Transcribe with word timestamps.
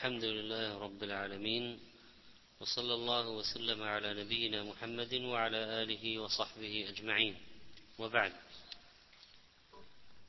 الحمد 0.00 0.24
لله 0.24 0.78
رب 0.78 1.02
العالمين 1.02 1.80
وصلى 2.60 2.94
الله 2.94 3.28
وسلم 3.28 3.82
على 3.82 4.24
نبينا 4.24 4.62
محمد 4.62 5.14
وعلى 5.14 5.56
آله 5.56 6.18
وصحبه 6.18 6.86
أجمعين. 6.88 7.36
وبعد 7.98 8.32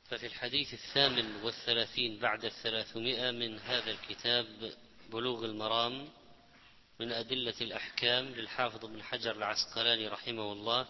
ففي 0.10 0.26
الحديث 0.26 0.74
الثامن 0.74 1.36
والثلاثين 1.44 2.20
بعد 2.20 2.46
الثلاثمائة 2.46 3.32
من 3.32 3.60
هذا 3.60 3.92
الكتاب 3.92 4.74
بلوغ 5.10 5.46
المرام 5.46 6.10
من 7.00 7.12
أدلة 7.12 7.56
الأحكام 7.62 8.26
للحافظ 8.26 8.86
ابن 8.86 9.04
حجر 9.04 9.32
العسقلاني 9.32 10.08
رحمه 10.08 10.52
الله 10.52 10.88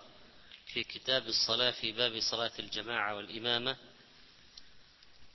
في 0.73 0.83
كتاب 0.83 1.27
الصلاة 1.27 1.71
في 1.71 1.91
باب 1.91 2.19
صلاة 2.19 2.51
الجماعة 2.59 3.15
والإمامة 3.15 3.77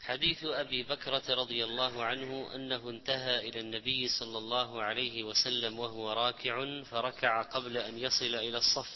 حديث 0.01 0.45
أبي 0.45 0.83
بكرة 0.83 1.35
رضي 1.35 1.65
الله 1.65 2.05
عنه 2.05 2.55
أنه 2.55 2.91
انتهى 2.91 3.49
إلى 3.49 3.61
النبي 3.61 4.09
صلى 4.09 4.39
الله 4.39 4.83
عليه 4.83 5.25
وسلم 5.25 5.79
وهو 5.79 6.13
راكع 6.13 6.83
فركع 6.83 7.43
قبل 7.43 7.77
أن 7.77 7.99
يصل 7.99 8.35
إلى 8.35 8.59
الصف. 8.59 8.91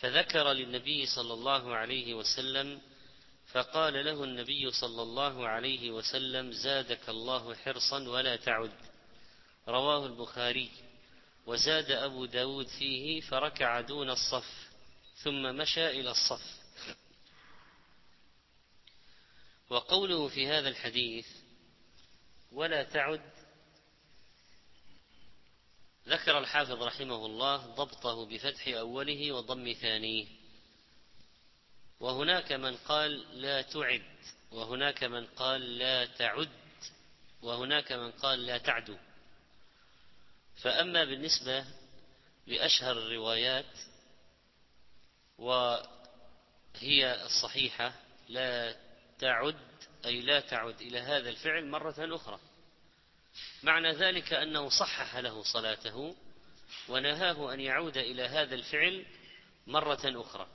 فذكر 0.00 0.52
للنبي 0.52 1.06
صلى 1.06 1.34
الله 1.34 1.74
عليه 1.74 2.14
وسلم 2.14 2.80
فقال 3.52 4.04
له 4.04 4.24
النبي 4.24 4.70
صلى 4.70 5.02
الله 5.02 5.48
عليه 5.48 5.90
وسلم 5.90 6.52
زادك 6.52 7.08
الله 7.08 7.54
حرصا 7.54 8.08
ولا 8.08 8.36
تعد. 8.36 8.72
رواه 9.68 10.06
البخاري. 10.06 10.70
وزاد 11.46 11.90
أبو 11.90 12.24
داود 12.24 12.66
فيه 12.66 13.20
فركع 13.20 13.80
دون 13.80 14.10
الصف 14.10 14.68
ثم 15.16 15.42
مشى 15.42 15.90
إلى 15.90 16.10
الصف. 16.10 16.59
وقوله 19.70 20.28
في 20.28 20.48
هذا 20.48 20.68
الحديث 20.68 21.26
ولا 22.52 22.82
تعد 22.82 23.30
ذكر 26.08 26.38
الحافظ 26.38 26.82
رحمه 26.82 27.26
الله 27.26 27.56
ضبطه 27.56 28.26
بفتح 28.26 28.68
أوله 28.68 29.32
وضم 29.32 29.72
ثانية 29.72 30.26
وهناك 32.00 32.52
من 32.52 32.76
قال 32.76 33.40
لا 33.40 33.62
تعد 33.62 34.02
وهناك 34.50 35.04
من 35.04 35.26
قال 35.26 35.78
لا 35.78 36.06
تعد 36.06 36.50
وهناك 37.42 37.92
من 37.92 38.10
قال 38.10 38.46
لا 38.46 38.58
تعدو 38.58 38.96
فأما 40.56 41.04
بالنسبة 41.04 41.64
لأشهر 42.46 42.92
الروايات 42.92 43.78
وهي 45.38 47.24
الصحيحة 47.24 47.92
لا 48.28 48.89
تعد 49.20 49.56
أي 50.04 50.20
لا 50.20 50.40
تعد 50.40 50.80
إلى 50.80 51.00
هذا 51.00 51.30
الفعل 51.30 51.66
مرة 51.66 51.94
أخرى. 51.98 52.40
معنى 53.62 53.92
ذلك 53.92 54.32
أنه 54.32 54.68
صحح 54.68 55.16
له 55.16 55.42
صلاته 55.42 56.16
ونهاه 56.88 57.54
أن 57.54 57.60
يعود 57.60 57.96
إلى 57.96 58.22
هذا 58.22 58.54
الفعل 58.54 59.06
مرة 59.66 60.00
أخرى. 60.04 60.46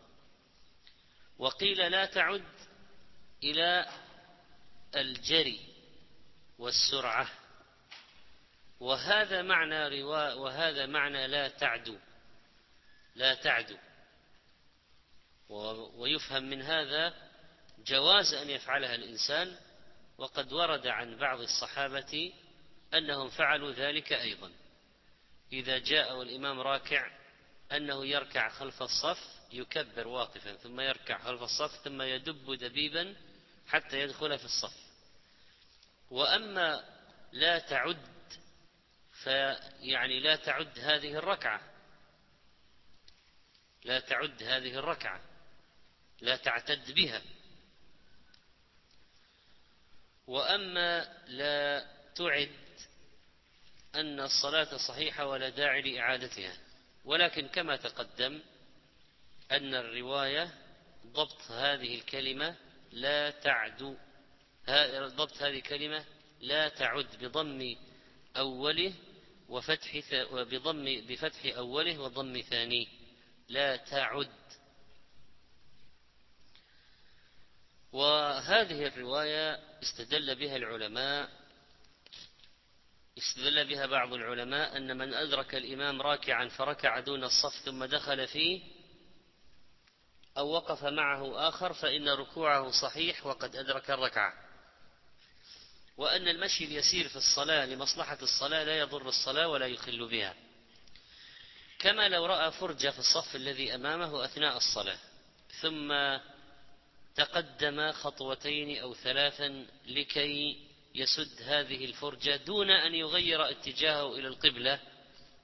وقيل 1.38 1.91
لا 1.91 2.05
تعد 2.05 2.43
إلى 3.43 3.89
الجري 4.95 5.59
والسرعة. 6.58 7.30
وهذا 8.80 9.41
معنى 9.41 10.02
رواء 10.02 10.38
وهذا 10.38 10.86
معنى 10.86 11.27
لا 11.27 11.47
تعدو 11.47 11.97
لا 13.16 13.33
تعدو 13.36 13.77
ويفهم 15.97 16.43
من 16.43 16.61
هذا 16.61 17.24
جواز 17.88 18.33
أن 18.33 18.50
يفعلها 18.50 18.95
الإنسان 18.95 19.58
وقد 20.17 20.53
ورد 20.53 20.88
عن 20.88 21.16
بعض 21.16 21.39
الصحابة 21.39 22.33
أنهم 22.94 23.30
فعلوا 23.30 23.72
ذلك 23.72 24.14
أيضا. 24.14 24.52
إذا 25.53 25.77
جاء 25.77 26.16
والإمام 26.16 26.59
راكع 26.59 27.11
أنه 27.72 28.05
يركع 28.05 28.50
خلف 28.50 28.81
الصف 28.81 29.19
يكبر 29.52 30.08
واقفا 30.08 30.55
ثم 30.55 30.80
يركع 30.80 31.17
خلف 31.17 31.43
الصف 31.43 31.83
ثم 31.83 32.02
يدب 32.02 32.54
دبيبا 32.54 33.15
حتى 33.67 33.99
يدخل 33.99 34.39
في 34.39 34.45
الصف. 34.45 34.77
وأما 36.11 36.83
لا 37.32 37.59
تعد 37.59 38.15
فيعني 39.23 40.20
لا 40.20 40.36
تعد 40.36 40.80
هذه 40.80 41.15
الركعة. 41.17 41.61
لا 43.83 43.99
تعد 43.99 44.43
هذه 44.43 44.76
الركعة. 44.76 45.21
لا 46.21 46.36
تعتد 46.36 46.92
بها. 46.92 47.21
وأما 50.27 51.08
لا 51.27 51.86
تعد 52.15 52.52
أن 53.95 54.19
الصلاة 54.19 54.77
صحيحة 54.77 55.25
ولا 55.27 55.49
داعي 55.49 55.81
لإعادتها. 55.81 56.53
ولكن 57.05 57.47
كما 57.47 57.75
تقدم 57.75 58.41
أن 59.52 59.75
الرواية 59.75 60.53
ضبط 61.08 61.41
هذه 61.52 61.95
الكلمة 61.95 62.55
لا 62.91 63.30
تعد 63.30 63.97
ضبط 65.15 65.37
هذه 65.41 65.58
الكلمة 65.58 66.05
لا 66.41 66.69
تعد 66.69 67.08
بضم 67.21 67.75
أوله 68.37 68.93
وفتح 69.49 70.02
بضم 70.31 70.85
بفتح 71.08 71.55
أوله 71.58 71.99
وضم 71.99 72.41
ثانية 72.41 72.87
لا 73.49 73.75
تعد. 73.75 74.30
وهذه 77.95 78.88
الرواية 78.88 79.60
استدل 79.83 80.36
بها 80.36 80.56
العلماء 80.56 81.30
استدل 83.17 83.67
بها 83.67 83.86
بعض 83.86 84.14
العلماء 84.14 84.78
أن 84.78 84.98
من 84.98 85.14
أدرك 85.14 85.56
الإمام 85.56 86.02
راكعا 86.02 86.48
فركع 86.48 87.00
دون 87.00 87.23
الصف 87.23 87.66
ثم 87.66 87.86
دخل 87.86 88.28
فيه 88.28 88.61
أو 90.38 90.50
وقف 90.50 90.83
معه 90.83 91.48
آخر 91.50 91.73
فإن 91.73 92.10
ركوعه 92.10 92.72
صحيح 92.72 93.26
وقد 93.26 93.56
أدرك 93.56 93.92
الركعة. 93.92 94.33
وأن 95.98 96.27
المشي 96.27 96.66
اليسير 96.66 97.08
في 97.08 97.16
الصلاة 97.16 97.66
لمصلحة 97.66 98.17
الصلاة 98.22 98.64
لا 98.64 98.80
يضر 98.80 99.08
الصلاة 99.10 99.48
ولا 99.48 99.67
يخل 99.67 100.08
بها. 100.08 100.36
كما 101.80 102.10
لو 102.10 102.26
رأى 102.26 102.52
فرجة 102.52 102.89
في 102.89 103.00
الصف 103.00 103.36
الذي 103.36 103.76
أمامه 103.76 104.26
أثناء 104.26 104.58
الصلاة 104.58 104.98
ثم 105.62 105.92
تقدم 107.15 107.92
خطوتين 107.92 108.77
أو 108.77 108.93
ثلاثا 108.93 109.67
لكي 109.86 110.65
يسد 110.95 111.42
هذه 111.42 111.86
الفرجة 111.86 112.36
دون 112.36 112.70
أن 112.71 112.95
يغير 112.95 113.49
اتجاهه 113.49 114.15
إلى 114.15 114.27
القبلة 114.27 114.80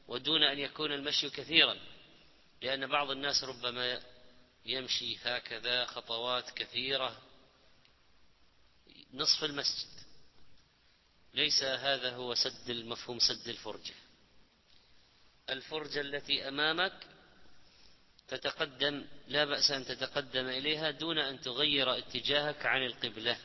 ودون 0.07 0.43
أن 0.43 0.59
يكون 0.59 0.91
المشي 0.91 1.29
كثيرا 1.29 1.77
لأن 2.61 2.87
بعض 2.87 3.11
الناس 3.11 3.43
ربما 3.43 4.01
يمشي 4.65 5.17
هكذا 5.23 5.85
خطوات 5.85 6.51
كثيرة 6.51 7.21
نصف 9.13 9.43
المسجد. 9.43 9.89
ليس 11.33 11.63
هذا 11.63 12.15
هو 12.15 12.35
سد 12.35 12.69
المفهوم 12.69 13.19
سد 13.19 13.47
الفرجة. 13.47 13.93
الفرجة 15.49 16.01
التي 16.01 16.47
أمامك 16.47 16.93
تتقدم 18.31 19.05
لا 19.27 19.45
بأس 19.45 19.71
أن 19.71 19.85
تتقدم 19.85 20.45
إليها 20.45 20.91
دون 20.91 21.17
أن 21.17 21.41
تغير 21.41 21.97
اتجاهك 21.97 22.65
عن 22.65 22.85
القبلة. 22.85 23.37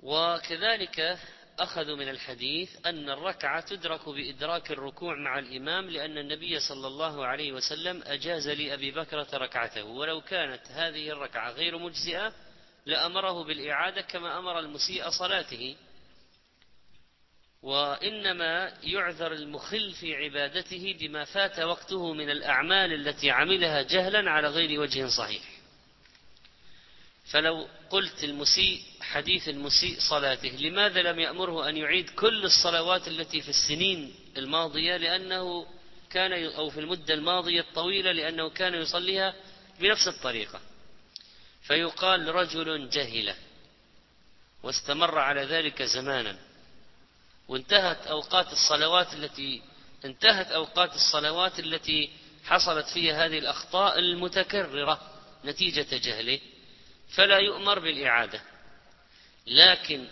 وكذلك 0.00 1.18
أخذوا 1.58 1.96
من 1.96 2.08
الحديث 2.08 2.86
أن 2.86 3.10
الركعة 3.10 3.60
تدرك 3.60 4.08
بإدراك 4.08 4.70
الركوع 4.70 5.14
مع 5.14 5.38
الإمام 5.38 5.90
لأن 5.90 6.18
النبي 6.18 6.60
صلى 6.60 6.86
الله 6.86 7.26
عليه 7.26 7.52
وسلم 7.52 8.02
أجاز 8.06 8.48
لأبي 8.48 8.90
بكرة 8.90 9.28
ركعته. 9.34 9.84
ولو 9.84 10.20
كانت 10.20 10.66
هذه 10.70 11.10
الركعة 11.10 11.50
غير 11.50 11.78
مجزئة 11.78 12.32
لأمره 12.86 13.44
بالإعادة 13.44 14.00
كما 14.00 14.38
أمر 14.38 14.58
المسيء 14.58 15.10
صلاته. 15.10 15.76
وإنما 17.62 18.72
يعذر 18.82 19.32
المخل 19.32 19.92
في 19.92 20.14
عبادته 20.14 20.96
بما 21.00 21.24
فات 21.24 21.60
وقته 21.60 22.12
من 22.12 22.30
الأعمال 22.30 22.92
التي 22.92 23.30
عملها 23.30 23.82
جهلا 23.82 24.30
على 24.30 24.48
غير 24.48 24.80
وجه 24.80 25.08
صحيح. 25.08 25.42
فلو 27.30 27.68
قلت 27.90 28.24
المسيء 28.24 28.82
حديث 29.00 29.48
المسيء 29.48 29.96
صلاته 29.98 30.48
لماذا 30.48 31.02
لم 31.02 31.18
يأمره 31.18 31.68
أن 31.68 31.76
يعيد 31.76 32.10
كل 32.10 32.44
الصلوات 32.44 33.08
التي 33.08 33.40
في 33.40 33.48
السنين 33.48 34.14
الماضية؟ 34.36 34.96
لأنه 34.96 35.66
كان 36.10 36.32
أو 36.32 36.70
في 36.70 36.80
المدة 36.80 37.14
الماضية 37.14 37.60
الطويلة 37.60 38.12
لأنه 38.12 38.50
كان 38.50 38.74
يصليها 38.74 39.34
بنفس 39.80 40.08
الطريقة. 40.08 40.60
فيقال 41.62 42.28
رجل 42.34 42.88
جهل 42.90 43.34
واستمر 44.62 45.18
على 45.18 45.44
ذلك 45.44 45.82
زمانا. 45.82 46.47
وانتهت 47.48 48.06
أوقات 48.06 48.52
الصلوات 48.52 49.14
التي 49.14 49.62
انتهت 50.04 50.46
أوقات 50.46 50.94
الصلوات 50.94 51.58
التي 51.58 52.10
حصلت 52.44 52.86
فيها 52.86 53.26
هذه 53.26 53.38
الأخطاء 53.38 53.98
المتكررة 53.98 55.00
نتيجة 55.44 55.86
جهله 55.92 56.40
فلا 57.14 57.38
يؤمر 57.38 57.78
بالإعادة. 57.78 58.40
لكن 59.46 60.06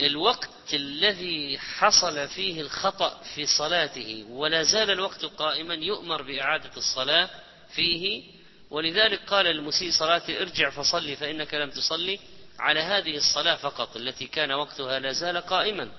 الوقت 0.00 0.74
الذي 0.74 1.58
حصل 1.58 2.28
فيه 2.28 2.60
الخطأ 2.60 3.22
في 3.34 3.46
صلاته 3.46 4.24
ولا 4.28 4.62
زال 4.62 4.90
الوقت 4.90 5.24
قائما 5.24 5.74
يؤمر 5.74 6.22
بإعادة 6.22 6.76
الصلاة 6.76 7.30
فيه. 7.74 8.22
ولذلك 8.70 9.20
قال 9.20 9.46
المسيء 9.46 9.90
صلاته 9.90 10.40
ارجع 10.40 10.70
فصلي 10.70 11.16
فإنك 11.16 11.54
لم 11.54 11.70
تصلي. 11.70 12.18
على 12.58 12.80
هذه 12.80 13.16
الصلاة 13.16 13.56
فقط 13.56 13.96
التي 13.96 14.26
كان 14.26 14.52
وقتها 14.52 14.98
لا 14.98 15.12
زال 15.12 15.36
قائما. 15.36 15.90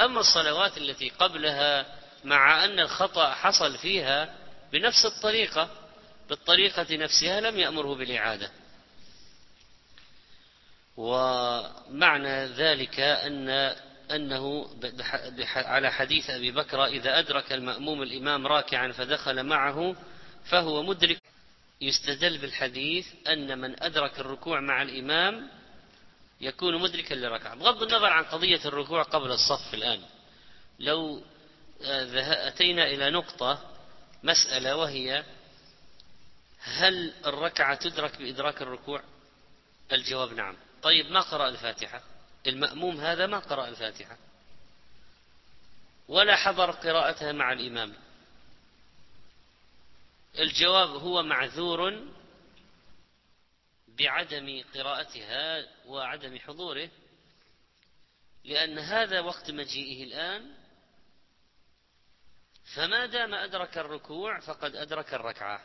أما 0.00 0.20
الصلوات 0.20 0.78
التي 0.78 1.08
قبلها 1.08 1.86
مع 2.24 2.64
أن 2.64 2.80
الخطأ 2.80 3.34
حصل 3.34 3.78
فيها 3.78 4.34
بنفس 4.72 5.06
الطريقة 5.06 5.68
بالطريقة 6.28 6.96
نفسها 6.96 7.40
لم 7.40 7.58
يأمره 7.58 7.94
بالإعادة. 7.94 8.50
ومعنى 10.96 12.46
ذلك 12.46 13.00
أن 13.00 13.48
أنه 14.10 14.70
على 15.56 15.92
حديث 15.92 16.30
أبي 16.30 16.50
بكر 16.50 16.84
إذا 16.84 17.18
أدرك 17.18 17.52
المأموم 17.52 18.02
الإمام 18.02 18.46
راكعا 18.46 18.92
فدخل 18.92 19.42
معه 19.42 19.96
فهو 20.44 20.82
مدرك. 20.82 21.18
يستدل 21.80 22.38
بالحديث 22.38 23.06
أن 23.28 23.58
من 23.58 23.82
أدرك 23.82 24.20
الركوع 24.20 24.60
مع 24.60 24.82
الإمام 24.82 25.48
يكون 26.40 26.80
مدركا 26.80 27.14
للركعة. 27.14 27.54
بغض 27.54 27.82
النظر 27.82 28.06
عن 28.06 28.24
قضية 28.24 28.60
الركوع 28.64 29.02
قبل 29.02 29.30
الصف 29.32 29.74
الآن. 29.74 30.02
لو 30.78 31.22
آه، 31.82 32.48
أتينا 32.48 32.86
إلى 32.86 33.10
نقطة 33.10 33.70
مسألة 34.22 34.76
وهي 34.76 35.24
هل 36.60 37.14
الركعة 37.26 37.74
تدرك 37.74 38.18
بإدراك 38.18 38.62
الركوع؟ 38.62 39.02
الجواب 39.92 40.32
نعم. 40.32 40.56
طيب 40.82 41.10
ما 41.10 41.20
قرأ 41.20 41.48
الفاتحة؟ 41.48 42.02
المأموم 42.46 43.00
هذا 43.00 43.26
ما 43.26 43.38
قرأ 43.38 43.68
الفاتحة. 43.68 44.16
ولا 46.08 46.36
حضر 46.36 46.70
قراءتها 46.70 47.32
مع 47.32 47.52
الإمام. 47.52 47.94
الجواب 50.38 50.88
هو 50.90 51.22
معذور 51.22 52.02
بعدم 53.98 54.64
قراءتها 54.74 55.66
وعدم 55.86 56.38
حضوره 56.38 56.90
لأن 58.44 58.78
هذا 58.78 59.20
وقت 59.20 59.50
مجيئه 59.50 60.04
الآن. 60.04 60.54
فما 62.76 63.06
دام 63.06 63.34
أدرك 63.34 63.78
الركوع 63.78 64.40
فقد 64.40 64.76
أدرك 64.76 65.14
الركعة. 65.14 65.60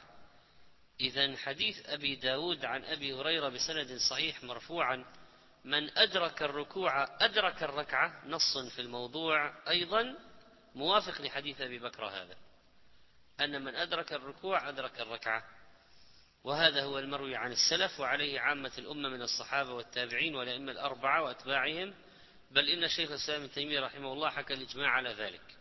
إذا 0.99 1.37
حديث 1.37 1.89
أبي 1.89 2.15
داود 2.15 2.65
عن 2.65 2.83
أبي 2.83 3.13
هريرة 3.13 3.49
بسند 3.49 3.97
صحيح 4.09 4.43
مرفوعا 4.43 5.05
من 5.65 5.97
أدرك 5.97 6.43
الركوع 6.43 7.23
أدرك 7.25 7.63
الركعة 7.63 8.21
نص 8.25 8.57
في 8.57 8.81
الموضوع. 8.81 9.69
أيضا 9.69 10.15
موافق 10.75 11.21
لحديث 11.21 11.61
أبي 11.61 11.79
بكر 11.79 12.05
هذا. 12.05 12.35
أن 13.41 13.63
من 13.63 13.75
أدرك 13.75 14.13
الركوع 14.13 14.69
أدرك 14.69 14.99
الركعة. 15.01 15.58
وهذا 16.43 16.83
هو 16.83 16.99
المروي 16.99 17.35
عن 17.35 17.51
السلف 17.51 17.99
وعليه 17.99 18.39
عامة 18.39 18.71
الأمة 18.77 19.09
من 19.09 19.21
الصحابة 19.21 19.73
والتابعين 19.73 20.35
والأئمة 20.35 20.71
الأربعة 20.71 21.23
وأتباعهم. 21.23 21.93
بل 22.51 22.69
إن 22.69 22.87
شيخ 22.87 23.09
الإسلام 23.09 23.41
ابن 23.41 23.51
تيمية 23.51 23.79
رحمه 23.79 24.13
الله 24.13 24.29
حكى 24.29 24.53
الإجماع 24.53 24.89
على 24.89 25.13
ذلك 25.13 25.57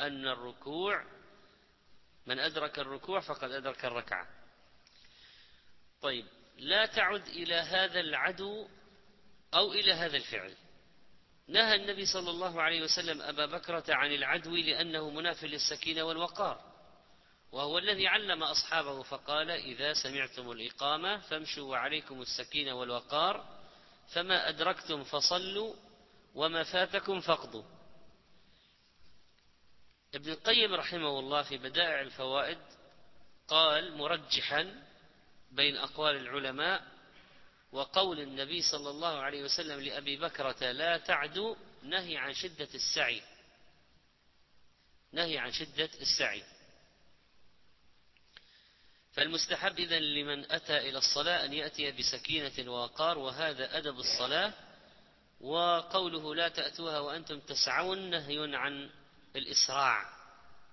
أن 0.00 0.28
الركوع 0.28 1.04
من 2.26 2.38
أدرك 2.38 2.78
الركوع 2.78 3.20
فقد 3.20 3.50
أدرك 3.50 3.84
الركعة. 3.84 4.28
طيب 6.02 6.26
لا 6.58 6.86
تعد 6.86 7.26
إلى 7.26 7.54
هذا 7.54 8.00
العدو 8.00 8.68
أو 9.54 9.72
إلى 9.72 9.92
هذا 9.92 10.16
الفعل. 10.16 10.54
نهى 11.48 11.74
النبي 11.74 12.06
صلى 12.06 12.30
الله 12.30 12.62
عليه 12.62 12.82
وسلم 12.82 13.22
أبا 13.22 13.46
بكرة 13.46 13.84
عن 13.88 14.12
العدو 14.12 14.56
لأنه 14.56 15.10
مناف 15.10 15.44
للسكينة 15.44 16.02
والوقار. 16.02 16.65
وهو 17.56 17.78
الذي 17.78 18.08
علم 18.08 18.42
أصحابه 18.42 19.02
فقال 19.02 19.50
إذا 19.50 19.92
سمعتم 19.92 20.50
الإقامة 20.50 21.18
فامشوا 21.18 21.70
وعليكم 21.70 22.22
السكينة 22.22 22.74
والوقار 22.74 23.58
فما 24.14 24.48
أدركتم 24.48 25.04
فصلوا 25.04 25.74
وما 26.34 26.64
فاتكم 26.64 27.20
فاقضوا 27.20 27.62
ابن 30.14 30.30
القيم 30.32 30.74
رحمه 30.74 31.18
الله 31.18 31.42
في 31.42 31.58
بدائع 31.58 32.00
الفوائد 32.00 32.58
قال 33.48 33.96
مرجحا 33.96 34.82
بين 35.52 35.76
أقوال 35.76 36.16
العلماء 36.16 36.84
وقول 37.72 38.20
النبي 38.20 38.62
صلى 38.62 38.90
الله 38.90 39.18
عليه 39.18 39.42
وسلم 39.42 39.80
لأبي 39.80 40.16
بكرة 40.16 40.72
لا 40.72 40.98
تعدوا 40.98 41.54
نهي 41.82 42.16
عن 42.16 42.34
شدة 42.34 42.68
السعي. 42.74 43.22
نهي 45.12 45.38
عن 45.38 45.52
شدة 45.52 45.90
السعي. 46.00 46.42
فالمستحب 49.16 49.78
إذن 49.78 50.02
لمن 50.02 50.52
أتى 50.52 50.78
إلى 50.78 50.98
الصلاة 50.98 51.44
أن 51.44 51.52
يأتي 51.52 51.92
بسكينة 51.92 52.72
ووقار 52.72 53.18
وهذا 53.18 53.78
أدب 53.78 53.98
الصلاة 53.98 54.52
وقوله 55.40 56.34
لا 56.34 56.48
تأتوها 56.48 56.98
وأنتم 56.98 57.40
تسعون 57.40 58.10
نهي 58.10 58.56
عن 58.56 58.90
الإسراع 59.36 60.16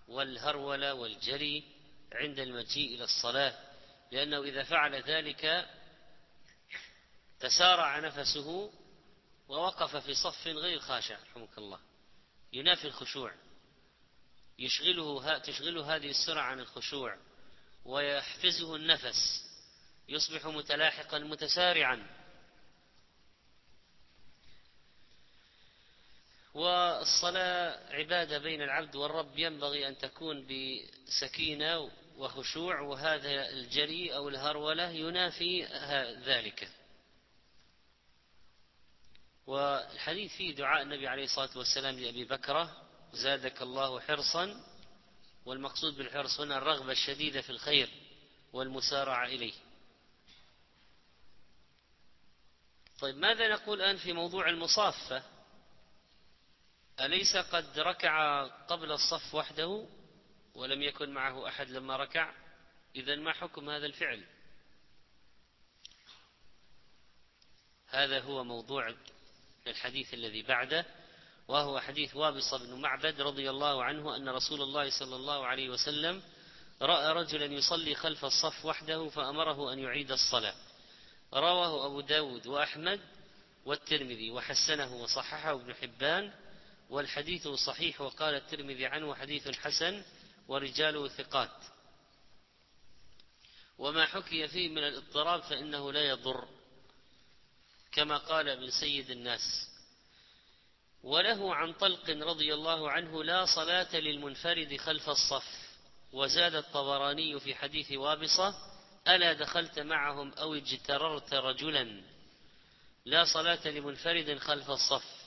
والهرولة 0.07 0.93
والجري 0.93 1.63
عند 2.13 2.39
المجيء 2.39 2.95
إلى 2.95 3.03
الصلاة 3.03 3.57
لأنه 4.11 4.43
إذا 4.43 4.63
فعل 4.63 4.95
ذلك 4.95 5.69
تسارع 7.39 7.99
نفسه 7.99 8.71
ووقف 9.47 9.95
في 9.95 10.13
صف 10.13 10.47
غير 10.47 10.79
خاشع 10.79 11.17
رحمك 11.31 11.57
الله. 11.57 11.79
ينافي 12.53 12.85
الخشوع. 12.85 13.33
يشغله 14.59 15.37
تشغله 15.37 15.95
هذه 15.95 16.09
السرعة 16.09 16.43
عن 16.43 16.59
الخشوع. 16.59 17.17
ويحفزه 17.85 18.75
النفس 18.75 19.43
يصبح 20.09 20.45
متلاحقا 20.45 21.19
متسارعا. 21.19 22.07
والصلاة 26.53 27.93
عبادة 27.95 28.37
بين 28.37 28.61
العبد 28.61 28.95
والرب 28.95 29.39
ينبغي 29.39 29.87
أن 29.87 29.97
تكون 29.97 30.47
بسكينة 30.47 31.91
وخشوع 32.17 32.79
وهذا 32.81 33.49
الجري 33.49 34.15
أو 34.15 34.29
الهرولة 34.29 34.89
ينافي 34.89 35.65
ذلك. 36.25 36.69
والحديث 39.47 40.31
فيه 40.35 40.55
دعاء 40.55 40.81
النبي 40.81 41.07
عليه 41.07 41.23
الصلاة 41.23 41.57
والسلام 41.57 41.99
لأبي 41.99 42.23
بكرة 42.25 42.87
زادك 43.13 43.61
الله 43.61 43.99
حرصا 43.99 44.63
والمقصود 45.45 45.97
بالحرص 45.97 46.39
هنا 46.39 46.57
الرغبة 46.57 46.91
الشديدة 46.91 47.41
في 47.41 47.49
الخير 47.49 47.89
والمسارعة 48.53 49.25
إليه. 49.25 49.53
طيب 52.99 53.17
ماذا 53.17 53.47
نقول 53.47 53.81
الآن 53.81 53.97
في 53.97 54.13
موضوع 54.13 54.49
المصافة؟ 54.49 55.23
أليس 56.99 57.35
قد 57.35 57.79
ركع 57.79 58.43
قبل 58.47 58.91
الصف 58.91 59.35
وحده 59.35 59.87
ولم 60.55 60.81
يكن 60.81 61.09
معه 61.09 61.47
أحد 61.47 61.69
لما 61.69 61.95
ركع؟ 61.95 62.33
إذا 62.95 63.15
ما 63.15 63.33
حكم 63.33 63.69
هذا 63.69 63.85
الفعل؟ 63.85 64.23
هذا 67.87 68.19
هو 68.19 68.43
موضوع 68.43 68.95
الحديث 69.67 70.13
الذي 70.13 70.41
بعده. 70.41 70.85
وهو 71.47 71.79
حديث 71.79 72.15
وابص 72.15 72.53
بن 72.53 72.81
معبد 72.81 73.21
رضي 73.21 73.49
الله 73.49 73.83
عنه 73.83 74.15
أن 74.15 74.29
رسول 74.29 74.61
الله 74.61 74.89
صلى 74.99 75.15
الله 75.15 75.45
عليه 75.45 75.69
وسلم 75.69 76.21
رأى 76.81 77.13
رجلا 77.13 77.45
يصلي 77.45 77.95
خلف 77.95 78.25
الصف 78.25 78.65
وحده 78.65 79.09
فأمره 79.09 79.73
أن 79.73 79.79
يعيد 79.79 80.11
الصلاة. 80.11 80.55
رواه 81.33 81.85
أبو 81.85 82.01
داود 82.01 82.47
وأحمد 82.47 82.99
والترمذي 83.65 84.31
وحسنه 84.31 84.95
وصححه 84.95 85.51
ابن 85.51 85.73
حبان 85.73 86.33
والحديث 86.89 87.47
صحيح 87.47 88.01
وقال 88.01 88.35
الترمذي 88.35 88.85
عنه 88.85 89.15
حديث 89.15 89.47
حسن 89.47 90.03
ورجاله 90.47 91.07
ثقات. 91.07 91.57
وما 93.77 94.05
حكي 94.05 94.47
فيه 94.47 94.69
من 94.69 94.83
الاضطراب 94.83 95.41
فإنه 95.41 95.91
لا 95.91 96.09
يضر 96.09 96.47
كما 97.91 98.17
قال 98.17 98.49
ابن 98.49 98.69
سيد 98.69 99.09
الناس. 99.09 99.72
وله 101.03 101.55
عن 101.55 101.73
طلق 101.73 102.09
رضي 102.09 102.53
الله 102.53 102.91
عنه 102.91 103.23
لا 103.23 103.45
صلاة 103.45 103.95
للمنفرد 103.95 104.77
خلف 104.77 105.09
الصف 105.09 105.63
وزاد 106.13 106.55
الطبراني 106.55 107.39
في 107.39 107.55
حديث 107.55 107.91
وابصة 107.91 108.55
ألا 109.07 109.33
دخلت 109.33 109.79
معهم 109.79 110.33
أو 110.33 110.53
اجتررت 110.53 111.33
رجلا؟ 111.33 112.01
لا 113.05 113.25
صلاة 113.25 113.67
لمنفرد 113.67 114.37
خلف 114.37 114.69
الصف. 114.69 115.23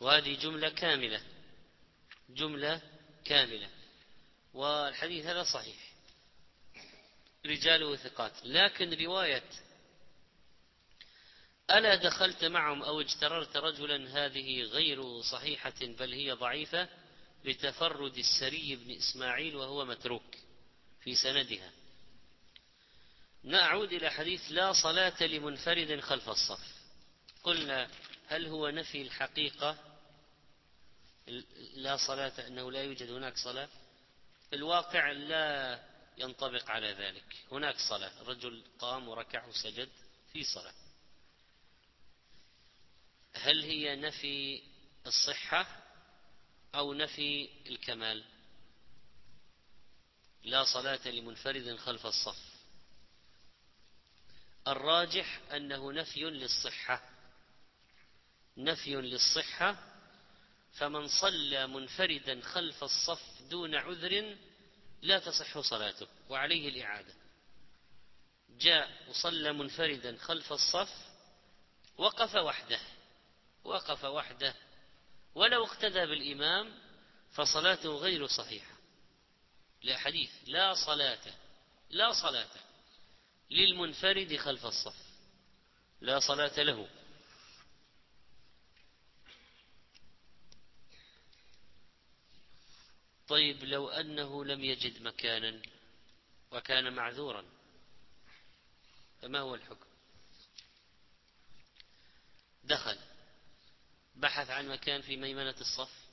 وهذه 0.00 0.34
جملة 0.34 0.68
كاملة 0.68 1.20
جملة 2.28 2.80
كاملة 3.24 3.68
والحديث 4.54 5.26
هذا 5.26 5.42
صحيح. 5.42 5.76
رجاله 7.46 7.96
ثقات 7.96 8.32
لكن 8.44 9.04
رواية 9.04 9.42
ألا 11.70 11.94
دخلت 11.94 12.44
معهم 12.44 12.82
أو 12.82 13.00
اجتررت 13.00 13.56
رجلا 13.56 14.26
هذه 14.26 14.62
غير 14.62 15.20
صحيحة 15.20 15.80
بل 15.80 16.12
هي 16.12 16.32
ضعيفة 16.32 16.88
لتفرد 17.44 18.18
السري 18.18 18.76
بن 18.76 18.90
إسماعيل 18.90 19.56
وهو 19.56 19.84
متروك 19.84 20.36
في 21.00 21.14
سندها. 21.14 21.72
نعود 23.44 23.92
إلى 23.92 24.10
حديث 24.10 24.40
لا 24.50 24.72
صلاة 24.72 25.22
لمنفرد 25.22 26.00
خلف 26.00 26.28
الصف. 26.28 26.74
قلنا 27.42 27.90
هل 28.26 28.46
هو 28.46 28.68
نفي 28.68 29.02
الحقيقة 29.02 29.78
لا 31.74 31.96
صلاة 31.96 32.46
أنه 32.46 32.72
لا 32.72 32.82
يوجد 32.82 33.10
هناك 33.10 33.36
صلاة؟ 33.36 33.68
الواقع 34.52 35.12
لا 35.12 35.80
ينطبق 36.18 36.70
على 36.70 36.92
ذلك. 36.92 37.36
هناك 37.52 37.76
صلاة. 37.88 38.20
الرجل 38.20 38.64
قام 38.78 39.08
وركع 39.08 39.46
وسجد 39.46 39.88
في 40.32 40.44
صلاة. 40.44 40.83
هل 43.36 43.62
هي 43.62 43.96
نفي 43.96 44.62
الصحة 45.06 45.66
أو 46.74 46.94
نفي 46.94 47.48
الكمال؟ 47.66 48.24
لا 50.44 50.64
صلاة 50.64 51.08
لمنفرد 51.08 51.76
خلف 51.76 52.06
الصف. 52.06 52.54
الراجح 54.68 55.40
أنه 55.52 55.92
نفي 55.92 56.20
للصحة. 56.20 57.10
نفي 58.56 58.94
للصحة 58.94 59.76
فمن 60.72 61.08
صلى 61.08 61.66
منفردا 61.66 62.40
خلف 62.40 62.84
الصف 62.84 63.42
دون 63.50 63.74
عذر 63.74 64.36
لا 65.02 65.18
تصح 65.18 65.60
صلاته 65.60 66.06
وعليه 66.28 66.68
الإعادة. 66.68 67.14
جاء 68.50 69.08
وصلى 69.08 69.52
منفردا 69.52 70.16
خلف 70.16 70.52
الصف 70.52 70.90
وقف 71.98 72.34
وحده. 72.34 72.80
وقف 73.64 74.04
وحده 74.04 74.54
ولو 75.34 75.64
اقتدى 75.64 76.06
بالإمام 76.06 76.78
فصلاته 77.32 77.96
غير 77.96 78.26
صحيحة. 78.26 78.74
لحديث 79.82 80.30
لا 80.46 80.74
صلاة 80.74 81.34
لا 81.90 82.12
صلاة 82.12 82.50
للمنفرد 83.50 84.36
خلف 84.36 84.66
الصف. 84.66 84.96
لا 86.00 86.20
صلاة 86.20 86.62
له. 86.62 86.88
طيب 93.28 93.64
لو 93.64 93.88
أنه 93.88 94.44
لم 94.44 94.64
يجد 94.64 95.02
مكانا 95.02 95.62
وكان 96.50 96.92
معذورا 96.92 97.44
فما 99.22 99.38
هو 99.38 99.54
الحكم؟ 99.54 99.86
دخل. 102.64 103.13
بحث 104.14 104.50
عن 104.50 104.68
مكان 104.68 105.02
في 105.02 105.16
ميمنة 105.16 105.56
الصف 105.60 106.04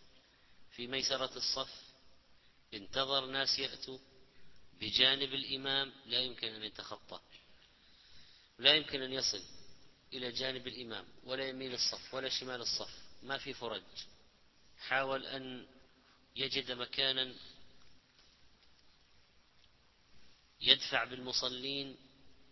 في 0.71 0.87
ميسرة 0.87 1.37
الصف. 1.37 1.91
انتظر 2.73 3.25
ناس 3.25 3.59
يأتوا 3.59 3.97
بجانب 4.79 5.33
الإمام 5.33 5.93
لا 6.05 6.19
يمكن 6.19 6.47
أن 6.47 6.63
يتخطى 6.63 7.19
لا 8.57 8.73
يمكن 8.73 9.01
أن 9.01 9.13
يصل 9.13 9.43
إلى 10.13 10.31
جانب 10.31 10.67
الإمام 10.67 11.07
ولا 11.23 11.49
يمين 11.49 11.73
الصف 11.73 12.13
ولا 12.13 12.29
شمال 12.29 12.61
الصف 12.61 12.91
ما 13.23 13.37
في 13.37 13.53
فرج. 13.53 13.83
حاول 14.79 15.25
أن 15.25 15.67
يجد 16.35 16.71
مكانا 16.71 17.35
يدفع 20.61 21.03
بالمصلين 21.03 21.97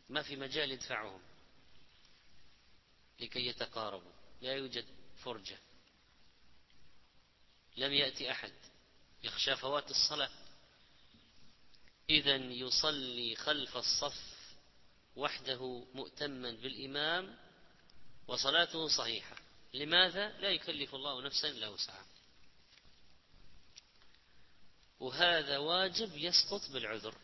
ما 0.10 0.22
في 0.22 0.36
مجال 0.36 0.72
يدفعهم 0.72 1.22
لكي 3.20 3.48
يتقاربوا. 3.48 4.12
لا 4.42 4.54
يوجد 4.54 4.86
فرجة. 5.24 5.58
لم 7.78 7.94
يأتي 7.94 8.32
أحد. 8.32 8.54
يخشى 9.24 9.56
فوات 9.56 9.92
الصلاة. 9.92 10.30
إذا 12.10 12.36
يصلي 12.36 13.36
خلف 13.36 13.78
الصف 13.78 14.40
وحده 15.16 15.86
مؤتما 15.94 16.52
بالإمام 16.52 17.38
وصلاته 18.28 18.88
صحيحة. 18.88 19.36
لماذا؟ 19.74 20.38
لا 20.38 20.50
يكلف 20.50 20.96
الله 20.96 21.22
نفسا 21.22 21.48
إلا 21.48 21.68
وسعها. 21.68 22.06
وهذا 25.00 25.58
واجب 25.58 26.18
يسقط 26.18 26.72
بالعذر. 26.72 27.16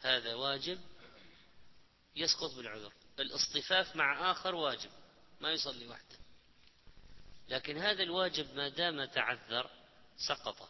هذا 0.00 0.34
واجب 0.34 0.80
يسقط 2.16 2.54
بالعذر. 2.54 2.92
الاصطفاف 3.18 3.96
مع 3.96 4.30
آخر 4.30 4.54
واجب. 4.54 4.90
ما 5.40 5.52
يصلي 5.52 5.88
وحده 5.88 6.16
لكن 7.48 7.78
هذا 7.78 8.02
الواجب 8.02 8.54
ما 8.54 8.68
دام 8.68 9.04
تعذر 9.04 9.70
سقط. 10.16 10.68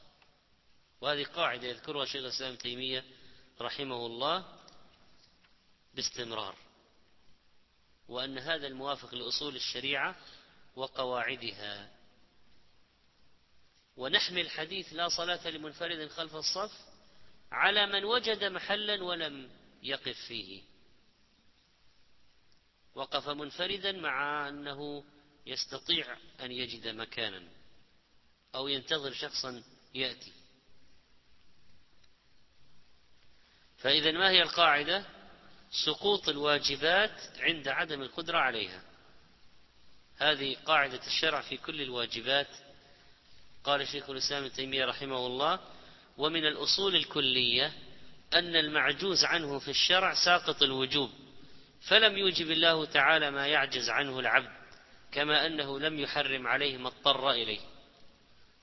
وهذه 1.00 1.24
قاعدة 1.24 1.68
يذكرها 1.68 2.04
شيخ 2.04 2.16
الإسلام 2.16 2.56
تيمية 2.56 3.04
رحمه 3.60 4.06
الله 4.06 4.58
باستمرار. 5.94 6.56
وأن 8.08 8.38
هذا 8.38 8.66
الموافق 8.66 9.14
لأصول 9.14 9.56
الشريعة 9.56 10.16
وقواعدها. 10.76 11.90
ونحمل 13.96 14.50
حديث 14.50 14.92
لا 14.92 15.08
صلاة 15.08 15.48
لمنفرد 15.48 16.08
خلف 16.08 16.34
الصف 16.34 16.72
على 17.52 17.86
من 17.86 18.04
وجد 18.04 18.44
محلا 18.44 19.04
ولم 19.04 19.50
يقف 19.82 20.18
فيه. 20.28 20.62
وقف 22.96 23.28
منفردا 23.28 23.92
مع 23.92 24.48
أنه 24.48 25.04
يستطيع 25.46 26.16
أن 26.40 26.52
يجد 26.52 26.88
مكانا 26.88 27.42
أو 28.54 28.68
ينتظر 28.68 29.12
شخصا 29.12 29.62
يأتي. 29.94 30.32
فإذا 33.76 34.10
ما 34.10 34.30
هي 34.30 34.42
القاعدة؟ 34.42 35.04
سقوط 35.70 36.28
الواجبات 36.28 37.20
عند 37.38 37.68
عدم 37.68 38.02
القدرة 38.02 38.38
عليها. 38.38 38.82
هذه 40.16 40.56
قاعدة 40.66 41.06
الشرع 41.06 41.40
في 41.40 41.56
كل 41.56 41.82
الواجبات. 41.82 42.48
قال 43.64 43.88
شيخ 43.88 44.10
الإسلام 44.10 44.44
ابن 44.44 44.52
تيمية 44.52 44.84
رحمه 44.84 45.26
الله 45.26 45.60
ومن 46.18 46.46
الأصول 46.46 46.96
الكلية 46.96 47.72
أن 48.34 48.56
المعجوز 48.56 49.24
عنه 49.24 49.58
في 49.58 49.70
الشرع 49.70 50.14
ساقط 50.24 50.62
الوجوب. 50.62 51.25
فلم 51.88 52.18
يوجب 52.18 52.50
الله 52.50 52.84
تعالى 52.84 53.30
ما 53.30 53.46
يعجز 53.46 53.90
عنه 53.90 54.18
العبد 54.18 54.52
كما 55.12 55.46
أنه 55.46 55.78
لم 55.78 55.98
يحرم 55.98 56.46
عليه 56.46 56.76
ما 56.76 56.88
اضطر 56.88 57.30
إليه. 57.30 57.60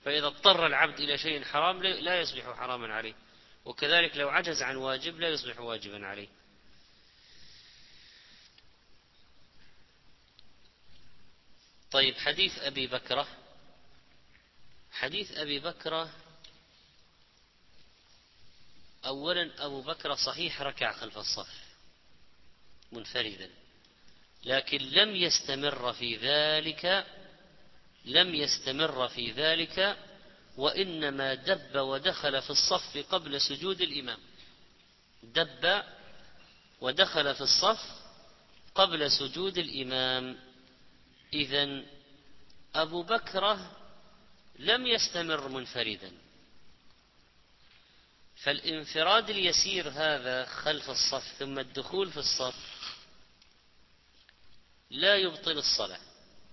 فإذا 0.06 0.27
اضطر 0.27 0.68
العبد 0.68 1.00
إلى 1.00 1.18
شيء 1.18 1.44
حرام 1.44 1.84
لا 1.84 2.22
يصبح 2.22 2.44
حراما 2.44 2.94
عليه. 2.94 3.13
وكذلك 3.65 4.18
لو 4.18 4.30
عجز 4.30 4.62
عن 4.62 4.75
واجب 4.75 5.20
لا 5.20 5.30
يصبح 5.30 5.60
واجبا 5.60 6.08
عليه. 6.08 6.27
طيب 11.92 12.18
حديث 12.18 12.60
أبي 12.60 12.88
بكرة. 12.88 13.27
حديث 14.92 15.38
أبي 15.38 15.60
بكرة. 15.60 16.10
أولا 19.06 19.65
أبو 19.65 19.82
بكر 19.82 20.15
صحيح 20.15 20.62
ركع 20.62 20.92
خلف 20.92 21.18
الصف. 21.18 21.62
منفردا. 22.94 23.50
لكن 24.46 24.78
لم 24.78 25.16
يستمر 25.16 25.94
في 25.94 26.16
ذلك 26.16 27.06
لم 28.06 28.36
يستمر 28.36 29.08
في 29.08 29.32
ذلك 29.32 29.98
وإنما 30.58 31.34
دب 31.34 31.76
ودخل 31.76 32.42
في 32.42 32.50
الصف 32.50 32.98
قبل 33.12 33.42
سجود 33.42 33.82
الإمام. 33.82 34.20
دب 35.24 35.84
ودخل 36.82 37.36
في 37.36 37.42
الصف 37.42 37.82
قبل 38.76 39.12
سجود 39.12 39.58
الإمام. 39.58 40.40
إذا 41.34 41.84
أبو 42.76 43.04
بكرة 43.04 43.72
لم 44.60 44.88
يستمر 44.88 45.48
منفردا. 45.48 46.12
فالانفراد 48.36 49.30
اليسير 49.30 49.90
هذا 49.90 50.46
خلف 50.46 50.90
الصف 50.90 51.24
ثم 51.40 51.60
الدخول 51.60 52.12
في 52.12 52.18
الصف 52.18 52.73
لا 54.94 55.16
يبطل 55.16 55.58
الصلاة. 55.58 56.00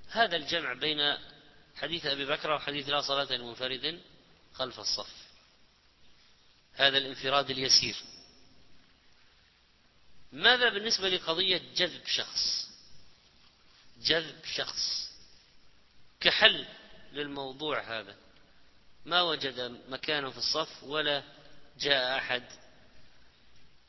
هذا 0.08 0.36
الجمع 0.36 0.72
بين 0.72 1.16
حديث 1.76 2.06
أبي 2.06 2.24
بكر 2.24 2.50
وحديث 2.50 2.88
لا 2.88 3.00
صلاة 3.00 3.36
لمنفرد 3.36 4.00
خلف 4.52 4.80
الصف. 4.80 5.12
هذا 6.74 6.98
الانفراد 6.98 7.50
اليسير. 7.50 7.96
ماذا 10.32 10.68
بالنسبة 10.68 11.08
لقضية 11.08 11.62
جذب 11.76 12.06
شخص؟ 12.06 12.68
جذب 14.02 14.44
شخص. 14.44 15.10
كحل 16.20 16.66
للموضوع 17.12 18.00
هذا. 18.00 18.16
ما 19.04 19.22
وجد 19.22 19.80
مكانه 19.88 20.30
في 20.30 20.38
الصف 20.38 20.82
ولا 20.82 21.22
جاء 21.78 22.18
أحد. 22.18 22.44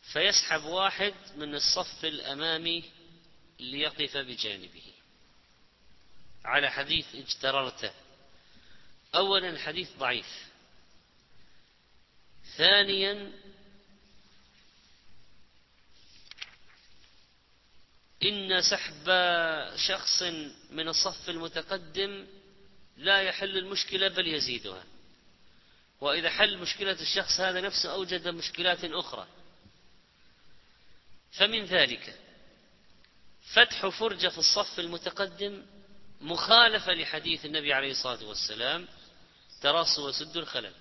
فيسحب 0.02 0.64
واحد 0.64 1.14
من 1.36 1.56
الصف 1.56 2.06
الأمامي 2.06 3.01
ليقف 3.62 4.18
بجانبه. 4.18 4.94
على 6.46 6.72
حديث 6.72 7.16
اجتررته. 7.16 7.92
أولا 9.16 9.50
الحديث 9.50 9.90
ضعيف. 9.98 10.48
ثانيا 12.58 13.32
إن 18.24 18.62
سحب 18.62 19.06
شخص 19.76 20.24
من 20.70 20.88
الصف 20.88 21.30
المتقدم 21.30 22.28
لا 22.98 23.22
يحل 23.22 23.58
المشكلة 23.58 24.08
بل 24.08 24.28
يزيدها. 24.28 24.84
وإذا 26.02 26.30
حل 26.30 26.58
مشكلة 26.58 27.02
الشخص 27.02 27.40
هذا 27.40 27.62
نفسه 27.62 27.94
أوجد 27.94 28.28
مشكلات 28.28 28.84
أخرى. 28.84 29.28
فمن 31.32 31.66
ذلك 31.66 32.31
فتح 33.54 33.88
فرجة 33.88 34.28
في 34.28 34.38
الصف 34.38 34.80
المتقدم 34.80 35.66
مخالفة 36.22 36.94
لحديث 36.94 37.46
النبي 37.46 37.74
عليه 37.74 37.92
الصلاة 37.92 38.24
والسلام 38.28 38.88
تراصوا 39.62 40.08
وسد 40.08 40.38
الخلل. 40.38 40.74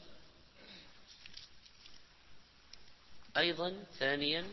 أيضا 3.36 3.84
ثانيا 3.98 4.52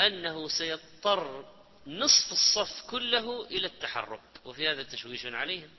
أنه 0.00 0.48
سيضطر 0.48 1.54
نصف 1.86 2.32
الصف 2.32 2.90
كله 2.90 3.46
إلى 3.46 3.66
التحرك 3.66 4.20
وفي 4.44 4.68
هذا 4.68 4.82
تشويش 4.82 5.26
عليهم 5.26 5.70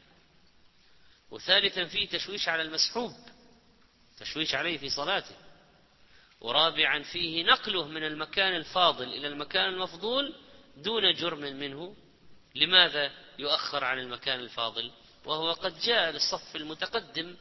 وثالثا 1.32 1.86
فيه 1.86 2.10
تشويش 2.10 2.50
على 2.50 2.62
المسحوب 2.62 3.14
تشويش 4.20 4.56
عليه 4.56 4.78
في 4.78 4.90
صلاته. 4.90 5.36
ورابعا 6.42 7.04
فيه 7.04 7.44
نقله 7.44 7.88
من 7.88 8.04
المكان 8.04 8.56
الفاضل 8.56 9.14
إلى 9.14 9.28
المكان 9.28 9.66
المفضول 9.66 10.36
دون 10.78 11.14
جرم 11.14 11.40
منه 11.40 11.96
لماذا 12.56 13.12
يؤخر 13.40 13.84
عن 13.84 14.00
المكان 14.00 14.40
الفاضل؟ 14.40 14.92
وهو 15.26 15.52
قد 15.52 15.80
جاء 15.80 16.12
للصف 16.12 16.56
المتقدم 16.56 17.36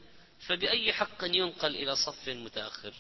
فبأي 0.47 0.93
حق 0.93 1.25
ينقل 1.25 1.77
إلى 1.77 1.97
صف 1.97 2.29
متأخر؟ 2.29 2.95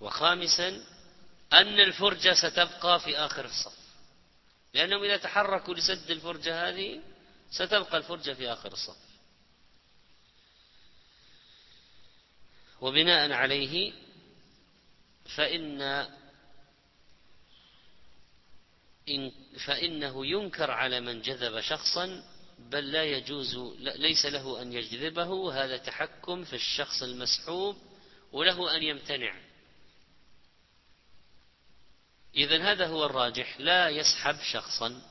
وخامسا 0.00 0.68
أن 1.52 1.80
الفرجة 1.80 2.34
ستبقى 2.34 3.00
في 3.00 3.16
آخر 3.18 3.44
الصف. 3.44 3.78
لأنهم 4.74 5.02
إذا 5.04 5.16
تحركوا 5.16 5.74
لسد 5.74 6.10
الفرجة 6.10 6.68
هذه 6.68 7.00
ستبقى 7.50 7.96
الفرجة 7.96 8.32
في 8.32 8.52
آخر 8.52 8.72
الصف. 8.72 8.96
وبناء 12.80 13.32
عليه 13.32 13.92
فإن 15.36 15.82
إن 19.08 19.32
فإنه 19.66 20.26
ينكر 20.26 20.70
على 20.70 21.00
من 21.00 21.22
جذب 21.22 21.60
شخصا 21.60 22.24
بل 22.58 22.92
لا 22.92 23.04
يجوز 23.04 23.56
ليس 23.78 24.26
له 24.26 24.62
أن 24.62 24.72
يجذبه 24.72 25.52
هذا 25.64 25.76
تحكم 25.76 26.44
في 26.44 26.56
الشخص 26.56 27.02
المسحوب 27.02 27.76
وله 28.32 28.76
أن 28.76 28.82
يمتنع. 28.82 29.40
إذا 32.34 32.72
هذا 32.72 32.86
هو 32.86 33.04
الراجح 33.04 33.60
لا 33.60 33.88
يسحب 33.88 34.36
شخصا. 34.52 35.02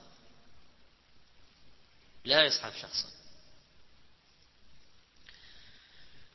لا 2.26 2.46
يسحب 2.46 2.72
شخصا. 2.82 3.21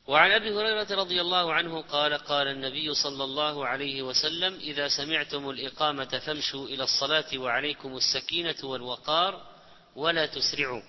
وعن 0.07 0.31
أبي 0.31 0.51
هريرة 0.51 0.87
رضي 0.95 1.21
الله 1.21 1.53
عنه 1.53 1.81
قال 1.81 2.13
قال 2.13 2.47
النبي 2.47 2.93
صلى 2.93 3.23
الله 3.23 3.67
عليه 3.67 4.01
وسلم 4.01 4.53
إذا 4.53 4.87
سمعتم 4.87 5.49
الإقامة 5.49 6.19
فامشوا 6.19 6.67
إلى 6.67 6.83
الصلاة 6.83 7.37
وعليكم 7.37 7.97
السكينة 7.97 8.55
والوقار 8.63 9.57
ولا 9.95 10.25
تسرعوا 10.25 10.81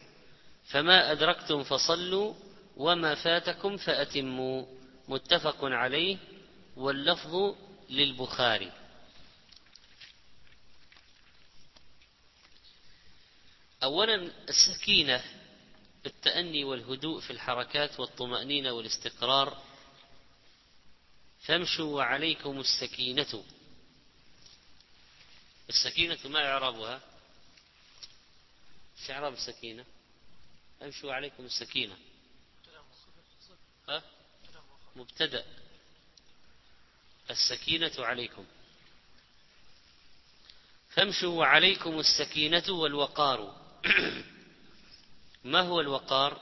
فما 0.70 1.12
أدركتم 1.12 1.62
فصلوا 1.62 2.34
وما 2.76 3.14
فاتكم 3.14 3.76
فأتموا. 3.76 4.66
متفق 5.08 5.64
عليه 5.64 6.16
واللفظ 6.76 7.54
للبخاري. 7.90 8.72
أولا 13.82 14.30
السكينة 14.48 15.22
التأني 16.06 16.64
والهدوء 16.64 17.20
في 17.20 17.30
الحركات 17.30 18.00
والطمأنينة 18.00 18.72
والاستقرار. 18.72 19.62
فامشوا 21.40 21.96
وعليكم 21.96 22.60
السكينة. 22.60 23.44
السكينة 25.68 26.18
ما 26.24 26.46
إعرابها؟ 26.52 27.00
إعراب 29.10 29.32
السكينة؟ 29.32 29.84
امشوا 30.82 31.12
عليكم 31.12 31.44
السكينة. 31.44 31.96
ها؟ 33.88 34.02
مبتدأ. 34.96 35.44
السكينة 37.30 37.92
عليكم. 37.98 38.46
فامشوا 40.90 41.38
وعليكم 41.38 41.98
السكينة 41.98 42.64
والوقار. 42.68 43.68
ما 45.48 45.60
هو 45.60 45.80
الوقار؟ 45.80 46.40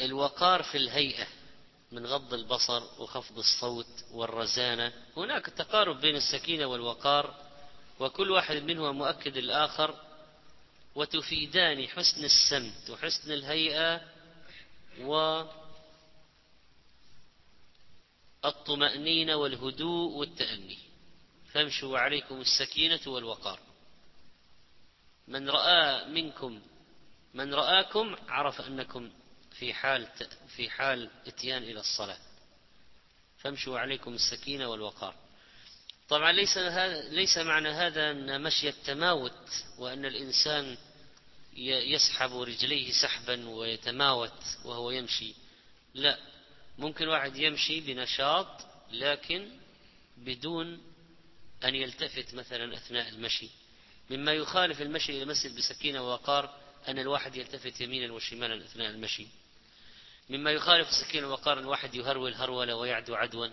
الوقار 0.00 0.62
في 0.62 0.76
الهيئة 0.78 1.26
من 1.92 2.06
غض 2.06 2.34
البصر 2.34 2.82
وخفض 2.98 3.38
الصوت 3.38 4.04
والرزانة. 4.10 4.92
هناك 5.16 5.46
تقارب 5.46 6.00
بين 6.00 6.16
السكينة 6.16 6.66
والوقار 6.66 7.34
وكل 8.00 8.30
واحد 8.30 8.56
منهما 8.56 8.92
مؤكد 8.92 9.36
الآخر 9.36 9.94
وتفيدان 10.94 11.88
حسن 11.88 12.24
السمت 12.24 12.90
وحسن 12.90 13.32
الهيئة 13.32 14.00
والطمأنينة 18.44 19.36
والهدوء 19.36 20.12
والتأني. 20.12 20.78
فامشوا 21.52 21.98
عليكم 21.98 22.40
السكينة 22.40 23.00
والوقار. 23.06 23.67
من 25.28 25.50
رأى 25.50 26.04
منكم 26.04 26.60
من 27.34 27.54
رآكم 27.54 28.16
عرف 28.28 28.60
أنكم 28.60 29.10
في 29.58 29.74
حال 29.74 30.08
في 30.56 30.70
حال 30.70 31.10
إتيان 31.26 31.62
إلى 31.62 31.80
الصلاة. 31.80 32.18
فامشوا 33.38 33.78
عليكم 33.78 34.14
السكينة 34.14 34.68
والوقار. 34.68 35.14
طبعا 36.08 36.32
ليس 36.32 36.58
ليس 37.10 37.38
معنى 37.38 37.68
هذا 37.68 38.10
أن 38.10 38.42
مشي 38.42 38.68
التماوت 38.68 39.64
وأن 39.78 40.04
الإنسان 40.04 40.76
يسحب 41.56 42.36
رجليه 42.36 42.92
سحبا 43.02 43.48
ويتماوت 43.48 44.44
وهو 44.64 44.90
يمشي. 44.90 45.34
لا 45.94 46.18
ممكن 46.78 47.08
واحد 47.08 47.36
يمشي 47.36 47.80
بنشاط 47.80 48.66
لكن 48.92 49.48
بدون 50.16 50.82
أن 51.64 51.74
يلتفت 51.74 52.34
مثلا 52.34 52.76
أثناء 52.76 53.08
المشي. 53.08 53.48
مما 54.10 54.32
يخالف 54.32 54.82
المشي 54.82 55.12
إلى 55.12 55.22
المسجد 55.22 55.56
بسكينة 55.56 56.02
ووقار 56.02 56.54
أن 56.88 56.98
الواحد 56.98 57.36
يلتفت 57.36 57.80
يمينا 57.80 58.12
وشمالا 58.12 58.64
أثناء 58.64 58.90
المشي. 58.90 59.26
مما 60.30 60.50
يخالف 60.50 60.88
السكينة 60.88 61.28
ووقار 61.28 61.58
الواحد 61.58 61.94
يهرول 61.94 62.34
هرولة 62.34 62.76
ويعدو 62.76 63.14
عدوا 63.14 63.48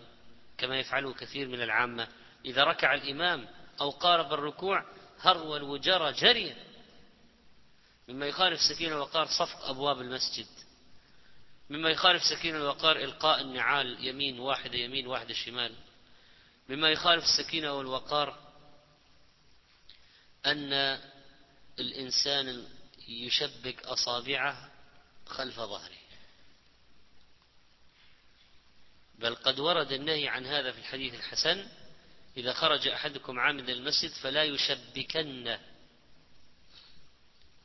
كما 0.58 0.80
يفعله 0.80 1.14
كثير 1.14 1.48
من 1.48 1.62
العامة. 1.62 2.08
إذا 2.46 2.64
ركع 2.64 2.94
الإمام 2.94 3.48
أو 3.82 3.90
قارب 3.90 4.34
الركوع 4.34 4.86
هرول 5.20 5.64
وجرى 5.64 6.12
جريا. 6.12 6.56
مما 8.08 8.26
يخالف 8.26 8.60
السكينة 8.60 8.96
ووقار 8.96 9.28
صفق 9.28 9.66
أبواب 9.66 10.02
المسجد. 10.02 10.48
مما 11.70 11.90
يخالف 11.90 12.24
السكينة 12.24 12.58
والوقار 12.58 12.96
إلقاء 12.96 13.42
النعال 13.42 14.08
يمين 14.08 14.40
واحدة 14.40 14.78
يمين 14.78 15.08
واحدة 15.08 15.34
شمال. 15.34 15.76
مما 16.70 16.90
يخالف 16.90 17.24
السكينة 17.24 17.74
والوقار 17.74 18.45
أن 20.46 21.00
الإنسان 21.80 22.68
يشبك 23.08 23.84
أصابعه 23.84 24.72
خلف 25.26 25.56
ظهره. 25.56 25.98
بل 29.16 29.36
قد 29.36 29.60
ورد 29.60 29.92
النهي 29.92 30.28
عن 30.28 30.46
هذا 30.46 30.72
في 30.72 30.80
الحديث 30.80 31.14
الحسن 31.14 31.68
إذا 32.38 32.54
خرج 32.54 32.88
أحدكم 32.88 33.40
عامدا 33.40 33.74
المسجد 33.74 34.12
فلا 34.12 34.44
يشبكن 34.44 35.58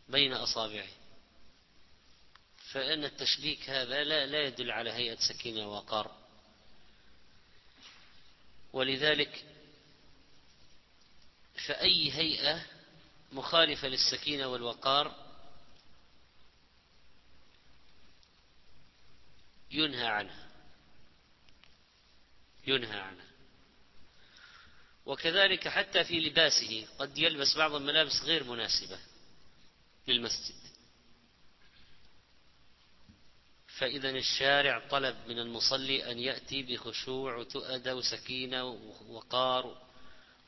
بين 0.08 0.32
أصابعه. 0.32 0.88
فإن 2.72 3.04
التشبيك 3.04 3.70
هذا 3.70 4.04
لا, 4.04 4.26
لا 4.26 4.42
يدل 4.42 4.70
على 4.70 4.90
هيئة 4.90 5.16
سكينة 5.16 5.68
وقار 5.68 6.20
ولذلك 8.72 9.44
فأي 11.66 12.12
هيئة 12.12 12.66
مخالفة 13.32 13.88
للسكينة 13.88 14.46
والوقار 14.46 15.30
ينهى 19.70 20.06
عنها. 20.06 20.48
ينهى 22.66 23.00
عنها. 23.00 23.30
وكذلك 25.06 25.68
حتى 25.68 26.04
في 26.04 26.20
لباسه 26.20 26.86
قد 26.98 27.18
يلبس 27.18 27.56
بعض 27.56 27.74
الملابس 27.74 28.22
غير 28.22 28.44
مناسبة 28.44 28.98
للمسجد. 30.08 30.60
فإذا 33.66 34.10
الشارع 34.10 34.88
طلب 34.88 35.16
من 35.28 35.38
المصلي 35.38 36.12
أن 36.12 36.18
يأتي 36.18 36.62
بخشوع 36.62 37.36
وتؤدى 37.36 37.92
وسكينة 37.92 38.64
ووقار 38.64 39.89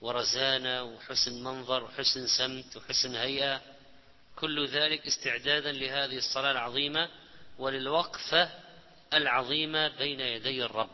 ورزانة 0.02 0.82
وحسن 0.82 1.44
منظر 1.44 1.84
وحسن 1.84 2.26
سمت 2.26 2.76
وحسن 2.76 3.14
هيئة 3.14 3.62
كل 4.36 4.68
ذلك 4.68 5.06
استعدادا 5.06 5.72
لهذه 5.72 6.18
الصلاة 6.18 6.50
العظيمة 6.50 7.08
وللوقفة 7.58 8.50
العظيمة 9.14 9.88
بين 9.88 10.20
يدي 10.20 10.64
الرب. 10.64 10.90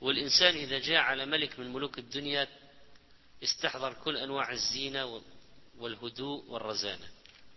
والإنسان 0.00 0.54
إذا 0.54 0.78
جاء 0.78 0.96
على 0.96 1.26
ملك 1.26 1.58
من 1.58 1.72
ملوك 1.72 1.98
الدنيا 1.98 2.48
استحضر 3.42 3.92
كل 3.92 4.16
أنواع 4.16 4.52
الزينة 4.52 5.22
والهدوء 5.78 6.44
والرزانة. 6.50 7.08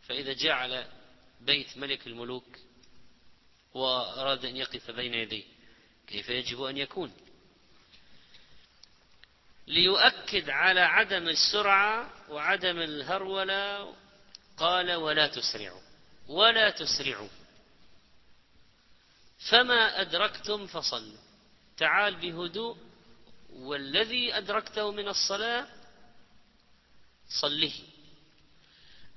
فإذا 0.07 0.33
جاء 0.33 0.51
على 0.51 0.87
بيت 1.41 1.77
ملك 1.77 2.07
الملوك 2.07 2.57
وأراد 3.73 4.45
أن 4.45 4.57
يقف 4.57 4.91
بين 4.91 5.13
يديه 5.13 5.43
كيف 6.07 6.29
يجب 6.29 6.63
أن 6.63 6.77
يكون؟ 6.77 7.11
ليؤكد 9.67 10.49
على 10.49 10.81
عدم 10.81 11.29
السرعة 11.29 12.09
وعدم 12.29 12.79
الهرولة. 12.79 13.93
قال 14.57 14.93
ولا 14.93 15.27
تسرعوا 15.27 15.81
ولا 16.27 16.69
تسرعوا. 16.69 17.29
فما 19.49 20.01
أدركتم 20.01 20.67
فصلوا. 20.67 21.17
تعال 21.77 22.15
بهدوء. 22.15 22.77
والذي 23.49 24.37
أدركته 24.37 24.91
من 24.91 25.07
الصلاة 25.07 25.67
صله. 27.41 27.73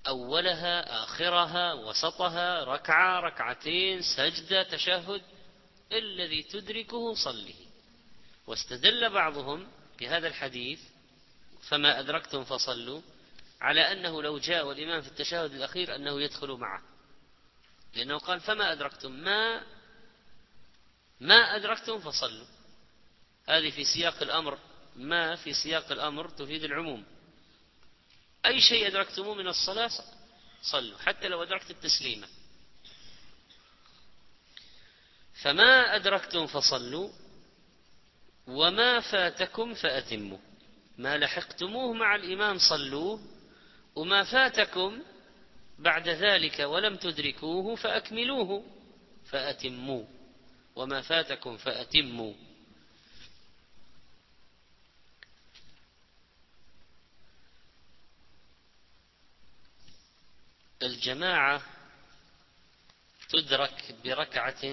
أولها 0.08 1.04
آخرها 1.04 1.72
وسطها 1.72 2.64
ركعة 2.64 3.20
ركعتين 3.20 4.02
سجدة 4.02 4.62
تشهد. 4.62 5.22
الذي 5.92 6.42
تدركه 6.42 7.14
صله. 7.14 7.54
واستدل 8.46 9.10
بعضهم 9.10 9.79
بهذا 10.00 10.28
الحديث 10.28 10.80
فما 11.68 12.00
أدركتم 12.00 12.44
فصلوا 12.44 13.02
على 13.60 13.92
أنه 13.92 14.22
لو 14.22 14.38
جاء 14.38 14.66
والإمام 14.66 15.00
في 15.00 15.08
التشهد 15.08 15.54
الأخير 15.54 15.96
أنه 15.96 16.20
يدخل 16.20 16.50
معه. 16.50 16.82
لأنه 17.94 18.18
قال 18.18 18.40
فما 18.40 18.72
أدركتم 18.72 19.12
ما 19.12 19.62
ما 21.20 21.56
أدركتم 21.56 22.00
فصلوا. 22.00 22.46
هذه 23.48 23.70
في 23.70 23.84
سياق 23.84 24.22
الأمر 24.22 24.58
ما 24.96 25.36
في 25.36 25.52
سياق 25.52 25.92
الأمر 25.92 26.28
تفيد 26.28 26.64
العموم. 26.64 27.04
أي 28.46 28.60
شيء 28.60 28.86
أدركتموه 28.86 29.34
من 29.34 29.48
الصلاة 29.48 29.90
صلوا 30.62 30.98
حتى 30.98 31.28
لو 31.28 31.42
أدركت 31.42 31.70
التسليمة 31.70 32.28
فما 35.42 35.96
أدركتم 35.96 36.46
فصلوا 36.46 37.10
وما 38.50 39.00
فاتكم 39.00 39.74
فأتموا 39.74 40.38
ما 40.98 41.18
لحقتموه 41.18 41.92
مع 41.92 42.14
الإمام 42.14 42.58
صلوه 42.58 43.20
وما 43.94 44.24
فاتكم 44.24 45.02
بعد 45.78 46.08
ذلك 46.08 46.58
ولم 46.58 46.96
تدركوه 46.96 47.74
فأكملوه 47.74 48.64
فأتموا 49.24 50.04
وما 50.76 51.00
فاتكم 51.00 51.56
فأتموا 51.56 52.34
الجماعة 60.82 61.62
تدرك 63.28 63.94
بركعة 64.04 64.64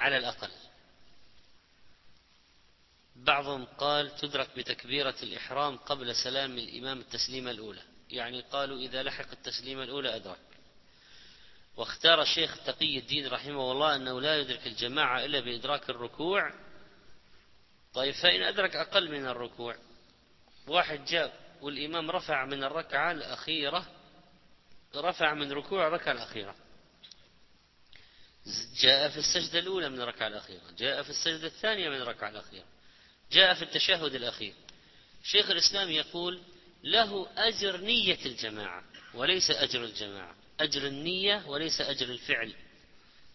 على 0.00 0.16
الأقل. 0.16 0.50
بعضهم 3.16 3.64
قال 3.64 4.16
تدرك 4.16 4.48
بتكبيرة 4.56 5.14
الإحرام 5.22 5.76
قبل 5.76 6.14
سلام 6.16 6.58
الإمام 6.58 7.00
التسليمة 7.00 7.50
الأولى. 7.50 7.82
يعني 8.10 8.40
قالوا 8.40 8.78
إذا 8.78 9.02
لحق 9.02 9.30
التسليمة 9.32 9.82
الأولى 9.82 10.16
أدرك. 10.16 10.38
واختار 11.76 12.22
الشيخ 12.22 12.64
تقي 12.64 12.98
الدين 12.98 13.26
رحمه 13.26 13.72
الله 13.72 13.96
أنه 13.96 14.20
لا 14.20 14.38
يدرك 14.38 14.66
الجماعة 14.66 15.24
إلا 15.24 15.40
بإدراك 15.40 15.90
الركوع. 15.90 16.52
طيب 17.94 18.14
فإن 18.14 18.42
أدرك 18.42 18.76
أقل 18.76 19.10
من 19.10 19.26
الركوع. 19.26 19.76
واحد 20.66 21.04
جاء 21.04 21.40
والإمام 21.60 22.10
رفع 22.10 22.44
من 22.44 22.64
الركعة 22.64 23.12
الأخيرة 23.12 23.86
رفع 24.96 25.34
من 25.34 25.52
ركوع 25.52 25.86
الركعة 25.86 26.12
الأخيرة. 26.12 26.54
جاء 28.80 29.08
في 29.08 29.18
السجدة 29.18 29.58
الأولى 29.58 29.88
من 29.88 30.00
الركعة 30.00 30.26
الأخيرة 30.26 30.70
جاء 30.78 31.02
في 31.02 31.10
السجدة 31.10 31.46
الثانية 31.46 31.88
من 31.88 31.96
الركعة 31.96 32.28
الأخيرة 32.28 32.64
جاء 33.32 33.54
في 33.54 33.62
التشهد 33.62 34.14
الأخير. 34.14 34.54
شيخ 35.24 35.50
الإسلام 35.50 35.90
يقول 35.90 36.42
له 36.82 37.26
أجر 37.36 37.76
نية 37.76 38.26
الجماعة 38.26 38.84
وليس 39.14 39.50
أجر 39.50 39.84
الجماعة. 39.84 40.34
أجر 40.60 40.86
النية 40.86 41.46
وليس 41.46 41.80
أجر 41.80 42.06
الفعل. 42.06 42.54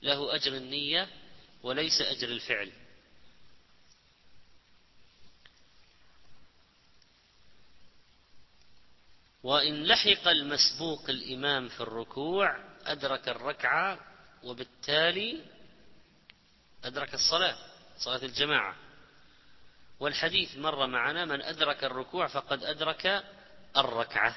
له 0.01 0.35
أجر 0.35 0.57
النية 0.57 1.09
وليس 1.63 2.01
أجر 2.01 2.27
الفعل. 2.27 2.71
وإن 9.43 9.83
لحق 9.83 10.27
المسبوق 10.27 11.09
الإمام 11.09 11.69
في 11.69 11.81
الركوع 11.81 12.57
أدرك 12.85 13.29
الركعة 13.29 14.14
وبالتالي 14.45 15.41
أدرك 16.83 17.13
الصلاة 17.13 17.57
صلاة 17.97 18.25
الجماعة. 18.25 18.75
والحديث 19.99 20.57
مر 20.57 20.87
معنا 20.87 21.25
من 21.25 21.41
أدرك 21.41 21.83
الركوع 21.83 22.27
فقد 22.27 22.63
أدرك 22.63 23.23
الركعة. 23.77 24.35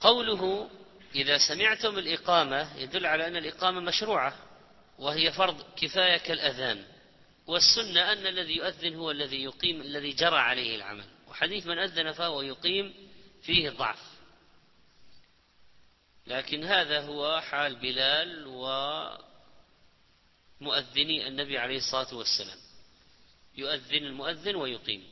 قوله 0.00 0.70
إذا 1.14 1.38
سمعتم 1.38 1.98
الإقامة 1.98 2.76
يدل 2.76 3.06
على 3.06 3.26
أن 3.26 3.36
الإقامة 3.36 3.80
مشروعة 3.80 4.38
وهي 4.98 5.32
فرض 5.32 5.64
كفاية 5.76 6.16
كالأذان. 6.16 6.84
والسنة 7.46 8.12
أن 8.12 8.26
الذي 8.26 8.56
يؤذن 8.56 8.94
هو 8.94 9.10
الذي 9.10 9.42
يقيم 9.44 9.80
الذي 9.80 10.10
جرى 10.12 10.38
عليه 10.38 10.76
العمل. 10.76 11.04
وحديث 11.28 11.66
من 11.66 11.78
أذن 11.78 12.12
فهو 12.12 12.42
يقيم 12.42 12.94
فيه 13.42 13.70
ضعف. 13.70 14.09
لكن 16.26 16.64
هذا 16.64 17.00
هو 17.00 17.40
حال 17.40 17.76
بلال 17.76 18.46
ومؤذني 20.60 21.28
النبي 21.28 21.58
عليه 21.58 21.76
الصلاة 21.76 22.14
والسلام. 22.14 22.58
يؤذن 23.56 24.04
المؤذن 24.04 24.56
ويقيم. 24.56 25.04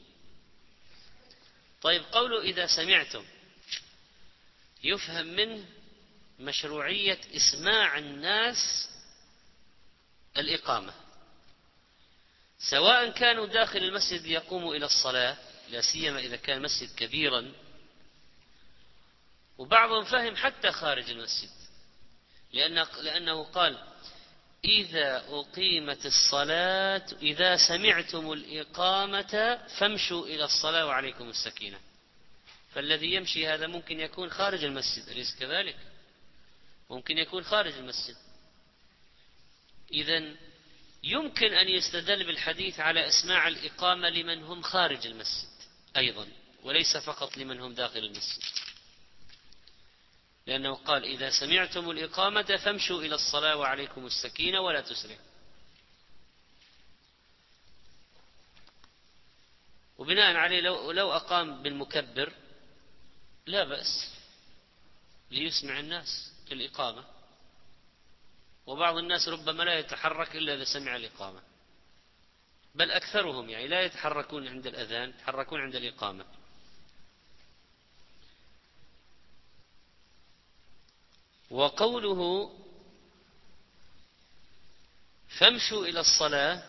طيب 1.82 2.02
قوله 2.12 2.40
إذا 2.42 2.66
سمعتم 2.66 3.24
يفهم 4.84 5.26
منه 5.26 5.64
مشروعية 6.38 7.20
إسماع 7.36 7.98
الناس 7.98 8.88
الإقامة. 10.36 10.94
سواء 12.58 13.10
كانوا 13.10 13.46
داخل 13.46 13.78
المسجد 13.78 14.26
ليقوموا 14.26 14.74
إلى 14.74 14.86
الصلاة 14.86 15.36
لا 15.70 15.80
سيما 15.80 16.18
إذا 16.18 16.36
كان 16.36 16.56
المسجد 16.56 16.94
كبيرا 16.94 17.52
وبعضهم 19.58 20.04
فهم 20.04 20.36
حتى 20.36 20.72
خارج 20.72 21.10
المسجد. 21.10 21.50
لأنه, 22.52 22.86
لأنه 23.02 23.44
قال 23.44 23.78
إذا 24.64 25.24
أقيمت 25.28 26.06
الصلاة 26.06 27.06
إذا 27.22 27.56
سمعتم 27.56 28.32
الإقامة 28.32 29.58
فامشوا 29.78 30.26
إلى 30.26 30.44
الصلاة 30.44 30.86
وعليكم 30.86 31.28
السكينة. 31.28 31.80
فالذي 32.72 33.14
يمشي 33.14 33.48
هذا 33.48 33.66
ممكن 33.66 34.00
يكون 34.00 34.30
خارج 34.30 34.64
المسجد. 34.64 35.08
أليس 35.08 35.36
كذلك؟ 35.40 35.76
ممكن 36.90 37.18
يكون 37.18 37.44
خارج 37.44 37.72
المسجد. 37.72 38.16
إذا 39.92 40.34
يمكن 41.02 41.52
أن 41.52 41.68
يستدل 41.68 42.26
بالحديث 42.26 42.80
على 42.80 43.08
إسماع 43.08 43.48
الإقامة 43.48 44.08
لمن 44.08 44.42
هم 44.42 44.62
خارج 44.62 45.06
المسجد 45.06 45.48
أيضا 45.96 46.28
وليس 46.62 46.96
فقط 46.96 47.36
لمن 47.36 47.60
هم 47.60 47.74
داخل 47.74 47.98
المسجد. 47.98 48.42
لأنه 50.48 50.74
قال 50.74 51.04
إذا 51.04 51.30
سمعتم 51.30 51.90
الإقامة 51.90 52.56
فامشوا 52.64 53.02
إلى 53.02 53.14
الصلاة 53.14 53.56
وعليكم 53.56 54.06
السكينة 54.06 54.60
ولا 54.60 54.80
تسرعوا 54.80 55.18
وبناء 59.98 60.36
عليه 60.36 60.60
لو, 60.60 60.92
لو 60.92 61.12
أقام 61.12 61.62
بالمكبر 61.62 62.32
لا 63.46 63.64
بأس 63.64 64.14
ليسمع 65.30 65.80
الناس 65.80 66.32
الإقامة. 66.52 67.04
وبعض 68.66 68.96
الناس 68.96 69.28
ربما 69.28 69.62
لا 69.62 69.78
يتحرك 69.78 70.36
إلا 70.36 70.54
إذا 70.54 70.64
سمع 70.64 70.96
الإقامة. 70.96 71.42
بل 72.74 72.90
أكثرهم 72.90 73.50
يعني 73.50 73.68
لا 73.68 73.82
يتحركون 73.82 74.48
عند 74.48 74.66
الأذان 74.66 75.08
يتحركون 75.08 75.60
عند 75.60 75.74
الإقامة. 75.74 76.24
وقوله 81.50 82.50
فامشوا 85.38 85.86
إلى 85.86 86.00
الصلاة 86.00 86.62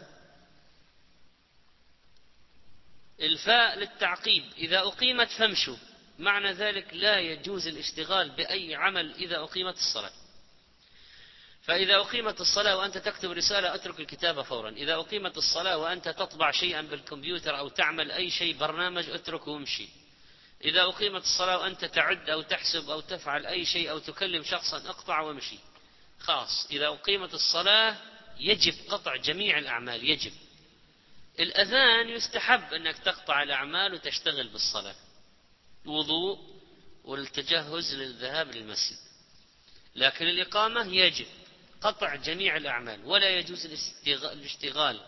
الفاء 3.21 3.79
للتعقيب 3.79 4.43
إذا 4.57 4.79
أقيمت 4.79 5.27
فامشوا 5.27 5.77
معنى 6.19 6.51
ذلك 6.51 6.93
لا 6.93 7.19
يجوز 7.19 7.67
الاشتغال 7.67 8.29
بأي 8.29 8.75
عمل 8.75 9.13
إذا 9.13 9.39
أقيمت 9.39 9.77
الصلاة. 9.77 10.11
فإذا 11.61 11.95
أقيمت 11.95 12.41
الصلاة 12.41 12.77
وأنت 12.77 12.97
تكتب 12.97 13.31
رسالة 13.31 13.75
أترك 13.75 13.99
الكتابة 13.99 14.43
فورا 14.43 14.69
إذا 14.69 14.95
أقيمت 14.95 15.37
الصلاة 15.37 15.77
وأنت 15.77 16.09
تطبع 16.09 16.51
شيئا 16.51 16.81
بالكمبيوتر 16.81 17.57
أو 17.57 17.69
تعمل 17.69 18.11
أي 18.11 18.29
شيء 18.29 18.57
برنامج 18.57 19.09
أتركه 19.09 19.51
وامشي. 19.51 19.89
إذا 20.65 20.81
أقيمت 20.81 21.23
الصلاة 21.23 21.57
وأنت 21.57 21.85
تعد 21.85 22.29
أو 22.29 22.41
تحسب 22.41 22.89
أو 22.89 23.01
تفعل 23.01 23.45
أي 23.45 23.65
شيء 23.65 23.89
أو 23.91 23.99
تكلم 23.99 24.43
شخصا 24.43 24.77
اقطع 24.77 25.19
وامشي. 25.19 25.59
خاص 26.19 26.67
إذا 26.71 26.87
أقيمت 26.87 27.33
الصلاة 27.33 27.97
يجب 28.39 28.73
قطع 28.89 29.15
جميع 29.15 29.57
الأعمال 29.57 30.09
يجب. 30.09 30.31
الأذان 31.39 32.09
يستحب 32.09 32.73
أنك 32.73 32.97
تقطع 32.97 33.43
الأعمال 33.43 33.93
وتشتغل 33.93 34.47
بالصلاة. 34.47 34.95
الوضوء 35.85 36.39
والتجهز 37.03 37.95
للذهاب 37.95 38.51
للمسجد. 38.51 38.97
لكن 39.95 40.27
الإقامة 40.27 40.93
يجب. 40.93 41.27
قطع 41.81 42.15
جميع 42.15 42.57
الأعمال. 42.57 43.05
ولا 43.05 43.29
يجوز 43.29 43.65
الاشتغال 44.07 45.01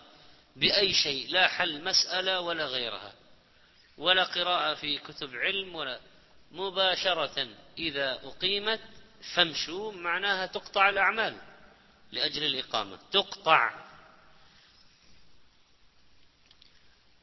بأي 0.56 0.94
شيء 0.94 1.30
لا 1.30 1.48
حل 1.48 1.84
مسألة 1.84 2.40
ولا 2.40 2.66
غيرها. 2.66 3.14
ولا 4.02 4.24
قراءة 4.24 4.74
في 4.74 4.98
كتب 4.98 5.36
علم 5.36 5.76
ولا 5.76 6.00
مباشرة. 6.52 7.48
إذا 7.78 8.14
أقيمت 8.14 8.80
فامشوا 9.36 9.92
معناها 9.92 10.46
تقطع 10.46 10.90
الأعمال 10.90 11.38
لأجل 12.12 12.44
الإقامة. 12.44 13.00
تقطع. 13.12 13.86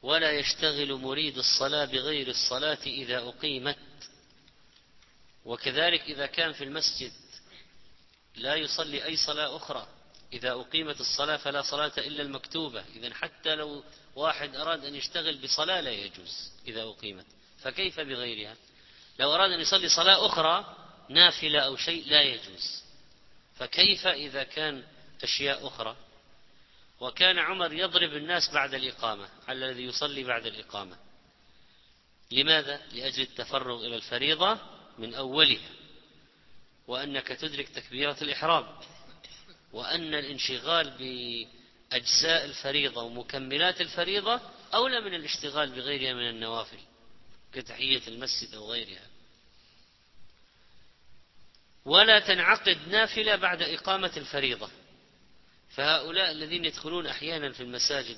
ولا 0.01 0.31
يشتغل 0.31 0.93
مريد 0.93 1.37
الصلاة 1.37 1.85
بغير 1.85 2.27
الصلاة 2.27 2.83
إذا 2.85 3.17
أقيمت. 3.17 3.77
وكذلك 5.45 6.01
إذا 6.01 6.25
كان 6.25 6.53
في 6.53 6.63
المسجد 6.63 7.11
لا 8.35 8.55
يصلي 8.55 9.05
أي 9.05 9.17
صلاة 9.17 9.55
أخرى. 9.55 9.87
إذا 10.33 10.51
أقيمت 10.51 11.01
الصلاة 11.01 11.37
فلا 11.37 11.61
صلاة 11.61 11.93
إلا 11.97 12.21
المكتوبة. 12.21 12.83
إذا 12.95 13.13
حتى 13.13 13.55
لو 13.55 13.83
واحد 14.15 14.55
أراد 14.55 14.85
أن 14.85 14.95
يشتغل 14.95 15.37
بصلاة 15.37 15.81
لا 15.81 15.91
يجوز 15.91 16.51
إذا 16.67 16.83
أقيمت 16.83 17.25
فكيف 17.61 17.99
بغيرها؟ 17.99 18.55
لو 19.19 19.35
أراد 19.35 19.51
أن 19.51 19.59
يصلي 19.59 19.89
صلاة 19.89 20.25
أخرى 20.25 20.75
نافلة 21.09 21.59
أو 21.59 21.75
شيء 21.75 22.07
لا 22.07 22.21
يجوز. 22.21 22.83
فكيف 23.55 24.07
إذا 24.07 24.43
كان 24.43 24.83
أشياء 25.23 25.67
أخرى؟ 25.67 25.95
وكان 26.99 27.39
عمر 27.39 27.73
يضرب 27.73 28.13
الناس 28.13 28.49
بعد 28.53 28.73
الإقامة 28.73 29.29
على 29.47 29.65
الذي 29.65 29.83
يصلي 29.83 30.23
بعد 30.23 30.45
الإقامة. 30.45 30.97
لماذا؟ 32.31 32.81
لأجل 32.91 33.21
التفرغ 33.21 33.85
إلى 33.85 33.95
الفريضة 33.95 34.57
من 34.97 35.13
أولها. 35.13 35.69
وأنك 36.87 37.27
تدرك 37.27 37.69
تكبيرة 37.69 38.17
الإحرام. 38.21 38.79
وأن 39.73 40.15
الانشغال 40.15 40.89
بأجزاء 41.91 42.45
الفريضة 42.45 43.03
ومكملات 43.03 43.81
الفريضة 43.81 44.41
أولى 44.73 45.01
من 45.01 45.13
الاشتغال 45.13 45.69
بغيرها 45.69 46.13
من 46.13 46.29
النوافل 46.29 46.79
كتحية 47.53 48.07
المسجد 48.07 48.55
أو 48.55 48.71
غيرها. 48.71 49.07
ولا 51.85 52.19
تنعقد 52.19 52.87
نافلة 52.87 53.35
بعد 53.35 53.61
إقامة 53.61 54.11
الفريضة. 54.17 54.69
فهؤلاء 55.69 56.31
الذين 56.31 56.65
يدخلون 56.65 57.07
أحيانا 57.07 57.51
في 57.51 57.63
المساجد 57.63 58.17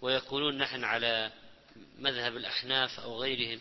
ويقولون 0.00 0.58
نحن 0.58 0.84
على 0.84 1.32
مذهب 1.98 2.36
الأحناف 2.36 3.00
أو 3.00 3.20
غيرهم 3.22 3.60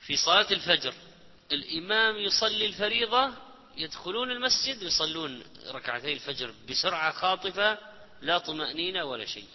في 0.00 0.16
صلاة 0.16 0.50
الفجر 0.50 0.94
الإمام 1.52 2.16
يصلي 2.16 2.66
الفريضة 2.66 3.32
يدخلون 3.76 4.30
المسجد 4.30 4.82
يصلون 4.82 5.42
ركعتي 5.66 6.12
الفجر 6.12 6.54
بسرعة 6.70 7.12
خاطفة 7.12 7.78
لا 8.20 8.38
طمأنينة 8.38 9.04
ولا 9.04 9.24
شيء. 9.24 9.48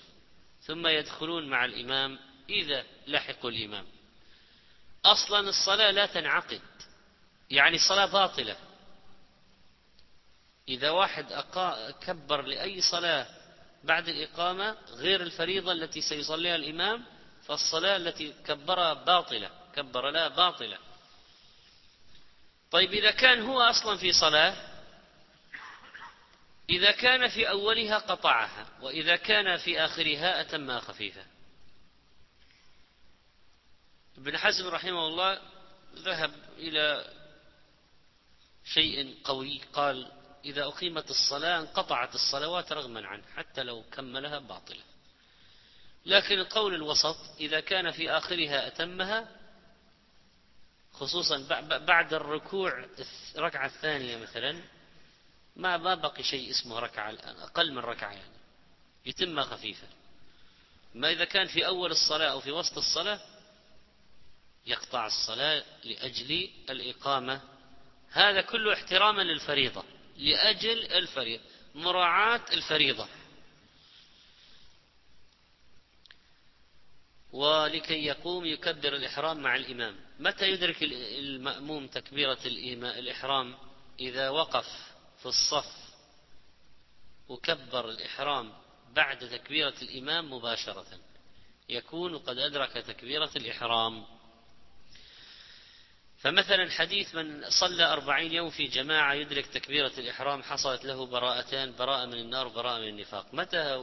ثم 0.61 0.87
يدخلون 0.87 1.49
مع 1.49 1.65
الإمام 1.65 2.19
إذا 2.49 2.83
لحقوا 3.07 3.49
الإمام. 3.49 3.85
أصلا 5.05 5.49
الصلاة 5.49 5.91
لا 5.91 6.05
تنعقد 6.05 6.61
يعني 7.49 7.75
الصلاة 7.75 8.05
باطلة. 8.05 8.57
إذا 10.67 10.89
واحد 10.89 11.31
أقا 11.31 11.91
كبر 11.91 12.41
لأي 12.41 12.81
صلاة 12.81 13.27
بعد 13.83 14.09
الإقامة 14.09 14.77
غير 14.91 15.21
الفريضة 15.21 15.71
التي 15.71 16.01
سيصليها 16.01 16.55
الإمام 16.55 17.05
فالصلاة 17.45 17.97
التي 17.97 18.33
كبرها 18.45 18.93
باطلة 18.93 19.49
كبر 19.75 20.09
لها 20.09 20.27
باطلة. 20.27 20.77
طيب 22.71 22.93
إذا 22.93 23.11
كان 23.11 23.41
هو 23.41 23.61
أصلا 23.61 23.97
في 23.97 24.13
صلاة 24.13 24.71
إذا 26.69 26.91
كان 26.91 27.27
في 27.27 27.49
أولها 27.49 27.97
قطعها 27.97 28.67
وإذا 28.81 29.15
كان 29.15 29.57
في 29.57 29.85
آخرها 29.85 30.41
أتمها 30.41 30.79
خفيفة. 30.79 31.25
ابن 34.17 34.37
حزم 34.37 34.67
رحمه 34.67 35.07
الله 35.07 35.41
ذهب 35.95 36.33
إلى 36.57 37.13
شيء 38.65 39.17
قوي 39.23 39.61
قال 39.73 40.11
إذا 40.45 40.63
أقيمت 40.63 41.09
الصلاة 41.09 41.59
انقطعت 41.59 42.15
الصلوات 42.15 42.71
رغما 42.71 43.07
عنه 43.07 43.23
حتى 43.35 43.63
لو 43.63 43.83
كملها 43.91 44.39
باطلة. 44.39 44.83
لكن 46.05 46.39
القول 46.39 46.73
الوسط 46.73 47.17
إذا 47.39 47.59
كان 47.59 47.91
في 47.91 48.11
آخرها 48.11 48.67
أتمها 48.67 49.40
خصوصا 51.01 51.37
بعد 51.77 52.13
الركوع 52.13 52.85
الركعة 53.35 53.65
الثانية 53.65 54.17
مثلا 54.17 54.61
ما 55.55 55.77
ما 55.77 55.95
بقي 55.95 56.23
شيء 56.23 56.51
اسمه 56.51 56.79
ركعة 56.79 57.09
الآن 57.09 57.35
أقل 57.35 57.71
من 57.71 57.77
ركعة 57.77 58.11
يعني 58.11 58.35
يتم 59.05 59.41
خفيفة 59.41 59.87
ما 60.95 61.11
إذا 61.11 61.25
كان 61.25 61.47
في 61.47 61.65
أول 61.65 61.91
الصلاة 61.91 62.31
أو 62.31 62.39
في 62.39 62.51
وسط 62.51 62.77
الصلاة 62.77 63.19
يقطع 64.65 65.05
الصلاة 65.05 65.63
لأجل 65.83 66.49
الإقامة. 66.69 67.41
هذا 68.11 68.41
كله 68.41 68.73
احتراما 68.73 69.21
للفريضة 69.21 69.83
لأجل 70.17 70.85
الفريضة 70.85 71.43
مراعاة 71.75 72.41
الفريضة. 72.53 73.07
ولكي 77.31 78.05
يقوم 78.05 78.45
يكبر 78.45 78.95
الإحرام 78.95 79.39
مع 79.39 79.55
الإمام. 79.55 79.95
متى 80.19 80.49
يدرك 80.49 80.83
المأموم 80.83 81.87
تكبيرة 81.87 82.39
الإحرام؟ 82.45 83.57
إذا 83.99 84.29
وقف 84.29 84.65
في 85.19 85.25
الصف 85.25 85.91
وكبر 87.29 87.89
الإحرام 87.89 88.53
بعد 88.95 89.29
تكبيرة 89.29 89.73
الإمام 89.81 90.33
مباشرة 90.33 90.85
يكون 91.69 92.17
قد 92.17 92.37
أدرك 92.37 92.71
تكبيرة 92.71 93.29
الإحرام. 93.35 94.05
فمثلا 96.17 96.71
حديث 96.71 97.15
من 97.15 97.49
صلى 97.49 97.83
أربعين 97.83 98.31
يوم 98.31 98.49
في 98.49 98.67
جماعة 98.67 99.13
يدرك 99.13 99.45
تكبيرة 99.47 99.91
الإحرام 99.97 100.43
حصلت 100.43 100.85
له 100.85 101.05
براءتان 101.05 101.75
براءة 101.75 102.05
من 102.05 102.13
النار 102.13 102.47
وبراءة 102.47 102.79
من 102.79 102.87
النفاق. 102.87 103.33
متى 103.33 103.77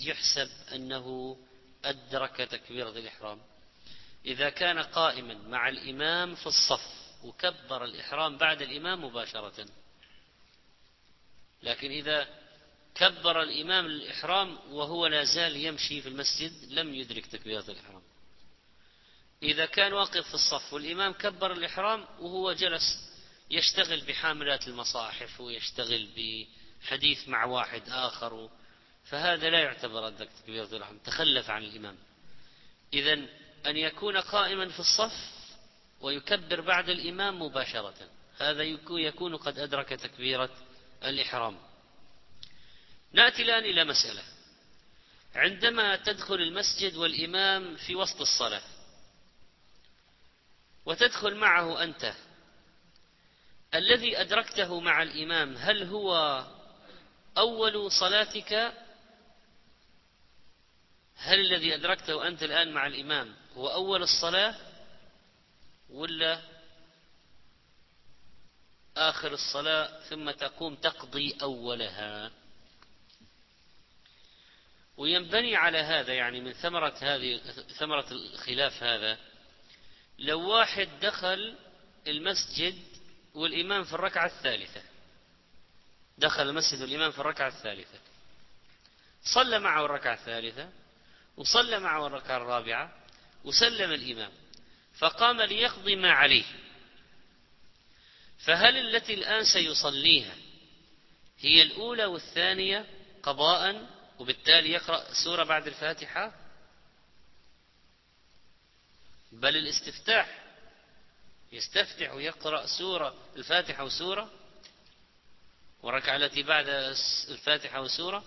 يحسب 0.00 0.48
أنه 0.74 1.36
أدرك 1.84 2.36
تكبيرة 2.36 2.90
الإحرام. 2.90 3.40
إذا 4.24 4.50
كان 4.50 4.78
قائما 4.78 5.34
مع 5.34 5.68
الإمام 5.68 6.34
في 6.34 6.46
الصف 6.46 7.00
وكبر 7.24 7.84
الإحرام 7.84 8.38
بعد 8.38 8.62
الإمام 8.62 9.04
مباشرة. 9.04 9.66
لكن 11.62 11.90
إذا 11.90 12.28
كبر 12.94 13.42
الإمام 13.42 13.86
الإحرام 13.86 14.58
وهو 14.70 15.06
لا 15.06 15.24
زال 15.24 15.56
يمشي 15.56 16.02
في 16.02 16.08
المسجد 16.08 16.52
لم 16.72 16.94
يدرك 16.94 17.26
تكبيرة 17.26 17.64
الإحرام. 17.68 18.02
إذا 19.42 19.66
كان 19.66 19.92
واقف 19.92 20.28
في 20.28 20.34
الصف 20.34 20.72
والإمام 20.72 21.12
كبر 21.12 21.52
الإحرام 21.52 22.06
وهو 22.20 22.52
جلس 22.52 23.10
يشتغل 23.50 24.00
بحاملات 24.00 24.68
المصاحف 24.68 25.40
ويشتغل 25.40 26.08
بحديث 26.16 27.28
مع 27.28 27.44
واحد 27.44 27.82
آخر 27.88 28.50
فهذا 29.10 29.50
لا 29.50 29.58
يعتبر 29.58 30.08
أدرك 30.08 30.28
تكبيرة 30.40 30.64
الإحرام 30.64 30.98
تخلف 30.98 31.50
عن 31.50 31.62
الإمام. 31.62 31.96
إذا 32.92 33.12
أن 33.66 33.76
يكون 33.76 34.16
قائما 34.16 34.68
في 34.68 34.80
الصف 34.80 35.30
ويكبر 36.00 36.60
بعد 36.60 36.88
الإمام 36.88 37.42
مباشرة. 37.42 37.94
هذا 38.38 38.62
يكون 38.90 39.36
قد 39.36 39.58
أدرك 39.58 39.88
تكبيرة 39.88 40.50
الإحرام. 41.04 41.58
نأتي 43.12 43.42
الآن 43.42 43.64
إلى 43.64 43.84
مسألة. 43.84 44.22
عندما 45.34 45.96
تدخل 45.96 46.34
المسجد 46.34 46.96
والإمام 46.96 47.76
في 47.76 47.94
وسط 47.94 48.20
الصلاة 48.20 48.62
وتدخل 50.86 51.34
معه 51.34 51.82
أنت 51.82 52.14
الذي 53.74 54.20
أدركته 54.20 54.80
مع 54.80 55.02
الإمام 55.02 55.56
هل 55.56 55.82
هو 55.82 56.44
أول 57.38 57.92
صلاتك 57.92 58.72
هل 61.20 61.40
الذي 61.40 61.74
أدركته 61.74 62.28
أنت 62.28 62.42
الآن 62.42 62.72
مع 62.72 62.86
الإمام 62.86 63.34
هو 63.54 63.68
أول 63.68 64.02
الصلاة 64.02 64.54
ولا 65.90 66.40
آخر 68.96 69.32
الصلاة 69.32 70.00
ثم 70.00 70.30
تقوم 70.30 70.74
تقضي 70.74 71.36
أولها؟ 71.42 72.30
وينبني 74.96 75.56
على 75.56 75.78
هذا 75.78 76.14
يعني 76.14 76.40
من 76.40 76.52
ثمرة 76.52 76.94
هذه 77.00 77.40
ثمرة 77.78 78.06
الخلاف 78.10 78.82
هذا 78.82 79.18
لو 80.18 80.48
واحد 80.48 80.88
دخل 81.02 81.56
المسجد 82.06 82.78
والإمام 83.34 83.84
في 83.84 83.92
الركعة 83.92 84.26
الثالثة 84.26 84.82
دخل 86.18 86.48
المسجد 86.48 86.80
والإمام 86.80 87.10
في 87.10 87.18
الركعة 87.18 87.48
الثالثة 87.48 87.98
صلى 89.34 89.58
معه 89.58 89.84
الركعة 89.84 90.14
الثالثة 90.14 90.68
وصلى 91.40 91.78
معه 91.78 92.06
الركعة 92.06 92.36
الرابعة 92.36 92.94
وسلم 93.44 93.92
الإمام 93.92 94.32
فقام 94.98 95.40
ليقضي 95.40 95.96
ما 95.96 96.12
عليه. 96.12 96.44
فهل 98.38 98.76
التي 98.76 99.14
الآن 99.14 99.44
سيصليها 99.44 100.34
هي 101.38 101.62
الأولى 101.62 102.04
والثانية 102.04 102.86
قضاء 103.22 103.86
وبالتالي 104.18 104.70
يقرأ 104.70 105.12
سورة 105.24 105.44
بعد 105.44 105.66
الفاتحة؟ 105.66 106.34
بل 109.32 109.56
الاستفتاح 109.56 110.38
يستفتح 111.52 112.12
ويقرأ 112.12 112.66
سورة 112.66 113.14
الفاتحة 113.36 113.84
وسورة 113.84 114.30
والركعة 115.82 116.16
التي 116.16 116.42
بعد 116.42 116.68
الفاتحة 117.28 117.80
وسورة 117.80 118.24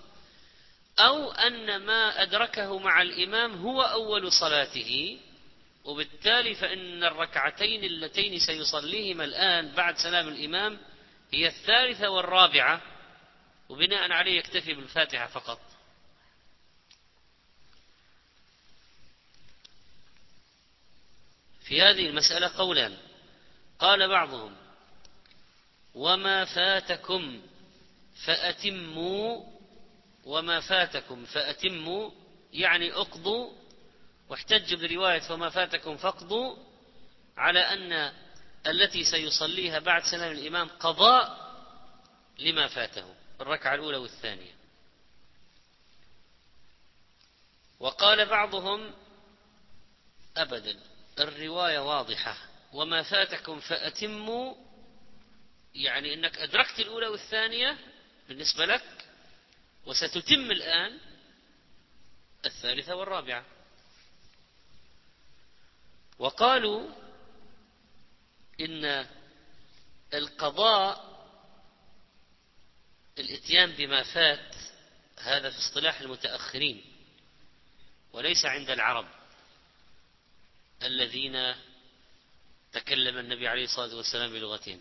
أو 1.00 1.32
أن 1.32 1.78
ما 1.78 2.22
أدركه 2.22 2.80
مع 2.80 3.02
الإمام 3.02 3.62
هو 3.62 3.82
أول 3.82 4.32
صلاته 4.32 5.20
وبالتالي 5.84 6.56
فإن 6.56 7.04
الركعتين 7.04 7.84
اللتين 7.84 8.40
سيصليهما 8.40 9.24
الآن 9.24 9.72
بعد 9.72 9.98
سلام 9.98 10.28
الإمام 10.28 10.80
هي 11.32 11.48
الثالثة 11.48 12.10
والرابعة 12.10 12.82
وبناء 13.70 14.12
عليه 14.12 14.38
يكتفي 14.38 14.74
بالفاتحة 14.74 15.28
فقط. 15.28 15.60
في 21.64 21.82
هذه 21.82 22.10
المسألة 22.10 22.58
قولان. 22.58 22.98
قال 23.80 24.10
بعضهم 24.10 24.56
وما 25.96 26.46
فاتكم 26.46 27.42
فأتموا 28.26 29.53
وما 30.26 30.60
فاتكم 30.60 31.26
فأتموا 31.26 32.12
يعني 32.54 32.94
اقضوا 32.94 33.52
واحتج 34.30 34.74
برواية 34.74 35.32
وما 35.32 35.50
فاتكم 35.50 35.98
فاقضوا 35.98 36.58
على 37.38 37.60
أن 37.60 38.14
التي 38.68 39.04
سيصليها 39.04 39.80
بعد 39.80 40.04
سلام 40.04 40.32
الإمام 40.32 40.70
قضاء 40.70 41.44
لما 42.40 42.68
فاته. 42.68 43.16
الركعة 43.42 43.76
الأولى 43.76 43.98
والثانية. 43.98 44.54
وقال 47.80 48.26
بعضهم 48.26 48.94
أبدا 50.38 50.80
الرواية 51.20 51.80
واضحة. 51.80 52.38
وما 52.74 53.04
فاتكم 53.04 53.60
فأتموا 53.60 54.56
يعني 55.76 56.14
أنك 56.14 56.38
أدركت 56.38 56.80
الأولى 56.80 57.08
والثانية 57.08 57.78
بالنسبة 58.30 58.66
لك 58.66 59.06
وستتم 59.86 60.52
الآن 60.52 61.00
الثالثة 62.46 62.96
والرابعة. 62.96 63.46
وقالوا 66.20 66.90
إن 68.60 69.08
القضاء 70.14 71.14
الإتيان 73.20 73.72
بما 73.72 74.04
فات 74.04 74.56
هذا 75.18 75.50
في 75.50 75.58
اصطلاح 75.58 76.02
المتأخرين 76.02 76.86
وليس 78.14 78.46
عند 78.46 78.70
العرب 78.70 79.08
الذين 80.84 81.56
تكلم 82.72 83.18
النبي 83.18 83.48
عليه 83.48 83.64
الصلاة 83.64 83.96
والسلام 83.96 84.32
بلغتهم. 84.32 84.80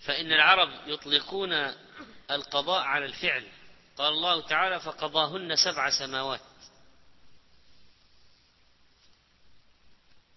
فإن 0.00 0.32
العرب 0.32 0.88
يطلقون 0.88 1.52
القضاء 2.30 2.80
على 2.82 3.04
الفعل. 3.04 3.48
قال 3.96 4.12
الله 4.12 4.46
تعالى 4.48 4.80
فقضاهن 4.80 5.56
سبع 5.56 5.90
سماوات. 5.90 6.40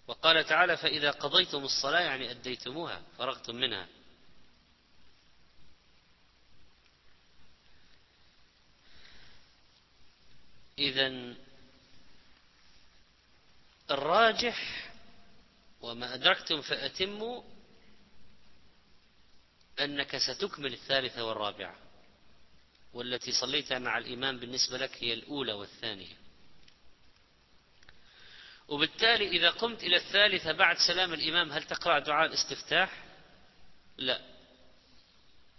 وقال 0.06 0.44
تعالى 0.44 0.76
فإذا 0.76 1.10
قضيتم 1.10 1.64
الصلاة 1.64 2.00
يعني 2.00 2.30
أديتموها 2.30 3.02
فرغتم 3.18 3.56
منها. 3.56 3.86
إذا 10.78 11.34
الراجح 13.90 14.88
وما 15.80 16.14
أدركتم 16.14 16.62
فأتموا 16.62 17.42
أنك 19.80 20.16
ستكمل 20.16 20.72
الثالثة 20.72 21.24
والرابعة 21.24 21.76
والتي 22.92 23.32
صليتها 23.32 23.78
مع 23.78 23.98
الإمام 23.98 24.38
بالنسبة 24.38 24.78
لك 24.78 24.90
هي 25.04 25.12
الأولى 25.12 25.52
والثانية. 25.52 26.16
وبالتالي 28.68 29.28
إذا 29.28 29.50
قمت 29.50 29.82
إلى 29.82 29.96
الثالثة 29.96 30.52
بعد 30.52 30.76
سلام 30.78 31.14
الإمام 31.14 31.52
هل 31.52 31.62
تقرأ 31.62 31.98
دعاء 31.98 32.26
الاستفتاح؟ 32.28 33.04
لا. 33.96 34.20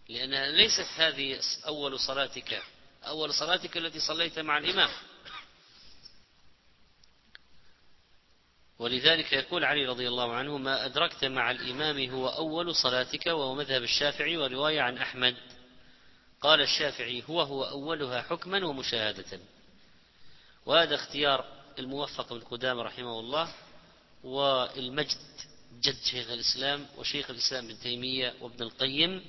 لأنها 0.10 0.51
ليست 0.51 0.88
هذه 0.97 1.39
أول 1.67 1.99
صلاتك 1.99 2.63
أول 3.03 3.34
صلاتك 3.34 3.77
التي 3.77 3.99
صليت 3.99 4.39
مع 4.39 4.58
الإمام. 4.58 4.89
ولذلك 8.79 9.33
يقول 9.33 9.63
علي 9.65 9.85
رضي 9.85 10.07
الله 10.07 10.33
عنه 10.33 10.57
ما 10.57 10.85
أدركت 10.85 11.25
مع 11.25 11.51
الإمام 11.51 12.09
هو 12.09 12.27
أول 12.27 12.75
صلاتك 12.75 13.25
وهو 13.25 13.55
مذهب 13.55 13.83
الشافعي 13.83 14.37
ورواية 14.37 14.81
عن 14.81 14.97
أحمد. 14.97 15.35
قال 16.41 16.61
الشافعي 16.61 17.23
هو 17.29 17.41
هو 17.41 17.63
أولها 17.63 18.21
حكما 18.21 18.65
ومشاهدة. 18.65 19.39
وهذا 20.65 20.95
اختيار 20.95 21.45
الموفق 21.79 22.33
بن 22.33 22.39
قدامة 22.39 22.83
رحمه 22.83 23.19
الله 23.19 23.53
والمجد 24.23 25.17
جد 25.81 26.03
شيخ 26.03 26.29
الإسلام 26.29 26.85
وشيخ 26.97 27.29
الإسلام 27.29 27.65
ابن 27.65 27.79
تيمية 27.79 28.33
وابن 28.41 28.63
القيم 28.63 29.25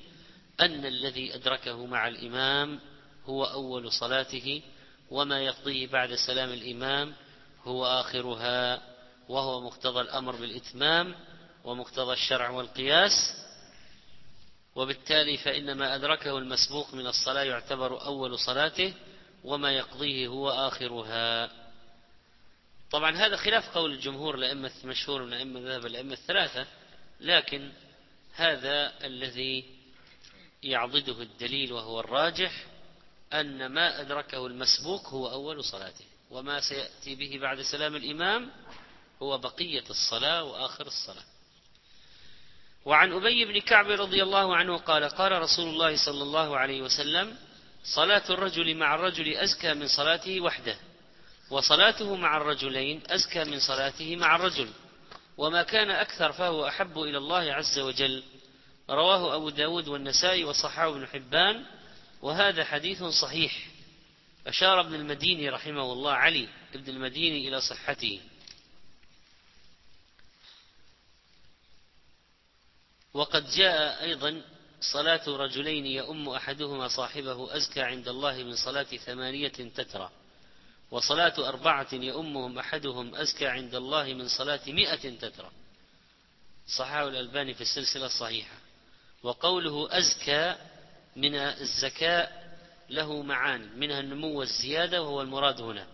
أن 0.61 0.87
الذي 0.87 1.35
أدركه 1.35 1.87
مع 1.87 2.09
الإمام 2.09 2.81
هو 3.25 3.45
أول 3.45 3.93
صلاته 3.93 4.63
وما 5.11 5.41
يقضيه 5.41 5.87
بعد 5.87 6.15
سلام 6.15 6.53
الإمام 6.53 7.15
هو 7.65 7.87
آخرها 7.87 8.83
وهو 9.29 9.61
مقتضى 9.61 10.01
الأمر 10.01 10.37
بالإتمام 10.37 11.15
ومقتضى 11.65 12.13
الشرع 12.13 12.51
والقياس. 12.51 13.13
وبالتالي 14.75 15.37
فإن 15.37 15.73
ما 15.73 15.95
أدركه 15.95 16.39
المسبوق 16.39 16.95
من 16.95 17.07
الصلاة 17.07 17.43
يعتبر 17.43 18.05
أول 18.05 18.39
صلاته 18.39 18.95
وما 19.45 19.73
يقضيه 19.73 20.29
هو 20.29 20.51
آخرها. 20.51 21.51
طبعا 22.91 23.17
هذا 23.17 23.37
خلاف 23.37 23.75
قول 23.75 23.93
الجمهور 23.93 24.35
الأئمة 24.35 24.71
المشهور 24.85 25.23
من 25.25 25.33
أئمة 25.33 25.61
ذهب 25.61 25.87
الأئمة 25.87 26.13
الثلاثة 26.13 26.67
لكن 27.21 27.73
هذا 28.35 29.07
الذي 29.07 29.65
يعضده 30.63 31.23
الدليل 31.23 31.73
وهو 31.73 32.01
الراجح 32.01 32.67
أن 33.33 33.67
ما 33.67 34.01
أدركه 34.01 34.47
المسبوق 34.47 35.09
هو 35.09 35.31
أول 35.31 35.65
صلاته 35.65 36.05
وما 36.31 36.61
سيأتي 36.61 37.15
به 37.15 37.39
بعد 37.41 37.63
سلام 37.63 37.97
الإمام 37.97 38.51
هو 39.23 39.39
بقية 39.39 39.85
الصلاة 39.91 40.45
وآخر 40.45 40.87
الصلاة. 40.87 41.25
وعن 42.85 43.13
أبي 43.13 43.45
بن 43.45 43.61
كعب 43.61 43.87
رضي 43.87 44.23
الله 44.23 44.57
عنه 44.57 44.77
قال 44.77 45.05
قال 45.05 45.33
رسول 45.33 45.69
الله 45.69 45.97
صلى 45.97 46.23
الله 46.23 46.59
عليه 46.59 46.83
وسلم 46.83 47.37
صلاة 47.85 48.23
الرجل 48.31 48.77
مع 48.77 48.95
الرجل 48.95 49.37
أزكى 49.37 49.75
من 49.75 49.89
صلاته 49.89 50.41
وحده 50.41 50.77
وصلاته 51.51 52.17
مع 52.17 52.37
الرجلين 52.37 53.03
أزكى 53.07 53.45
من 53.45 53.61
صلاته 53.61 54.17
مع 54.17 54.37
الرجل. 54.37 54.69
وما 55.37 55.63
كان 55.63 55.91
أكثر 55.91 56.33
فهو 56.33 56.69
أحب 56.69 56.99
إلى 56.99 57.19
الله 57.19 57.53
عز 57.53 57.79
وجل. 57.79 58.23
رواه 58.91 59.37
أبو 59.37 59.51
داود 59.51 59.89
والنسائي 59.89 60.45
وصححه 60.45 60.89
ابن 60.89 61.07
حبان 61.07 61.65
وهذا 62.23 62.65
حديث 62.65 63.05
صحيح. 63.05 63.69
أشار 64.47 64.81
ابن 64.81 64.95
المديني 64.95 65.49
رحمه 65.49 65.93
الله 65.93 66.13
علي 66.13 66.49
ابن 66.75 66.93
المديني 66.93 67.49
إلى 67.49 67.61
صحته. 67.61 68.21
وقد 73.19 73.51
جاء 73.51 74.05
أيضا 74.05 74.43
صلاة 74.81 75.29
رجلين 75.29 75.87
يؤم 75.87 76.29
أحدهما 76.29 76.89
صاحبه 76.89 77.57
أزكى 77.57 77.81
عند 77.81 78.09
الله 78.09 78.43
من 78.43 78.57
صلاة 78.57 78.83
ثمانية 78.83 79.49
تترى 79.49 80.11
وصلاة 80.91 81.49
أربعة 81.49 81.87
يؤمهم 81.93 82.59
أحدهم 82.59 83.15
أزكى 83.15 83.47
عند 83.47 83.75
الله 83.75 84.05
من 84.05 84.29
صلاة 84.29 84.61
مئة 84.67 85.19
تترى. 85.19 85.51
صححه 86.67 87.09
الألباني 87.09 87.55
في 87.55 87.61
السلسلة 87.61 88.07
الصحيحة. 88.07 88.55
وقوله 89.23 89.99
أزكى 89.99 90.57
من 91.17 91.35
الزكاء 91.35 92.57
له 92.91 93.23
معاني 93.23 93.67
منها 93.67 94.01
النمو 94.01 94.39
والزيادة 94.39 95.03
وهو 95.03 95.23
المراد 95.23 95.61
هنا. 95.61 95.87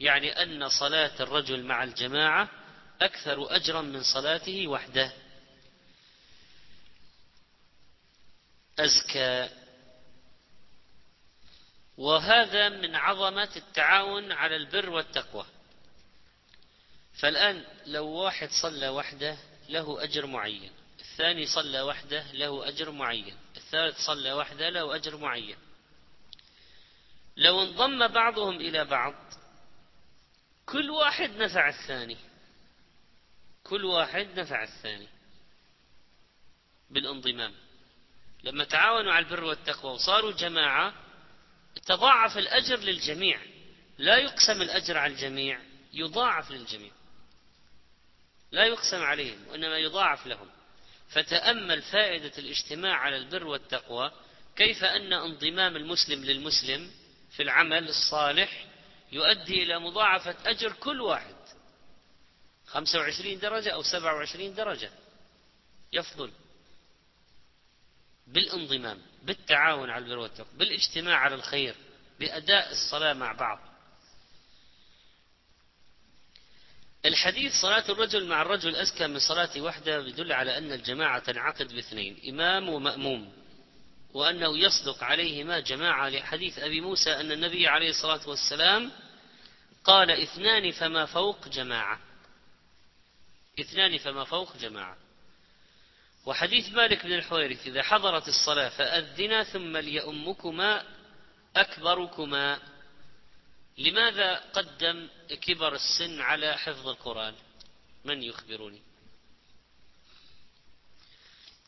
يعني 0.00 0.42
أن 0.42 0.68
صلاة 0.68 1.12
الرجل 1.20 1.62
مع 1.62 1.84
الجماعة 1.84 2.48
أكثر 3.02 3.56
أجرا 3.56 3.80
من 3.80 4.02
صلاته 4.02 4.68
وحده. 4.68 5.12
أزكى. 8.84 9.48
وهذا 11.96 12.68
من 12.68 12.94
عظمة 12.94 13.50
التعاون 13.56 14.32
على 14.32 14.56
البر 14.56 14.90
والتقوى. 14.90 15.46
فالآن 17.20 17.64
لو 17.86 18.06
واحد 18.06 18.48
صلى 18.62 18.88
وحده 18.88 19.36
له 19.68 20.02
أجر 20.04 20.26
معين 20.26 20.72
الثاني 21.00 21.46
صلى 21.46 21.80
وحده 21.80 22.32
له 22.32 22.68
أجر 22.68 22.90
معين 22.90 23.36
الثالث 23.56 24.06
صلى 24.06 24.32
وحده 24.32 24.68
له 24.68 24.94
أجر 24.96 25.16
معين. 25.16 25.56
لو 27.36 27.62
انضم 27.62 28.08
بعضهم 28.08 28.56
إلى 28.56 28.84
بعض 28.84 29.14
كل 30.66 30.90
واحد 30.90 31.30
نفع 31.30 31.68
الثاني. 31.68 32.16
كل 33.64 33.84
واحد 33.84 34.40
نفع 34.40 34.62
الثاني 34.62 35.08
بالانضمام. 36.90 37.54
لما 38.44 38.64
تعاونوا 38.64 39.12
على 39.12 39.24
البر 39.24 39.44
والتقوى 39.44 39.92
وصاروا 39.92 40.32
جماعة 40.32 40.94
تضاعف 41.86 42.38
الأجر 42.38 42.76
للجميع. 42.76 43.40
لا 43.98 44.16
يقسم 44.16 44.62
الأجر 44.62 44.98
على 44.98 45.12
الجميع 45.12 45.60
يضاعف 45.92 46.50
للجميع. 46.50 46.90
لا 48.52 48.64
يقسم 48.64 49.02
عليهم 49.02 49.48
وإنما 49.48 49.78
يضاعف 49.78 50.26
لهم. 50.26 50.50
فتأمل 51.10 51.82
فائدة 51.82 52.32
الاجتماع 52.38 52.96
على 52.96 53.16
البر 53.16 53.46
والتقوى 53.46 54.12
كيف 54.56 54.84
أن 54.84 55.12
انضمام 55.12 55.76
المسلم 55.76 56.24
للمسلم 56.24 56.90
في 57.30 57.42
العمل 57.42 57.88
الصالح 57.88 58.66
يؤدي 59.12 59.62
إلى 59.62 59.78
مضاعفة 59.78 60.36
أجر 60.46 60.72
كل 60.72 61.00
واحد. 61.00 61.34
25 62.66 63.38
درجة 63.38 63.70
أو 63.70 63.82
27 63.82 64.54
درجة. 64.54 64.90
يفضل. 65.92 66.32
بالانضمام 68.32 68.98
بالتعاون 69.22 69.90
على 69.90 70.04
البر 70.04 70.18
والتقوى 70.18 70.58
بالاجتماع 70.58 71.16
على 71.16 71.34
الخير 71.34 71.74
بأداء 72.20 72.72
الصلاة 72.72 73.12
مع 73.12 73.32
بعض. 73.32 73.58
الحديث 77.04 77.52
صلاة 77.52 77.84
الرجل 77.88 78.26
مع 78.26 78.42
الرجل 78.42 78.76
أزكى 78.76 79.06
من 79.06 79.18
صلاة 79.18 79.60
وحده 79.60 80.06
يدل 80.06 80.32
على 80.32 80.58
أن 80.58 80.72
الجماعة 80.72 81.18
تنعقد 81.18 81.72
باثنين 81.72 82.20
إمام 82.28 82.68
ومأموم 82.68 83.32
وأنه 84.14 84.58
يصدق 84.58 85.04
عليهما 85.04 85.60
جماعة 85.60 86.08
لحديث 86.08 86.58
أبي 86.58 86.80
موسى 86.80 87.12
أن 87.12 87.32
النبي 87.32 87.68
عليه 87.68 87.90
الصلاة 87.90 88.28
والسلام 88.28 88.92
قال 89.84 90.10
اثنان 90.10 90.70
فما 90.70 91.06
فوق 91.06 91.48
جماعة. 91.48 92.00
اثنان 93.60 93.98
فما 93.98 94.24
فوق 94.24 94.56
جماعة. 94.56 94.96
وحديث 96.26 96.68
مالك 96.68 97.06
بن 97.06 97.12
الحويرث 97.12 97.66
إذا 97.66 97.82
حضرت 97.82 98.28
الصلاة 98.28 98.68
فأذنا 98.68 99.44
ثم 99.44 99.76
ليؤمكما 99.76 100.84
أكبركما. 101.56 102.60
لماذا 103.78 104.34
قدم 104.36 105.08
كبر 105.40 105.74
السن 105.74 106.20
على 106.20 106.58
حفظ 106.58 106.88
القرآن؟ 106.88 107.34
من 108.04 108.22
يخبرني؟ 108.22 108.82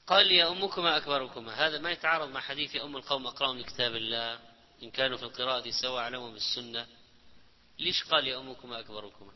قال 0.07 0.33
يا 0.33 0.49
أمكما 0.49 0.97
أكبركما. 0.97 1.67
هذا 1.67 1.79
ما 1.79 1.91
يتعارض 1.91 2.29
مع 2.29 2.41
حديث 2.41 2.77
أم 2.77 2.97
القوم 2.97 3.27
أقرأهم 3.27 3.59
لكتاب 3.59 3.97
الله 3.97 4.41
إن 4.83 4.91
كانوا 4.91 5.17
في 5.17 5.23
القراءة 5.23 5.71
سواء 5.71 6.03
أعلمهم 6.03 6.33
بالسنة 6.33 6.87
ليش 7.79 8.05
قال 8.05 8.27
يا 8.27 8.39
أمكما 8.39 8.81
أكبركما؟ 8.81 9.33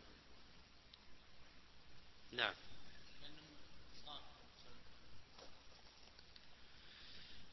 نعم. 2.32 2.54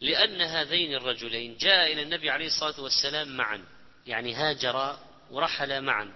لأن 0.04 0.42
هذين 0.42 0.94
الرجلين 0.94 1.58
جاء 1.58 1.94
إلى 1.94 2.02
النبي 2.02 2.30
عليه 2.30 2.48
الصلاة 2.48 2.82
والسلام 2.82 3.38
معا. 3.38 3.66
يعني 4.06 4.34
هاجرا 4.36 5.00
ورحلا 5.32 5.80
معا. 5.80 6.12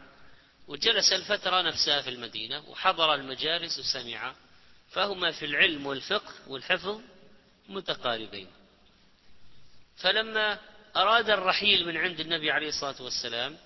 وجلس 0.67 1.13
الفترة 1.13 1.61
نفسها 1.61 2.01
في 2.01 2.09
المدينة 2.09 2.69
وحضر 2.69 3.13
المجالس 3.13 3.79
وسمع. 3.79 4.35
فهما 4.89 5.31
في 5.31 5.45
العلم 5.45 5.85
والفقه 5.85 6.33
والحفظ 6.47 7.01
متقاربين. 7.69 8.47
فلما 9.97 10.59
أراد 10.95 11.29
الرحيل 11.29 11.87
من 11.87 11.97
عند 11.97 12.19
النبي 12.19 12.51
عليه 12.51 12.67
الصلاة 12.67 13.01
والسلام 13.01 13.57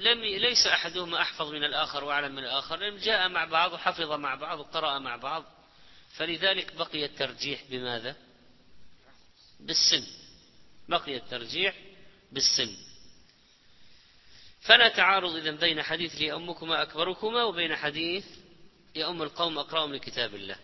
لم 0.00 0.20
ليس 0.20 0.66
أحدهما 0.66 1.20
أحفظ 1.20 1.50
من 1.50 1.64
الآخر 1.64 2.04
وأعلم 2.04 2.32
من 2.32 2.44
الآخر 2.44 2.76
لأن 2.76 2.98
جاء 2.98 3.28
مع 3.28 3.44
بعض 3.44 3.72
وحفظ 3.72 4.12
مع 4.12 4.34
بعض 4.34 4.58
وقرأ 4.58 4.98
مع 4.98 5.16
بعض. 5.16 5.44
فلذلك 6.16 6.74
بقي 6.74 7.04
الترجيح 7.04 7.64
بماذا؟ 7.70 8.16
بالسن. 9.66 10.06
بقي 10.88 11.16
الترجيح 11.16 11.74
بالسن. 12.32 12.76
فلا 14.60 14.88
تعارض 14.88 15.34
إذن 15.36 15.56
بين 15.56 15.82
حديث 15.82 16.14
لي 16.14 16.32
أمكما 16.32 16.82
أكبركما 16.82 17.44
وبين 17.44 17.76
حديث 17.76 18.26
يا 18.94 19.10
أم 19.10 19.22
القوم 19.22 19.58
أقرأهم 19.58 19.94
لكتاب 19.94 20.34
الله. 20.34 20.56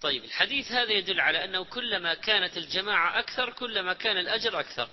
طيب 0.00 0.24
الحديث 0.24 0.72
هذا 0.72 0.92
يدل 0.92 1.20
على 1.20 1.44
أنه 1.44 1.64
كلما 1.64 2.14
كانت 2.14 2.56
الجماعة 2.56 3.18
أكثر 3.18 3.52
كلما 3.52 3.92
كان 3.92 4.18
الأجر 4.18 4.60
أكثر. 4.60 4.88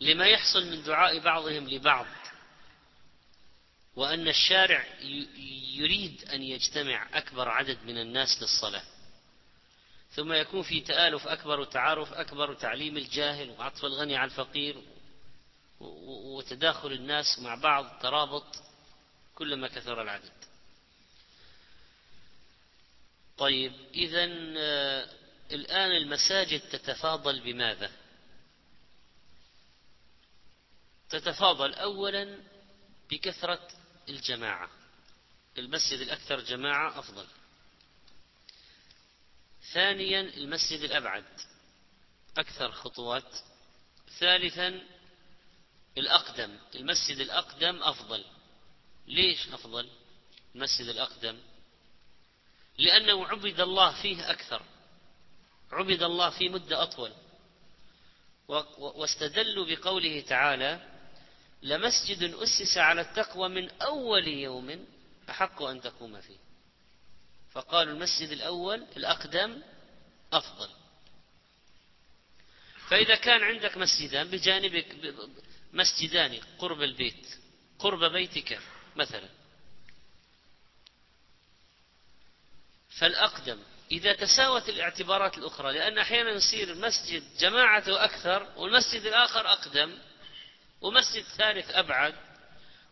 لما 0.00 0.26
يحصل 0.26 0.66
من 0.70 0.82
دعاء 0.82 1.18
بعضهم 1.18 1.68
لبعض. 1.68 2.06
وأن 3.96 4.28
الشارع 4.28 4.86
يريد 5.74 6.24
أن 6.32 6.42
يجتمع 6.42 7.18
أكبر 7.18 7.48
عدد 7.48 7.78
من 7.84 7.98
الناس 7.98 8.42
للصلاة. 8.42 8.82
ثم 10.14 10.32
يكون 10.32 10.62
في 10.62 10.80
تآلف 10.80 11.26
أكبر 11.26 11.60
وتعارف 11.60 12.12
أكبر 12.12 12.50
وتعليم 12.50 12.96
الجاهل 12.96 13.50
وعطف 13.50 13.84
الغني 13.84 14.16
على 14.16 14.30
الفقير 14.30 14.82
وتداخل 15.80 16.92
الناس 16.92 17.38
مع 17.38 17.54
بعض 17.54 17.98
ترابط 18.02 18.46
كلما 19.34 19.68
كثر 19.68 20.02
العدد. 20.02 20.32
طيب 23.38 23.72
إذا 23.94 24.24
آه، 24.56 25.08
الآن 25.52 25.90
المساجد 25.90 26.60
تتفاضل 26.60 27.40
بماذا؟ 27.40 27.90
تتفاضل 31.10 31.74
أولا 31.74 32.38
بكثرة 33.10 33.68
الجماعة. 34.08 34.70
المسجد 35.58 36.00
الأكثر 36.00 36.40
جماعة 36.40 36.98
أفضل. 36.98 37.26
ثانيا 39.72 40.20
المسجد 40.20 40.80
الأبعد 40.80 41.24
أكثر 42.38 42.72
خطوات. 42.72 43.36
ثالثا 44.18 44.80
الأقدم 45.98 46.58
المسجد 46.74 47.18
الأقدم 47.18 47.82
أفضل. 47.82 48.24
ليش 49.06 49.48
أفضل؟ 49.48 49.88
المسجد 50.54 50.88
الأقدم 50.88 51.38
لأنه 52.78 53.26
عبد 53.26 53.60
الله 53.60 54.02
فيه 54.02 54.30
أكثر. 54.30 54.62
عبد 55.72 56.02
الله 56.02 56.30
في 56.30 56.48
مدة 56.48 56.82
أطول. 56.82 57.12
واستدلوا 58.78 59.66
بقوله 59.66 60.20
تعالى 60.20 60.90
لمسجد 61.62 62.34
أسس 62.34 62.78
على 62.78 63.00
التقوى 63.00 63.48
من 63.48 63.70
أول 63.70 64.28
يوم 64.28 64.86
أحق 65.30 65.62
أن 65.62 65.80
تقوم 65.80 66.20
فيه. 66.20 66.43
فقالوا 67.54 67.92
المسجد 67.94 68.30
الأول 68.30 68.86
الأقدم 68.96 69.62
أفضل. 70.32 70.68
فإذا 72.88 73.14
كان 73.14 73.42
عندك 73.42 73.76
مسجدان 73.76 74.30
بجانبك 74.30 75.14
مسجدان 75.72 76.40
قرب 76.58 76.82
البيت 76.82 77.26
قرب 77.78 78.12
بيتك 78.12 78.60
مثلا. 78.96 79.28
فالأقدم 82.98 83.62
إذا 83.92 84.12
تساوت 84.12 84.68
الاعتبارات 84.68 85.38
الأخرى 85.38 85.72
لأن 85.72 85.98
أحيانا 85.98 86.30
يصير 86.30 86.74
مسجد 86.74 87.22
جماعته 87.38 88.04
أكثر 88.04 88.52
والمسجد 88.56 89.06
الآخر 89.06 89.52
أقدم 89.52 89.98
ومسجد 90.80 91.22
ثالث 91.22 91.70
أبعد 91.70 92.14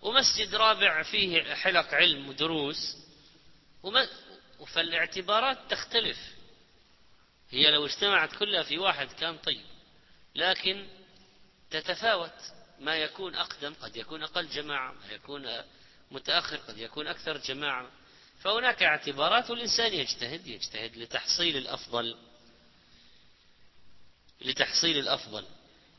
ومسجد 0.02 0.54
رابع 0.54 1.02
فيه 1.02 1.54
حلق 1.54 1.94
علم 1.94 2.28
ودروس 2.28 2.96
فالاعتبارات 4.64 5.58
تختلف. 5.70 6.18
هي 7.50 7.70
لو 7.70 7.86
اجتمعت 7.86 8.36
كلها 8.36 8.62
في 8.62 8.78
واحد 8.78 9.12
كان 9.12 9.38
طيب 9.38 9.66
لكن 10.34 10.86
تتفاوت. 11.70 12.32
ما 12.80 12.96
يكون 12.96 13.34
أقدم 13.34 13.74
قد 13.74 13.96
يكون 13.96 14.22
أقل 14.22 14.48
جماعة 14.48 14.92
ما 14.92 15.12
يكون 15.12 15.62
متأخر 16.10 16.56
قد 16.56 16.78
يكون 16.78 17.06
أكثر 17.06 17.36
جماعة. 17.36 17.90
فهناك 18.40 18.82
اعتبارات 18.82 19.50
والإنسان 19.50 19.94
يجتهد 19.94 20.46
يجتهد 20.46 20.96
لتحصيل 20.96 21.56
الأفضل. 21.56 22.16
لتحصيل 24.40 24.98
الأفضل. 24.98 25.46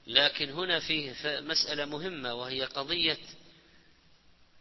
لكن 0.07 0.49
هنا 0.49 0.79
فيه 0.79 1.15
مسألة 1.25 1.85
مهمة 1.85 2.33
وهي 2.33 2.65
قضية 2.65 3.17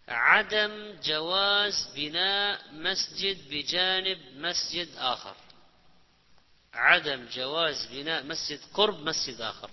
عدم 0.08 0.94
جواز 1.04 1.88
بناء 1.96 2.60
مسجد 2.72 3.38
بجانب 3.50 4.18
مسجد 4.36 4.88
آخر. 4.96 5.34
عدم 6.74 7.26
جواز 7.34 7.86
بناء 7.92 8.24
مسجد 8.24 8.60
قرب 8.74 9.08
مسجد 9.08 9.40
آخر. 9.40 9.70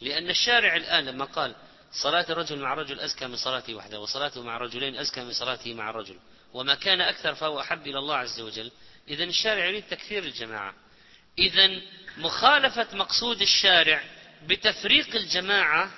لأن 0.00 0.30
الشارع 0.30 0.76
الآن 0.76 1.04
لما 1.04 1.24
قال 1.24 1.54
صلاة 2.02 2.26
الرجل 2.30 2.58
مع 2.58 2.72
الرجل 2.72 3.00
أزكى 3.00 3.26
من 3.26 3.36
صلاته 3.36 3.74
وحده 3.74 4.00
وصلاته 4.00 4.42
مع 4.42 4.56
الرجلين 4.56 4.96
أزكى 4.96 5.24
من 5.24 5.32
صلاته 5.32 5.74
مع 5.74 5.90
الرجل 5.90 6.18
وما 6.54 6.74
كان 6.74 7.00
أكثر 7.00 7.34
فهو 7.34 7.60
أحب 7.60 7.86
إلى 7.86 7.98
الله 7.98 8.16
عز 8.16 8.40
وجل. 8.40 8.70
إذا 9.08 9.24
الشارع 9.24 9.64
يريد 9.64 9.84
تكثير 9.90 10.24
الجماعة. 10.24 10.74
إذا 11.38 11.80
مخالفة 12.16 12.96
مقصود 12.96 13.42
الشارع 13.42 14.04
بتفريق 14.46 15.16
الجماعة 15.16 15.90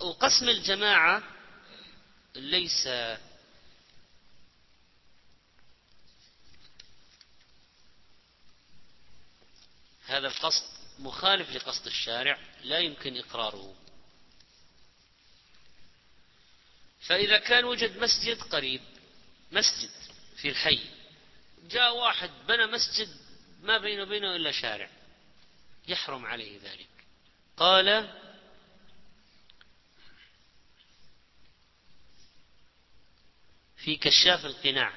وقسم 0.00 0.48
الجماعة 0.48 1.22
ليس 2.34 2.86
هذا 10.06 10.28
القصد 10.28 10.64
مخالف 10.98 11.50
لقصد 11.50 11.86
الشارع 11.86 12.38
لا 12.62 12.78
يمكن 12.78 13.16
إقراره. 13.16 13.74
فإذا 17.00 17.38
كان 17.38 17.64
وجد 17.64 17.96
مسجد 17.96 18.42
قريب 18.42 18.80
مسجد 19.52 19.90
في 20.36 20.48
الحي 20.48 20.80
جاء 21.62 21.96
واحد 21.96 22.30
بنى 22.48 22.66
مسجد 22.66 23.08
ما 23.62 23.78
بينه 23.78 24.02
وبينه 24.02 24.36
إلا 24.36 24.52
شارع 24.52 24.90
يحرم 25.88 26.26
عليه 26.26 26.60
ذلك. 26.62 26.88
قال 27.56 28.20
في 33.84 33.96
كشاف 33.96 34.46
القناع. 34.46 34.94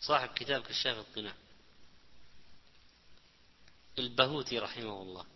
صاحب 0.00 0.28
كتاب 0.28 0.62
كشاف 0.62 0.98
القناع. 0.98 1.34
البهوتي 3.98 4.58
رحمه 4.58 5.02
الله. 5.02 5.26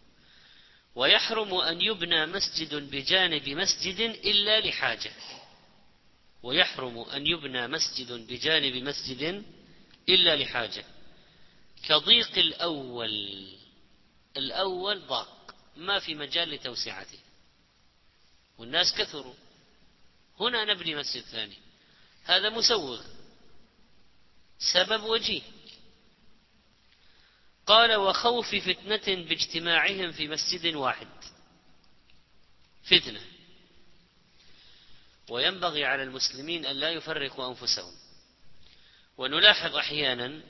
ويحرم 0.95 1.55
أن 1.55 1.81
يبنى 1.81 2.27
مسجد 2.27 2.75
بجانب 2.75 3.49
مسجد 3.49 4.01
إلا 4.01 4.61
لحاجة. 4.61 5.13
ويحرم 6.43 6.99
أن 6.99 7.27
يبنى 7.27 7.69
مسجد 7.69 8.13
بجانب 8.13 8.77
مسجد 8.77 9.45
إلا 10.09 10.37
لحاجة. 10.37 10.85
كضيق 11.89 12.39
الأول. 12.39 13.47
الأول 14.37 15.07
ضاق. 15.07 15.55
ما 15.77 15.99
في 15.99 16.15
مجال 16.15 16.51
لتوسعته. 16.51 17.19
والناس 18.59 18.95
كثروا. 18.95 19.35
هنا 20.41 20.65
نبني 20.65 20.95
مسجد 20.95 21.23
ثاني. 21.23 21.59
هذا 22.25 22.51
مسوغ. 22.51 23.05
سبب 24.59 25.03
وجيه. 25.03 25.43
قال 27.67 27.95
وخوف 27.95 28.55
فتنة 28.55 29.25
باجتماعهم 29.25 30.13
في 30.13 30.29
مسجد 30.29 30.75
واحد. 30.75 31.09
فتنة. 32.85 33.21
وينبغي 35.29 35.85
على 35.85 36.03
المسلمين 36.03 36.67
أن 36.67 36.77
لا 36.77 36.91
يفرقوا 36.91 37.49
أنفسهم. 37.49 37.95
ونلاحظ 39.17 39.77
أحيانا 39.77 40.43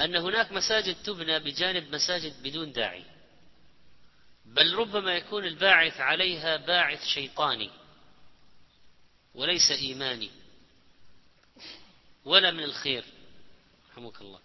أن 0.00 0.16
هناك 0.16 0.52
مساجد 0.52 1.02
تبنى 1.02 1.38
بجانب 1.38 1.94
مساجد 1.94 2.42
بدون 2.42 2.72
داعي. 2.72 3.11
بل 4.52 4.74
ربما 4.74 5.16
يكون 5.16 5.44
الباعث 5.44 6.00
عليها 6.00 6.56
باعث 6.56 7.04
شيطاني 7.04 7.70
وليس 9.34 9.70
إيماني. 9.70 10.30
ولا 12.24 12.50
من 12.50 12.64
الخير. 12.64 13.04
رحمك 13.90 14.20
الله. 14.20 14.40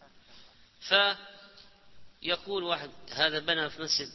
فيقول 2.21 2.63
واحد 2.63 2.91
هذا 3.11 3.39
بنى 3.39 3.69
في 3.69 3.81
مسجد 3.81 4.09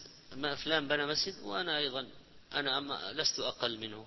فلان 0.57 0.89
بنى 0.89 1.07
مسجد 1.07 1.39
وأنا 1.43 1.79
أيضا 1.79 2.09
أنا 2.53 2.79
أما 2.79 3.13
لست 3.13 3.39
أقل 3.39 3.79
منه. 3.79 4.07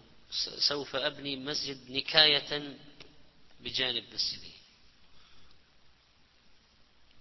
سوف 0.58 0.96
أبني 0.96 1.36
مسجد 1.36 1.92
نكاية 1.92 2.78
بجانب 3.60 4.04
مسجدي. 4.14 4.52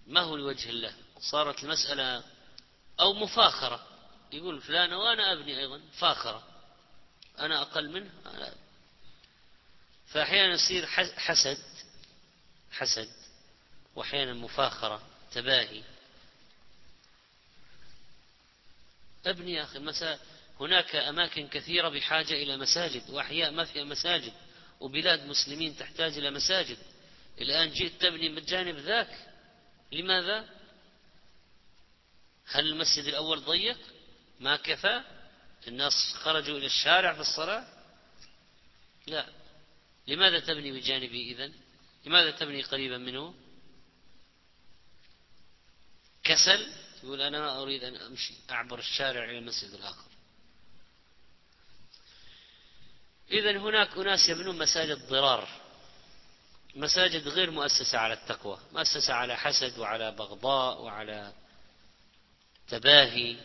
ما 0.07 0.21
هو 0.21 0.35
لوجه 0.35 0.69
الله 0.69 0.93
صارت 1.19 1.63
المسألة 1.63 2.23
أو 2.99 3.13
مفاخرة. 3.13 3.94
يقول 4.31 4.61
فلان 4.61 4.93
وأنا 4.93 5.33
أبني 5.33 5.59
أيضا 5.59 5.81
فاخرة. 5.97 6.43
أنا 7.39 7.61
أقل 7.61 7.89
منه 7.91 8.11
أنا 8.25 8.53
فأحيانا 10.07 10.53
يصير 10.53 10.85
حسد 11.17 11.57
حسد. 12.71 13.09
وأحيانا 13.95 14.33
مفاخرة 14.33 15.01
تباهي. 15.31 15.83
أبني 19.25 19.53
يا 19.53 19.63
أخي 19.63 19.79
مسا 19.79 20.19
هناك 20.59 20.95
أماكن 20.95 21.47
كثيرة 21.47 21.89
بحاجة 21.89 22.33
إلى 22.33 22.57
مساجد 22.57 23.09
وأحياء 23.09 23.51
ما 23.51 23.65
فيها 23.65 23.83
مساجد 23.83 24.33
وبلاد 24.79 25.25
مسلمين 25.25 25.77
تحتاج 25.77 26.17
إلى 26.17 26.31
مساجد. 26.31 26.77
الآن 27.41 27.69
جئت 27.69 28.01
تبني 28.01 28.35
بالجانب 28.35 28.75
ذاك 28.75 29.27
لماذا؟ 29.91 30.49
هل 32.47 32.67
المسجد 32.67 33.05
الأول 33.05 33.41
ضيق؟ 33.41 33.77
ما 34.39 34.55
كفى؟ 34.55 35.03
الناس 35.67 35.93
خرجوا 36.13 36.57
إلى 36.57 36.65
الشارع 36.65 37.13
في 37.13 37.21
الصلاة؟ 37.21 37.67
لا 39.07 39.25
لماذا 40.07 40.39
تبني 40.39 40.71
بجانبي 40.71 41.31
إذن؟ 41.31 41.53
لماذا 42.05 42.31
تبني 42.31 42.61
قريبا 42.61 42.97
منه؟ 42.97 43.33
كسل 46.23 46.71
يقول 47.03 47.21
أنا 47.21 47.39
ما 47.39 47.61
أريد 47.61 47.83
أن 47.83 47.95
أمشي 47.95 48.33
أعبر 48.51 48.79
الشارع 48.79 49.23
إلى 49.23 49.37
المسجد 49.37 49.73
الآخر 49.73 50.11
إذا 53.31 53.57
هناك 53.57 53.97
أناس 53.97 54.29
يبنون 54.29 54.57
مساجد 54.57 55.07
ضرار 55.07 55.49
مساجد 56.75 57.27
غير 57.27 57.51
مؤسسة 57.51 57.97
على 57.97 58.13
التقوى 58.13 58.59
مؤسسة 58.71 59.13
على 59.13 59.37
حسد 59.37 59.79
وعلى 59.79 60.11
بغضاء 60.11 60.81
وعلى 60.81 61.33
تباهي 62.67 63.37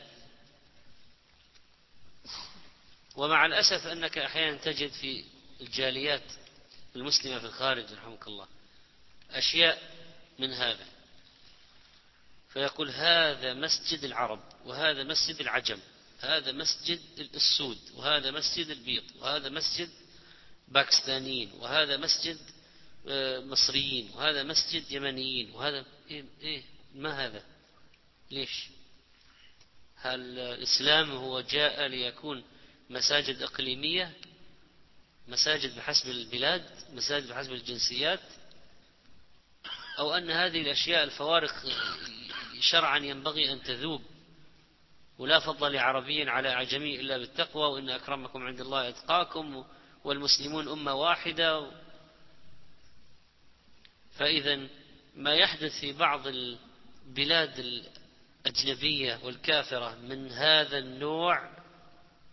ومع 3.17 3.47
الأسف 3.47 3.87
أنك 3.87 4.19
أحيانا 4.19 4.57
تجد 4.57 4.91
في 4.91 5.25
الجاليات 5.61 6.23
المسلمة 6.97 7.39
في 7.39 7.47
الخارج 7.47 7.93
رحمك 7.93 8.27
الله 8.27 8.47
أشياء 9.31 9.83
من 10.39 10.53
هذا. 10.53 10.87
فيقول 12.49 12.91
هذا 12.91 13.55
مسجد 13.55 14.05
العرب 14.05 14.41
وهذا 14.65 15.03
مسجد 15.03 15.41
العجم 15.41 15.79
هذا 16.21 16.53
مسجد 16.53 17.01
السود 17.35 17.79
وهذا 17.95 18.31
مسجد 18.31 18.71
البيض 18.71 19.05
وهذا 19.19 19.49
مسجد 19.49 19.91
باكستانيين 20.69 21.53
وهذا 21.53 21.97
مسجد 21.97 22.39
آه، 23.09 23.41
مصريين 23.41 24.11
وهذا 24.15 24.43
مسجد 24.43 24.93
يمنيين 24.93 25.51
وهذا 25.51 25.85
إيه, 26.11 26.25
إيه 26.41 26.63
ما 26.95 27.27
هذا؟ 27.27 27.43
ليش؟ 28.31 28.69
هل 29.97 30.39
الإسلام 30.39 31.11
هو 31.11 31.41
جاء 31.41 31.87
ليكون 31.87 32.45
مساجد 32.91 33.43
إقليمية 33.43 34.13
مساجد 35.29 35.77
بحسب 35.77 36.11
البلاد 36.11 36.65
مساجد 36.93 37.29
بحسب 37.29 37.53
الجنسيات 37.53 38.21
أو 39.99 40.15
أن 40.15 40.31
هذه 40.31 40.61
الأشياء 40.61 41.05
الفوارق 41.05 41.55
شرعا 42.61 42.99
ينبغي 42.99 43.53
أن 43.53 43.63
تذوب. 43.63 44.03
ولا 45.19 45.41
فضل 45.41 45.73
لعربي 45.73 46.31
على 46.31 46.49
أعجمي 46.49 47.01
إلا 47.01 47.19
بالتقوى 47.19 47.73
وإن 47.73 47.91
أكرمكم 47.91 48.43
عند 48.43 48.61
الله 48.61 48.89
أتقاكم 48.89 49.65
والمسلمون 50.05 50.69
أمة 50.69 50.95
واحدة. 50.95 51.71
فإذا 54.13 54.69
ما 55.17 55.35
يحدث 55.35 55.81
في 55.81 55.93
بعض 55.93 56.27
البلاد 56.27 57.59
الأجنبية 58.47 59.21
والكافرة 59.25 59.95
من 59.95 60.33
هذا 60.33 60.79
النوع 60.79 61.60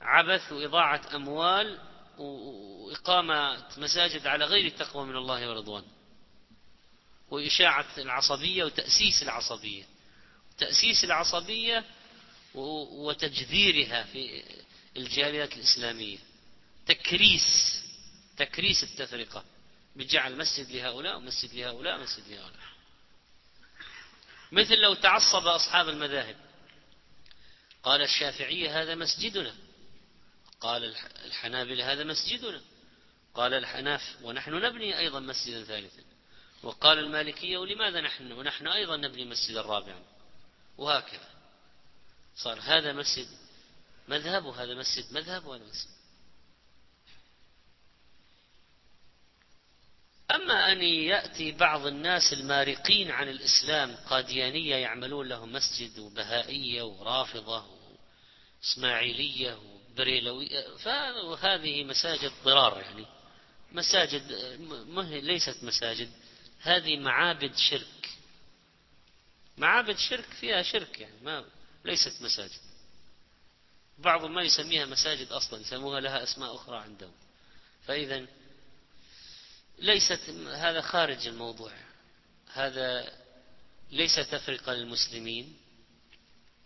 عبث 0.02 0.52
وإضاعة 0.52 1.02
أموال 1.16 1.80
وإقامة 2.18 3.66
مساجد 3.78 4.28
على 4.28 4.46
غير 4.46 4.66
التقوى 4.66 5.06
من 5.06 5.16
الله 5.16 5.50
ورضوان. 5.50 5.84
وإشاعة 7.30 7.88
العصبية 7.98 8.64
وتأسيس 8.64 9.24
العصبية. 9.24 9.84
تأسيس 10.58 11.04
العصبية 11.04 11.86
وتجذيرها 12.54 14.04
في 14.04 14.44
الجاليات 14.98 15.54
الإسلامية. 15.54 16.18
تكريس 16.86 17.82
تكريس 18.38 18.84
التفرقة. 18.84 19.44
بجعل 19.96 20.38
مسجد 20.38 20.72
لهؤلاء 20.72 21.18
ومسجد 21.18 21.54
لهؤلاء 21.54 22.00
مسجد 22.00 22.28
لهؤلاء. 22.28 22.68
مثل 24.52 24.76
لو 24.76 24.94
تعصب 24.94 25.48
أصحاب 25.48 25.90
المذاهب. 25.90 26.36
قال 27.84 28.02
الشافعية 28.02 28.82
هذا 28.82 28.96
مسجدنا. 28.96 29.56
قال 30.62 30.96
الحنابلة 31.26 31.92
هذا 31.92 32.04
مسجدنا. 32.04 32.62
قال 33.34 33.54
الحناف 33.54 34.18
ونحن 34.24 34.54
نبني 34.54 35.00
أيضا 35.00 35.20
مسجدا 35.20 35.64
ثالثا. 35.64 36.04
وقال 36.64 37.00
المالكية 37.00 37.58
ولماذا 37.58 38.02
نحن 38.02 38.32
ونحن 38.32 38.68
أيضا 38.68 38.98
نبني 38.98 39.26
مسجدا 39.26 39.62
رابعا؟ 39.62 40.04
وهكذا. 40.78 41.30
صار 42.36 42.60
هذا 42.62 42.94
مسجد 42.94 43.28
مذهب 44.08 44.46
وهذا 44.46 44.74
مسجد 44.74 45.14
مذهب 45.14 45.46
وهذا 45.46 45.64
مسجد. 45.64 45.98
أما 50.32 50.72
أن 50.72 50.82
يأتي 50.82 51.52
بعض 51.52 51.86
الناس 51.86 52.34
المارقين 52.34 53.12
عن 53.12 53.30
الإسلام 53.30 53.96
قاديانية 53.96 54.76
يعملون 54.76 55.28
لهم 55.28 55.54
مسجد 55.54 56.00
وبهائية 56.00 56.82
ورافضة 56.84 57.66
وإسماعيلية 58.62 59.77
وبريلوية 59.98 60.78
فهذه 61.36 61.84
مساجد 61.84 62.32
ضرار 62.44 62.82
يعني. 62.82 63.06
مساجد 63.72 64.32
ليست 65.24 65.64
مساجد 65.64 66.12
هذه 66.62 67.00
معابد 67.00 67.56
شرك. 67.56 68.10
معابد 69.58 69.98
شرك 69.98 70.26
فيها 70.26 70.62
شرك 70.62 71.00
يعني 71.00 71.20
ما 71.24 71.46
ليست 71.86 72.22
مساجد. 72.22 72.60
بعضهم 73.98 74.34
ما 74.34 74.42
يسميها 74.42 74.86
مساجد 74.86 75.32
أصلا 75.32 75.62
يسموها 75.62 76.00
لها 76.00 76.24
أسماء 76.24 76.56
أخرى 76.56 76.78
عندهم. 76.78 77.14
فإذا 77.86 78.26
ليست 79.80 80.30
هذا 80.54 80.82
خارج 80.82 81.28
الموضوع. 81.28 81.72
هذا 82.54 83.14
ليس 83.92 84.16
تفرقة 84.16 84.74
للمسلمين. 84.74 85.58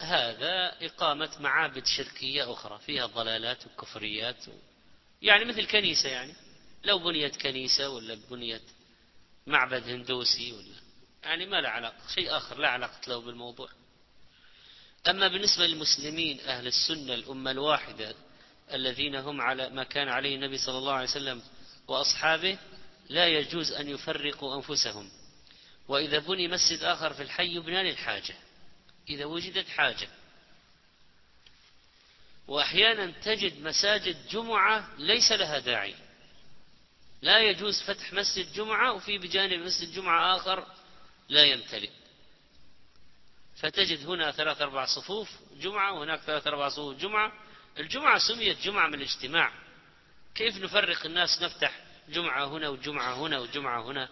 هذا 0.02 0.86
إقامة 0.86 1.30
معابد 1.40 1.86
شركية 1.86 2.54
أخرى 2.54 2.80
فيها 2.80 3.06
ضلالات 3.06 3.66
وكفريات 3.66 4.48
و... 4.48 4.52
يعني 5.22 5.46
مثل 5.46 5.68
كنيسة 5.68 6.10
يعني. 6.10 6.34
لو 6.84 7.00
بنيت 7.00 7.36
كنيسة 7.36 7.90
ولا 7.90 8.18
بنيت 8.32 8.62
معبد 9.48 9.90
هندوسي 9.90 10.52
ولا 10.52 10.82
يعني 11.24 11.46
ما 11.46 11.62
له 11.62 11.70
علاقة 11.70 12.08
شيء 12.16 12.38
آخر 12.38 12.58
لا 12.58 12.70
علاقة 12.70 13.00
له 13.08 13.22
بالموضوع. 13.22 13.70
أما 15.10 15.28
بالنسبة 15.28 15.66
للمسلمين 15.66 16.40
أهل 16.40 16.68
السنة 16.68 17.14
الأمة 17.14 17.52
الواحدة 17.52 18.16
الذين 18.74 19.16
هم 19.16 19.42
على 19.42 19.70
ما 19.70 19.84
كان 19.84 20.10
عليه 20.10 20.36
النبي 20.36 20.58
صلى 20.58 20.78
الله 20.78 20.94
عليه 20.94 21.10
وسلم 21.10 21.42
وأصحابه 21.88 22.58
لا 23.10 23.28
يجوز 23.28 23.72
أن 23.72 23.90
يفرقوا 23.90 24.56
أنفسهم. 24.56 25.12
وإذا 25.88 26.20
بني 26.20 26.48
مسجد 26.48 26.84
آخر 26.84 27.14
في 27.14 27.24
الحي 27.24 27.56
يبنى 27.56 27.84
للحاجة. 27.84 28.36
إذا 29.12 29.26
وجدت 29.26 29.70
حاجة. 29.70 30.08
وأحيانا 32.48 33.12
تجد 33.24 33.62
مساجد 33.64 34.28
جمعة 34.28 34.90
ليس 34.98 35.32
لها 35.32 35.60
داعي. 35.60 35.96
لا 37.22 37.40
يجوز 37.40 37.82
فتح 37.82 38.14
مسجد 38.14 38.54
جمعة 38.54 38.94
وفي 38.94 39.18
بجانب 39.18 39.66
مسجد 39.66 39.94
جمعة 39.94 40.36
آخر 40.36 40.68
لا 41.30 41.44
يمتلئ. 41.44 41.90
فتجد 43.56 44.08
هنا 44.08 44.32
ثلاث 44.32 44.62
أربع 44.62 44.86
صفوف 44.86 45.30
جمعة 45.56 45.94
وهناك 45.94 46.20
ثلاث 46.20 46.48
أربع 46.48 46.70
صفوف 46.70 46.98
جمعة. 46.98 47.34
الجمعة 47.80 48.18
سميت 48.18 48.62
جمعة 48.62 48.88
من 48.88 48.94
الاجتماع. 48.94 49.54
كيف 50.36 50.58
نفرق 50.58 51.06
الناس 51.06 51.42
نفتح 51.42 51.80
جمعة 52.10 52.46
هنا 52.46 52.70
وجمعة 52.70 53.14
هنا 53.14 53.40
وجمعة 53.40 53.92
هنا؟ 53.92 54.10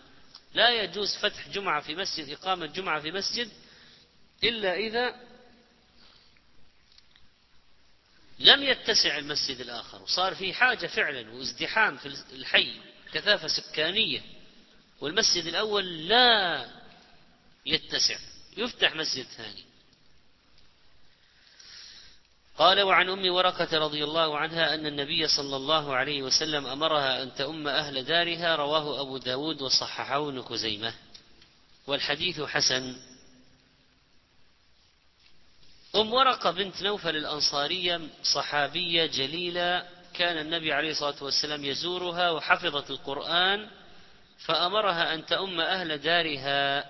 لا 0.54 0.84
يجوز 0.84 1.18
فتح 1.18 1.48
جمعة 1.48 1.82
في 1.82 1.96
مسجد 1.96 2.30
إقامة 2.30 2.66
جمعة 2.66 3.02
في 3.02 3.12
مسجد 3.12 3.52
إلا 4.44 4.74
إذا 4.76 5.16
لم 8.40 8.64
يتسع 8.64 9.18
المسجد 9.18 9.60
الآخر 9.60 10.02
وصار 10.02 10.36
في 10.36 10.54
حاجة 10.54 10.88
فعلا 10.88 11.32
وازدحام 11.32 11.98
في 11.98 12.06
الحي 12.34 12.82
كثافة 13.14 13.48
سكانية 13.48 14.22
والمسجد 15.02 15.46
الأول 15.46 16.08
لا 16.08 16.66
يتسع 17.66 18.18
يفتح 18.58 18.96
مسجد 18.96 19.26
ثاني. 19.26 19.64
قال 22.58 22.82
وعن 22.82 23.10
أم 23.10 23.34
ورقة 23.34 23.78
رضي 23.78 24.04
الله 24.04 24.38
عنها 24.38 24.74
أن 24.74 24.86
النبي 24.86 25.28
صلى 25.28 25.56
الله 25.56 25.96
عليه 25.96 26.24
وسلم 26.24 26.66
أمرها 26.66 27.24
أن 27.24 27.36
تؤم 27.36 27.68
أهل 27.68 28.04
دارها 28.04 28.56
رواه 28.56 29.02
أبو 29.02 29.18
داود 29.18 29.62
وصححه 29.62 30.30
ابن 30.30 30.42
خزيمة. 30.42 30.94
والحديث 31.88 32.42
حسن. 32.42 32.96
أم 35.96 36.14
ورقة 36.14 36.52
بنت 36.52 36.82
نوفل 36.82 37.16
الأنصارية 37.16 38.02
صحابية 38.24 39.06
جليلة 39.06 39.90
كان 40.14 40.38
النبي 40.38 40.74
عليه 40.74 40.92
الصلاة 40.92 41.24
والسلام 41.24 41.66
يزورها 41.66 42.30
وحفظت 42.32 42.90
القرآن 42.92 43.70
فأمرها 44.46 45.14
أن 45.14 45.26
تؤم 45.26 45.60
أهل 45.60 45.98
دارها 45.98 46.86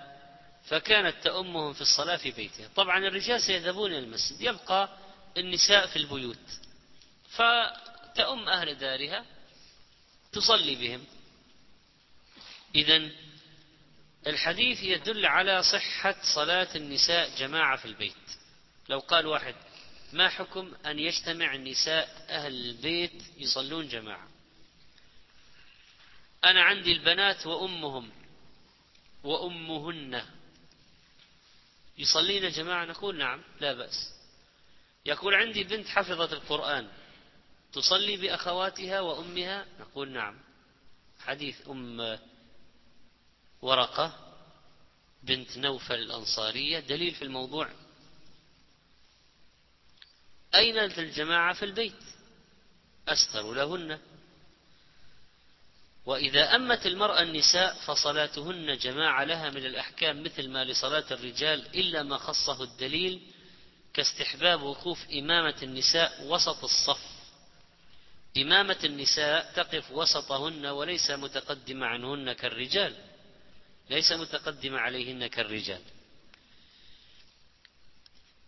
فكانت 0.64 1.14
تؤمهم 1.24 1.72
في 1.72 1.80
الصلاة 1.80 2.16
في 2.16 2.30
بيتها. 2.30 2.68
طبعا 2.76 2.98
الرجال 2.98 3.40
سيذهبون 3.40 3.90
إلى 3.90 3.98
المسجد 3.98 4.40
يبقى 4.40 4.88
النساء 5.38 5.86
في 5.86 5.96
البيوت. 5.96 6.38
فتأم 7.30 8.48
أهل 8.48 8.74
دارها 8.74 9.24
تصلي 10.32 10.74
بهم. 10.74 11.04
إذا 12.74 13.08
الحديث 14.26 14.82
يدل 14.82 15.26
على 15.26 15.62
صحة 15.62 16.14
صلاة 16.34 16.68
النساء 16.76 17.30
جماعة 17.38 17.76
في 17.76 17.84
البيت. 17.84 18.39
لو 18.90 18.98
قال 18.98 19.26
واحد 19.26 19.54
ما 20.12 20.28
حكم 20.28 20.74
أن 20.86 20.98
يجتمع 20.98 21.54
النساء 21.54 22.26
أهل 22.28 22.54
البيت 22.54 23.22
يصلون 23.36 23.88
جماعة؟ 23.88 24.28
أنا 26.44 26.62
عندي 26.62 26.92
البنات 26.92 27.46
وأمهم 27.46 28.10
وأمهن. 29.24 30.24
يصلين 31.98 32.50
جماعة؟ 32.50 32.84
نقول 32.84 33.18
نعم 33.18 33.42
لا 33.60 33.72
بأس. 33.72 34.14
يقول 35.06 35.34
عندي 35.34 35.64
بنت 35.64 35.88
حفظت 35.88 36.32
القرآن 36.32 36.90
تصلي 37.72 38.16
بأخواتها 38.16 39.00
وأمها؟ 39.00 39.66
نقول 39.80 40.08
نعم. 40.08 40.40
حديث 41.20 41.68
أم 41.68 42.18
ورقة 43.62 44.34
بنت 45.22 45.58
نوفل 45.58 45.94
الأنصارية 45.94 46.80
دليل 46.80 47.14
في 47.14 47.22
الموضوع 47.22 47.68
أين 50.54 50.78
الجماعة 50.78 51.54
في 51.54 51.64
البيت؟ 51.64 52.02
أستر 53.08 53.52
لهن. 53.52 53.98
وإذا 56.06 56.56
أمت 56.56 56.86
المرأة 56.86 57.22
النساء 57.22 57.74
فصلاتهن 57.74 58.76
جماعة 58.76 59.24
لها 59.24 59.50
من 59.50 59.66
الأحكام 59.66 60.22
مثل 60.22 60.48
ما 60.48 60.64
لصلاة 60.64 61.04
الرجال 61.10 61.66
إلا 61.74 62.02
ما 62.02 62.16
خصه 62.16 62.62
الدليل 62.62 63.20
كاستحباب 63.94 64.62
وقوف 64.62 65.06
إمامة 65.12 65.54
النساء 65.62 66.24
وسط 66.24 66.64
الصف. 66.64 67.00
إمامة 68.36 68.78
النساء 68.84 69.52
تقف 69.56 69.90
وسطهن 69.92 70.66
وليس 70.66 71.10
متقدمة 71.10 71.86
عنهن 71.86 72.32
كالرجال. 72.32 72.94
ليس 73.90 74.12
متقدمة 74.12 74.78
عليهن 74.78 75.26
كالرجال. 75.26 75.80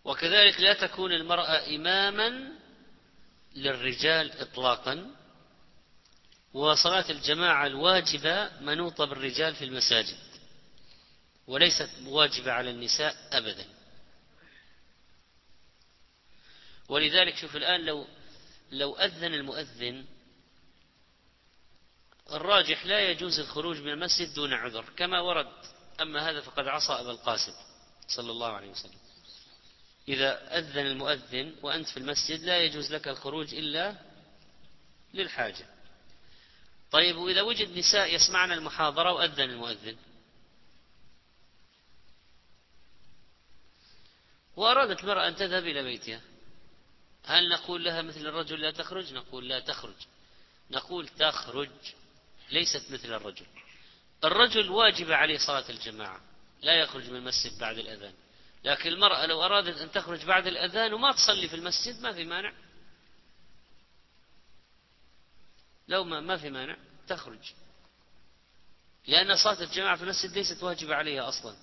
وكذلك 0.04 0.60
لا 0.60 0.74
تكون 0.74 1.12
المرأة 1.12 1.76
إماما 1.76 2.52
للرجال 3.54 4.40
إطلاقا 4.40 5.10
وصلاة 6.54 7.10
الجماعة 7.10 7.66
الواجبة 7.66 8.60
منوطة 8.60 9.04
بالرجال 9.04 9.54
في 9.54 9.64
المساجد 9.64 10.18
وليست 11.46 11.90
واجبة 12.06 12.52
على 12.52 12.70
النساء 12.70 13.16
أبدا. 13.32 13.66
ولذلك 16.88 17.36
شوف 17.36 17.56
الآن 17.56 17.80
لو 17.84 18.06
لو 18.70 18.96
أذن 18.96 19.34
المؤذن 19.34 20.04
الراجح 22.30 22.86
لا 22.86 23.10
يجوز 23.10 23.38
الخروج 23.38 23.76
من 23.78 23.88
المسجد 23.88 24.34
دون 24.34 24.52
عذر 24.52 24.84
كما 24.96 25.20
ورد 25.20 25.52
أما 26.00 26.30
هذا 26.30 26.40
فقد 26.40 26.68
عصى 26.68 26.92
أبا 26.92 27.10
القاسم 27.10 27.52
صلى 28.08 28.30
الله 28.30 28.52
عليه 28.52 28.70
وسلم. 28.70 29.01
إذا 30.08 30.58
أذن 30.58 30.86
المؤذن 30.86 31.54
وأنت 31.62 31.88
في 31.88 31.96
المسجد 31.96 32.40
لا 32.40 32.58
يجوز 32.58 32.92
لك 32.92 33.08
الخروج 33.08 33.54
إلا 33.54 33.96
للحاجة. 35.14 35.66
طيب 36.90 37.16
وإذا 37.16 37.42
وجد 37.42 37.78
نساء 37.78 38.14
يسمعن 38.14 38.52
المحاضرة 38.52 39.12
وأذن 39.12 39.50
المؤذن. 39.50 39.96
وأرادت 44.56 45.00
المرأة 45.00 45.28
أن 45.28 45.36
تذهب 45.36 45.66
إلى 45.66 45.82
بيتها. 45.82 46.20
هل 47.24 47.48
نقول 47.48 47.84
لها 47.84 48.02
مثل 48.02 48.20
الرجل 48.20 48.60
لا 48.60 48.70
تخرج؟ 48.70 49.12
نقول 49.12 49.48
لا 49.48 49.60
تخرج. 49.60 49.96
نقول 50.70 51.08
تخرج 51.08 51.70
ليست 52.50 52.90
مثل 52.90 53.12
الرجل. 53.12 53.46
الرجل 54.24 54.70
واجب 54.70 55.12
عليه 55.12 55.38
صلاة 55.38 55.70
الجماعة 55.70 56.20
لا 56.62 56.74
يخرج 56.74 57.10
من 57.10 57.16
المسجد 57.16 57.58
بعد 57.58 57.78
الأذان. 57.78 58.14
لكن 58.64 58.88
المرأة 58.88 59.26
لو 59.26 59.42
أرادت 59.44 59.76
أن 59.80 59.90
تخرج 59.92 60.24
بعد 60.24 60.46
الأذان 60.46 60.92
وما 60.92 61.12
تصلي 61.12 61.48
في 61.48 61.56
المسجد 61.56 62.00
ما 62.00 62.12
في 62.12 62.24
مانع. 62.24 62.52
لو 65.88 66.04
ما, 66.04 66.20
ما 66.20 66.36
في 66.36 66.50
مانع 66.50 66.76
تخرج. 67.08 67.52
لأن 69.06 69.36
صلاة 69.36 69.62
الجماعة 69.62 69.96
في 69.96 70.02
المسجد 70.02 70.32
ليست 70.32 70.62
واجبة 70.62 70.94
عليها 70.94 71.28
أصلا. 71.28 71.56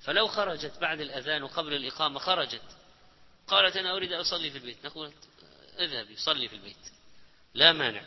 فلو 0.00 0.28
خرجت 0.28 0.78
بعد 0.78 1.00
الأذان 1.00 1.42
وقبل 1.42 1.74
الإقامة 1.74 2.18
خرجت. 2.18 2.76
قالت 3.46 3.76
أنا 3.76 3.96
أريد 3.96 4.12
أن 4.12 4.20
أصلي 4.20 4.50
في 4.50 4.58
البيت. 4.58 4.86
نقول 4.86 5.12
أذهبي 5.78 6.16
صلي 6.16 6.48
في 6.48 6.54
البيت. 6.54 6.92
لا 7.54 7.72
مانع. 7.72 8.04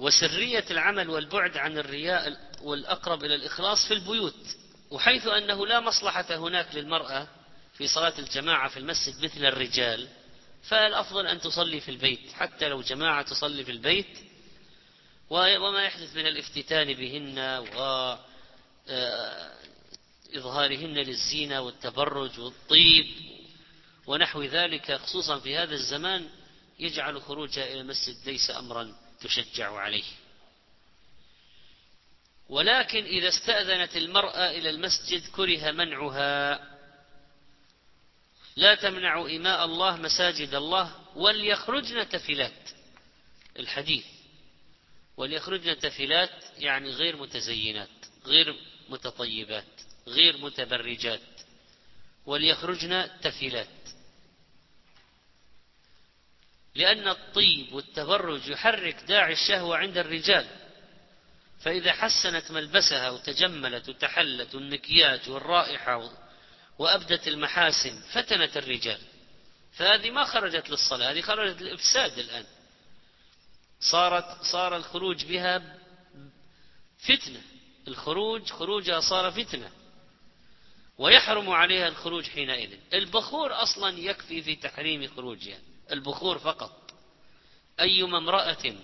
وسرية 0.00 0.64
العمل 0.70 1.10
والبعد 1.10 1.56
عن 1.56 1.78
الرياء 1.78 2.36
والأقرب 2.62 3.24
إلى 3.24 3.34
الإخلاص 3.34 3.88
في 3.88 3.94
البيوت 3.94 4.56
وحيث 4.90 5.26
أنه 5.26 5.66
لا 5.66 5.80
مصلحة 5.80 6.34
هناك 6.36 6.74
للمرأة 6.74 7.28
في 7.74 7.88
صلاة 7.88 8.18
الجماعة 8.18 8.68
في 8.68 8.76
المسجد 8.76 9.24
مثل 9.24 9.44
الرجال 9.44 10.08
فالأفضل 10.62 11.26
أن 11.26 11.40
تصلي 11.40 11.80
في 11.80 11.90
البيت 11.90 12.32
حتى 12.32 12.68
لو 12.68 12.82
جماعة 12.82 13.22
تصلي 13.22 13.64
في 13.64 13.70
البيت 13.70 14.18
وما 15.30 15.82
يحدث 15.82 16.16
من 16.16 16.26
الافتتان 16.26 16.94
بهن 16.94 17.38
وإظهارهن 20.34 20.98
آه، 20.98 21.02
للزينة 21.02 21.60
والتبرج 21.60 22.40
والطيب 22.40 23.06
ونحو 24.06 24.42
ذلك 24.42 24.96
خصوصا 24.96 25.38
في 25.38 25.56
هذا 25.56 25.74
الزمان 25.74 26.28
يجعل 26.78 27.22
خروجها 27.22 27.64
إلى 27.64 27.80
المسجد 27.80 28.16
ليس 28.26 28.50
أمرا. 28.50 29.09
تشجع 29.20 29.72
عليه. 29.72 30.04
ولكن 32.48 33.04
إذا 33.04 33.28
استأذنت 33.28 33.96
المرأة 33.96 34.50
إلى 34.50 34.70
المسجد 34.70 35.26
كره 35.26 35.70
منعها. 35.70 36.70
لا 38.56 38.74
تمنع 38.74 39.20
إماء 39.20 39.64
الله 39.64 39.96
مساجد 39.96 40.54
الله 40.54 40.94
وليخرجن 41.16 42.08
تفلات. 42.08 42.70
الحديث. 43.58 44.06
وليخرجن 45.16 45.78
تفلات 45.78 46.44
يعني 46.58 46.90
غير 46.90 47.16
متزينات 47.16 47.88
غير 48.26 48.56
متطيبات 48.88 49.80
غير 50.06 50.36
متبرجات. 50.36 51.20
وليخرجن 52.26 53.10
تفلات. 53.22 53.79
لأن 56.74 57.08
الطيب 57.08 57.72
والتبرج 57.72 58.48
يحرك 58.48 59.02
داعي 59.08 59.32
الشهوة 59.32 59.76
عند 59.76 59.98
الرجال. 59.98 60.46
فإذا 61.60 61.92
حسنت 61.92 62.50
ملبسها 62.50 63.10
وتجملت 63.10 63.88
وتحلت 63.88 64.54
والمكياج 64.54 65.30
والرائحة 65.30 66.10
وأبدت 66.78 67.28
المحاسن 67.28 68.00
فتنت 68.12 68.56
الرجال. 68.56 68.98
فهذه 69.72 70.10
ما 70.10 70.24
خرجت 70.24 70.70
للصلاة 70.70 71.12
هذه 71.12 71.20
خرجت 71.20 71.62
للإفساد 71.62 72.18
الآن. 72.18 72.44
صارت 73.80 74.42
صار 74.42 74.76
الخروج 74.76 75.24
بها 75.24 75.78
فتنة. 76.98 77.42
الخروج 77.88 78.50
خروجها 78.50 79.00
صار 79.00 79.30
فتنة. 79.30 79.70
ويحرم 80.98 81.50
عليها 81.50 81.88
الخروج 81.88 82.24
حينئذ. 82.24 82.78
البخور 82.92 83.62
أصلا 83.62 83.98
يكفي 83.98 84.42
في 84.42 84.56
تحريم 84.56 85.08
خروجها. 85.08 85.58
البخور 85.92 86.38
فقط. 86.38 86.92
أيما 87.80 88.18
امرأة 88.18 88.74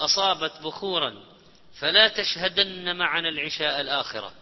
أصابت 0.00 0.52
بخورا 0.62 1.24
فلا 1.78 2.08
تشهدن 2.08 2.96
معنا 2.96 3.28
العشاء 3.28 3.80
الآخرة. 3.80 4.34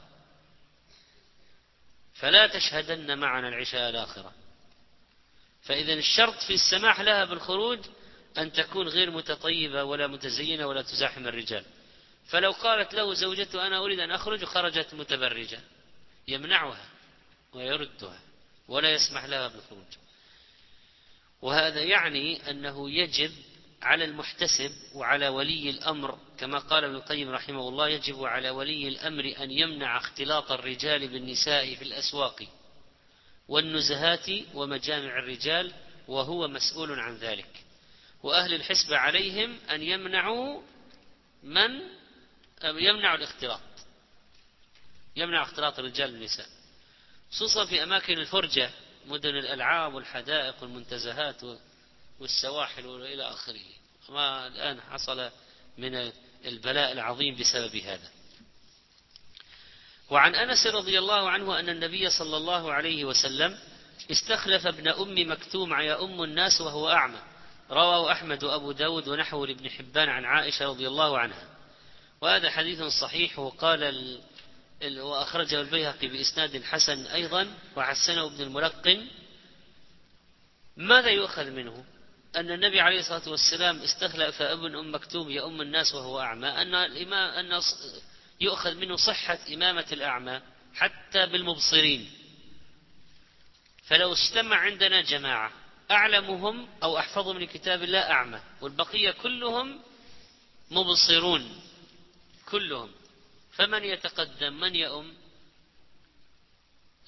فلا 2.14 2.46
تشهدن 2.46 3.18
معنا 3.18 3.48
العشاء 3.48 3.90
الآخرة. 3.90 4.32
فإذا 5.62 5.92
الشرط 5.92 6.42
في 6.42 6.54
السماح 6.54 7.00
لها 7.00 7.24
بالخروج 7.24 7.78
أن 8.38 8.52
تكون 8.52 8.88
غير 8.88 9.10
متطيبة 9.10 9.84
ولا 9.84 10.06
متزينة 10.06 10.66
ولا 10.66 10.82
تزاحم 10.82 11.26
الرجال. 11.26 11.64
فلو 12.26 12.50
قالت 12.50 12.94
له 12.94 13.14
زوجته 13.14 13.66
أنا 13.66 13.78
أريد 13.78 14.00
أن 14.00 14.10
أخرج 14.10 14.42
وخرجت 14.42 14.94
متبرجة. 14.94 15.60
يمنعها 16.28 16.84
ويردها 17.52 18.20
ولا 18.68 18.90
يسمح 18.90 19.24
لها 19.24 19.48
بالخروج. 19.48 20.03
وهذا 21.44 21.82
يعني 21.82 22.50
أنه 22.50 22.90
يجب 22.90 23.32
على 23.82 24.04
المحتسب 24.04 24.72
وعلى 24.94 25.28
ولي 25.28 25.70
الأمر 25.70 26.18
كما 26.38 26.58
قال 26.58 26.84
ابن 26.84 26.94
القيم 26.94 27.30
رحمه 27.30 27.68
الله 27.68 27.88
يجب 27.88 28.24
على 28.24 28.50
ولي 28.50 28.88
الأمر 28.88 29.34
أن 29.38 29.50
يمنع 29.50 29.96
اختلاط 29.96 30.52
الرجال 30.52 31.08
بالنساء 31.08 31.74
في 31.74 31.82
الأسواق 31.82 32.46
والنزهات 33.48 34.30
ومجامع 34.54 35.18
الرجال 35.18 35.72
وهو 36.08 36.48
مسؤول 36.48 37.00
عن 37.00 37.16
ذلك. 37.16 37.64
وأهل 38.22 38.54
الحسبة 38.54 38.96
عليهم 38.96 39.58
أن 39.70 39.82
يمنعوا 39.82 40.62
من 41.42 41.80
يمنع 42.64 43.14
الاختلاط 43.14 43.60
يمنع 45.16 45.42
اختلاط 45.42 45.78
الرجال 45.78 46.12
بالنساء 46.12 46.46
خصوصا 47.30 47.66
في 47.66 47.82
أماكن 47.82 48.18
الفرجة. 48.18 48.70
مدن 49.06 49.36
الألعاب 49.36 49.94
والحدائق 49.94 50.62
والمنتزهات 50.62 51.42
والسواحل 52.20 52.86
وإلى 52.86 53.22
آخره. 53.22 53.64
ما 54.08 54.46
الآن 54.46 54.80
حصل 54.80 55.30
من 55.78 56.12
البلاء 56.44 56.92
العظيم 56.92 57.36
بسبب 57.36 57.76
هذا. 57.76 58.10
وعن 60.10 60.34
أنس 60.34 60.66
رضي 60.66 60.98
الله 60.98 61.30
عنه 61.30 61.58
أن 61.58 61.68
النبي 61.68 62.10
صلى 62.10 62.36
الله 62.36 62.72
عليه 62.72 63.04
وسلم 63.04 63.58
استخلف 64.10 64.66
ابن 64.66 64.88
أم 64.88 65.30
مكتوم 65.30 65.72
يا 65.72 66.04
أم 66.04 66.22
الناس 66.22 66.60
وهو 66.60 66.90
أعمى. 66.90 67.22
رواه 67.70 68.12
أحمد 68.12 68.44
وأبو 68.44 68.72
داود 68.72 69.08
ونحو 69.08 69.44
لابن 69.44 69.70
حبان 69.70 70.08
عن 70.08 70.24
عائشة 70.24 70.66
رضي 70.66 70.88
الله 70.88 71.18
عنها. 71.18 71.48
وهذا 72.20 72.50
حديث 72.50 72.82
صحيح 72.82 73.38
وقال 73.38 73.84
وأخرجه 74.84 75.60
البيهقي 75.60 76.08
بإسناد 76.08 76.62
حسن 76.62 77.06
أيضا 77.06 77.54
وحسنه 77.76 78.26
ابن 78.26 78.40
الملقن. 78.40 79.06
ماذا 80.76 81.10
يؤخذ 81.10 81.50
منه؟ 81.50 81.84
أن 82.36 82.50
النبي 82.50 82.80
عليه 82.80 83.00
الصلاة 83.00 83.28
والسلام 83.28 83.82
استخلف 83.82 84.42
ابن 84.42 84.76
أم 84.76 84.94
مكتوم 84.94 85.30
يؤم 85.30 85.60
الناس 85.60 85.94
وهو 85.94 86.20
أعمى. 86.20 86.48
أن 86.48 86.74
الإمام 86.74 87.52
أن 87.52 87.62
يؤخذ 88.40 88.74
منه 88.74 88.96
صحة 88.96 89.38
إمامة 89.54 89.86
الأعمى 89.92 90.40
حتى 90.74 91.26
بالمبصرين. 91.26 92.10
فلو 93.86 94.12
اجتمع 94.12 94.56
عندنا 94.56 95.00
جماعة 95.00 95.52
أعلمهم 95.90 96.68
أو 96.82 96.98
أحفظهم 96.98 97.38
لكتاب 97.38 97.82
الله 97.82 97.98
أعمى 97.98 98.40
والبقية 98.60 99.10
كلهم 99.10 99.80
مبصرون. 100.70 101.60
كلهم. 102.50 102.90
فمن 103.56 103.84
يتقدم 103.84 104.60
من 104.60 104.74
يؤم؟ 104.74 105.14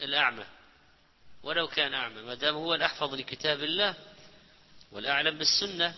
الأعمى. 0.01 0.47
ولو 1.43 1.69
كان 1.69 1.95
أعمى 1.95 2.23
ما 2.23 2.35
دام 2.35 2.55
هو 2.55 2.75
الأحفظ 2.75 3.15
لكتاب 3.15 3.63
الله 3.63 3.95
والأعلم 4.93 5.39
بالسنة. 5.39 5.95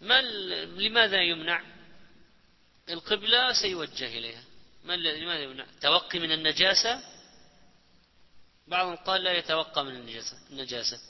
ما 0.00 0.22
لماذا 0.64 1.22
يمنع؟ 1.22 1.62
القبلة 2.88 3.52
سيوجه 3.52 4.06
إليها. 4.06 4.44
ما 4.84 4.96
لماذا 4.96 5.42
يمنع؟ 5.42 5.66
توقي 5.80 6.18
من 6.18 6.32
النجاسة؟ 6.32 7.02
بعضهم 8.66 8.96
قال 8.96 9.24
لا 9.24 9.32
يتوقى 9.32 9.84
من 9.84 9.96
النجاسة 9.96 10.36
النجاسة. 10.50 11.00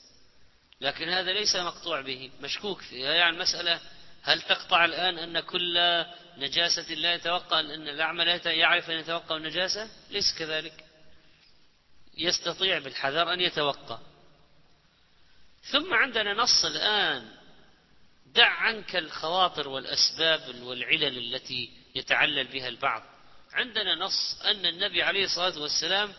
لكن 0.80 1.08
هذا 1.08 1.32
ليس 1.32 1.56
مقطوع 1.56 2.00
به 2.00 2.30
مشكوك 2.40 2.80
فيه 2.80 3.04
يعني 3.08 3.36
المسألة 3.36 3.80
هل 4.22 4.42
تقطع 4.42 4.84
الآن 4.84 5.18
أن 5.18 5.40
كل 5.40 6.04
نجاسة 6.38 6.94
لا 6.94 7.14
يتوقع 7.14 7.60
أن 7.60 7.88
الأعمى 7.88 8.24
لا 8.24 8.52
يعرف 8.52 8.90
أن 8.90 8.96
يتوقع 8.96 9.36
النجاسة 9.36 9.90
ليس 10.10 10.34
كذلك. 10.38 10.84
يستطيع 12.16 12.78
بالحذر 12.78 13.32
أن 13.32 13.40
يتوقع. 13.40 13.98
ثم 15.62 15.94
عندنا 15.94 16.34
نص 16.34 16.64
الآن. 16.64 17.32
دع 18.26 18.48
عنك 18.48 18.96
الخواطر 18.96 19.68
والأسباب 19.68 20.62
والعلل 20.62 21.34
التي 21.34 21.70
يتعلل 21.94 22.44
بها 22.44 22.68
البعض. 22.68 23.02
عندنا 23.52 23.94
نص 23.94 24.40
أن 24.44 24.66
النبي 24.66 25.02
عليه 25.02 25.24
الصلاة 25.24 25.58
والسلام 25.58 26.12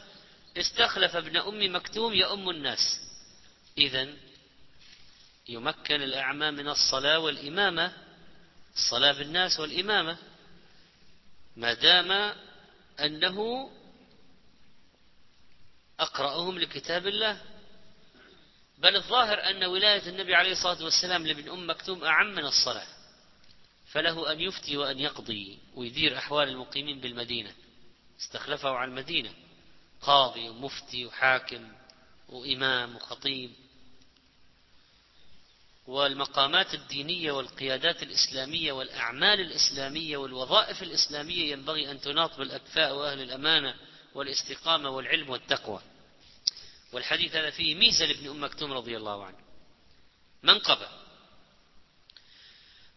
استخلف 0.58 1.16
ابن 1.16 1.38
أم 1.38 1.76
مكتوم 1.76 2.14
يؤم 2.14 2.50
الناس. 2.50 3.00
إذا 3.78 4.08
يمكن 5.50 6.02
الأعمى 6.02 6.52
من 6.52 6.68
الصلاة 6.68 7.20
والإمامة 7.20 8.05
الصلاة 8.76 9.12
بالناس 9.12 9.60
والإمامة 9.60 10.18
ما 11.58 11.74
دام 11.74 12.36
أنه 13.00 13.70
أقرأهم 16.00 16.60
لكتاب 16.60 17.08
الله. 17.08 17.42
بل 18.78 18.96
الظاهر 18.96 19.50
أن 19.50 19.64
ولاية 19.64 20.10
النبي 20.10 20.36
عليه 20.36 20.52
الصلاة 20.52 20.84
والسلام 20.84 21.28
لابن 21.28 21.50
أم 21.50 21.70
مكتوم 21.70 22.04
أعم 22.04 22.28
من 22.28 22.46
الصلاة. 22.46 22.88
فله 23.92 24.32
أن 24.32 24.40
يفتي 24.40 24.78
وأن 24.78 25.00
يقضي 25.00 25.60
ويدير 25.76 26.18
أحوال 26.18 26.50
المقيمين 26.50 27.00
بالمدينة. 27.00 27.52
استخلفه 28.20 28.70
على 28.70 28.90
المدينة. 28.90 29.34
قاضي 30.02 30.50
ومفتي 30.50 31.06
وحاكم 31.06 31.72
وإمام 32.30 32.96
وخطيب. 32.96 33.52
والمقامات 35.88 36.74
الدينية 36.74 37.32
والقيادات 37.32 38.04
الإسلامية 38.04 38.72
والأعمال 38.72 39.40
الإسلامية 39.40 40.18
والوظائف 40.18 40.84
الإسلامية 40.84 41.52
ينبغي 41.52 41.92
أن 41.92 42.02
تناط 42.02 42.38
بالأكفاء 42.38 42.96
وأهل 42.96 43.22
الأمانة 43.22 43.76
والاستقامة 44.16 44.90
والعلم 44.90 45.30
والتقوى. 45.30 45.82
والحديث 46.94 47.36
هذا 47.36 47.50
فيه 47.50 47.76
ميزة 47.76 48.06
لابن 48.06 48.30
أم 48.30 48.44
مكتوم 48.44 48.74
رضي 48.74 48.98
الله 48.98 49.26
عنه. 49.26 49.38
منقبة 50.44 50.88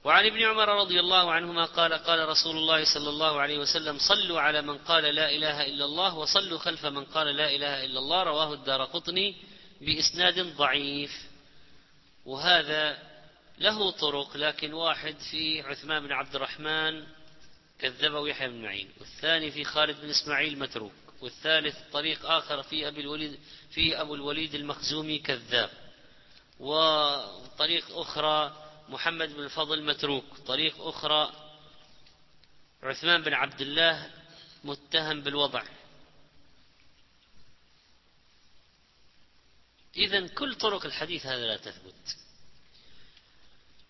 وعن 0.04 0.26
ابن 0.26 0.42
عمر 0.42 0.68
رضي 0.68 1.00
الله 1.00 1.32
عنهما 1.32 1.64
قال 1.64 1.92
قال 1.92 2.28
رسول 2.28 2.56
الله 2.56 2.84
صلى 2.94 3.08
الله 3.08 3.40
عليه 3.40 3.58
وسلم 3.58 3.98
صلوا 3.98 4.40
على 4.40 4.62
من 4.62 4.78
قال 4.78 5.04
لا 5.04 5.30
إله 5.30 5.66
إلا 5.66 5.84
الله 5.84 6.14
وصلوا 6.14 6.58
خلف 6.58 6.86
من 6.86 7.04
قال 7.04 7.26
لا 7.26 7.50
إله 7.54 7.84
إلا 7.84 7.98
الله. 7.98 8.22
رواه 8.22 8.54
الدار 8.54 8.84
قطني 8.84 9.36
بإسناد 9.80 10.56
ضعيف. 10.56 11.27
وهذا 12.28 12.98
له 13.58 13.90
طرق 13.90 14.36
لكن 14.36 14.72
واحد 14.72 15.16
في 15.30 15.60
عثمان 15.60 16.02
بن 16.02 16.12
عبد 16.12 16.34
الرحمن 16.34 17.06
كذبه 17.78 18.28
يحيى 18.28 18.48
بن 18.48 18.62
معين 18.62 18.90
والثاني 19.00 19.50
في 19.50 19.64
خالد 19.64 20.00
بن 20.00 20.10
إسماعيل 20.10 20.58
متروك 20.58 20.92
والثالث 21.20 21.76
طريق 21.92 22.26
آخر 22.26 22.62
في 22.62 22.88
أبي 22.88 23.00
الوليد 23.00 23.38
في 23.70 24.00
أبو 24.00 24.14
الوليد 24.14 24.54
المخزومي 24.54 25.18
كذاب 25.18 25.70
وطريق 26.60 27.98
أخرى 27.98 28.56
محمد 28.88 29.34
بن 29.34 29.44
الفضل 29.44 29.82
متروك 29.82 30.24
طريق 30.46 30.80
أخرى 30.80 31.32
عثمان 32.82 33.22
بن 33.22 33.34
عبد 33.34 33.60
الله 33.60 34.10
متهم 34.64 35.20
بالوضع. 35.20 35.62
إذا 39.98 40.26
كل 40.26 40.54
طرق 40.54 40.84
الحديث 40.84 41.26
هذا 41.26 41.46
لا 41.46 41.56
تثبت. 41.56 42.16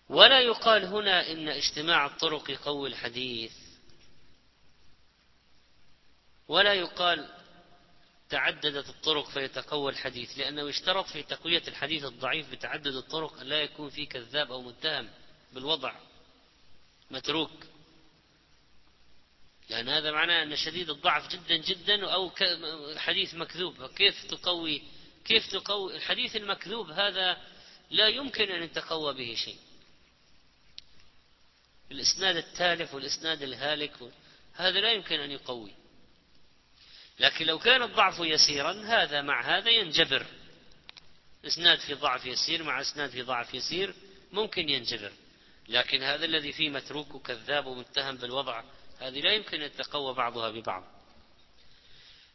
ولا 0.09 0.39
يقال 0.39 0.85
هنا 0.85 1.31
إن 1.31 1.47
اجتماع 1.47 2.05
الطرق 2.05 2.49
يقوي 2.49 2.89
الحديث. 2.89 3.53
ولا 6.47 6.73
يقال 6.73 7.29
تعددت 8.29 8.89
الطرق 8.89 9.29
فيتقوى 9.29 9.91
الحديث 9.91 10.37
لأنه 10.37 10.69
يشترط 10.69 11.05
في 11.05 11.23
تقوية 11.23 11.63
الحديث 11.67 12.05
الضعيف 12.05 12.51
بتعدد 12.51 12.95
الطرق 12.95 13.39
أن 13.39 13.47
لا 13.47 13.61
يكون 13.61 13.89
فيه 13.89 14.09
كذاب 14.09 14.51
أو 14.51 14.61
متهم 14.61 15.09
بالوضع. 15.53 15.95
متروك. 17.11 17.51
لأن 19.69 19.89
هذا 19.89 20.11
معناه 20.11 20.43
أن 20.43 20.55
شديد 20.55 20.89
الضعف 20.89 21.29
جدا 21.35 21.57
جدا 21.57 22.13
أو 22.13 22.31
حديث 22.97 23.33
مكذوب. 23.33 23.85
كيف 23.85 24.25
تقوي 24.25 24.81
كيف 25.29 25.51
تقوي 25.51 25.95
الحديث 25.95 26.35
المكذوب 26.35 26.89
هذا 26.89 27.37
لا 27.91 28.07
يمكن 28.07 28.51
أن 28.51 28.63
يتقوى 28.63 29.13
به 29.13 29.35
شيء. 29.35 29.57
الإسناد 31.91 32.35
التالف 32.35 32.93
والإسناد 32.93 33.41
الهالك 33.41 33.93
هذا 34.53 34.79
لا 34.79 34.91
يمكن 34.91 35.19
أن 35.19 35.31
يقوي. 35.31 35.71
لكن 37.19 37.45
لو 37.45 37.59
كان 37.59 37.83
الضعف 37.83 38.19
يسيرا 38.19 38.71
هذا 38.71 39.21
مع 39.21 39.57
هذا 39.57 39.69
ينجبر. 39.69 40.25
إسناد 41.45 41.79
في 41.79 41.93
ضعف 41.93 42.25
يسير 42.25 42.63
مع 42.63 42.81
إسناد 42.81 43.09
في 43.09 43.21
ضعف 43.21 43.53
يسير 43.53 43.93
ممكن 44.31 44.69
ينجبر. 44.69 45.11
لكن 45.67 46.03
هذا 46.03 46.25
الذي 46.25 46.51
فيه 46.51 46.69
متروك 46.69 47.15
وكذاب 47.15 47.65
ومتهم 47.65 48.17
بالوضع 48.17 48.63
هذه 48.99 49.21
لا 49.21 49.33
يمكن 49.33 49.61
أن 49.61 49.65
يتقوى 49.65 50.13
بعضها 50.13 50.49
ببعض. 50.49 50.83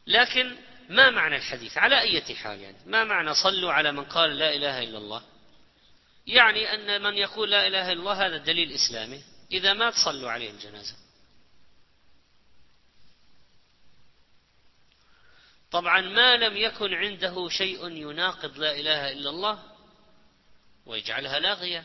لكن 0.07 0.57
ما 0.89 1.11
معنى 1.11 1.37
الحديث؟ 1.37 1.79
على 1.79 2.01
أي 2.01 2.35
حال 2.35 2.61
يعني؟ 2.61 2.77
ما 2.87 3.05
معنى 3.05 3.35
صلوا 3.35 3.73
على 3.73 3.93
من 3.93 4.05
قال 4.05 4.39
لا 4.39 4.55
إله 4.55 4.83
إلا 4.83 4.99
الله؟ 4.99 5.23
يعني 6.27 6.75
أن 6.75 7.03
من 7.03 7.17
يقول 7.17 7.51
لا 7.51 7.67
إله 7.67 7.93
إلا 7.93 8.01
الله 8.01 8.27
هذا 8.27 8.37
دليل 8.37 8.73
إسلامي. 8.73 9.23
إذا 9.53 9.73
ما 9.73 9.91
تصلوا 9.91 10.31
عليه 10.31 10.51
الجنازة. 10.51 10.97
طبعا 15.71 16.01
ما 16.01 16.37
لم 16.37 16.57
يكن 16.57 16.95
عنده 16.95 17.49
شيء 17.49 17.89
يناقض 17.89 18.59
لا 18.59 18.73
إله 18.75 19.13
إلا 19.13 19.31
الله 19.31 19.63
ويجعلها 20.87 21.39
لاغية. 21.39 21.85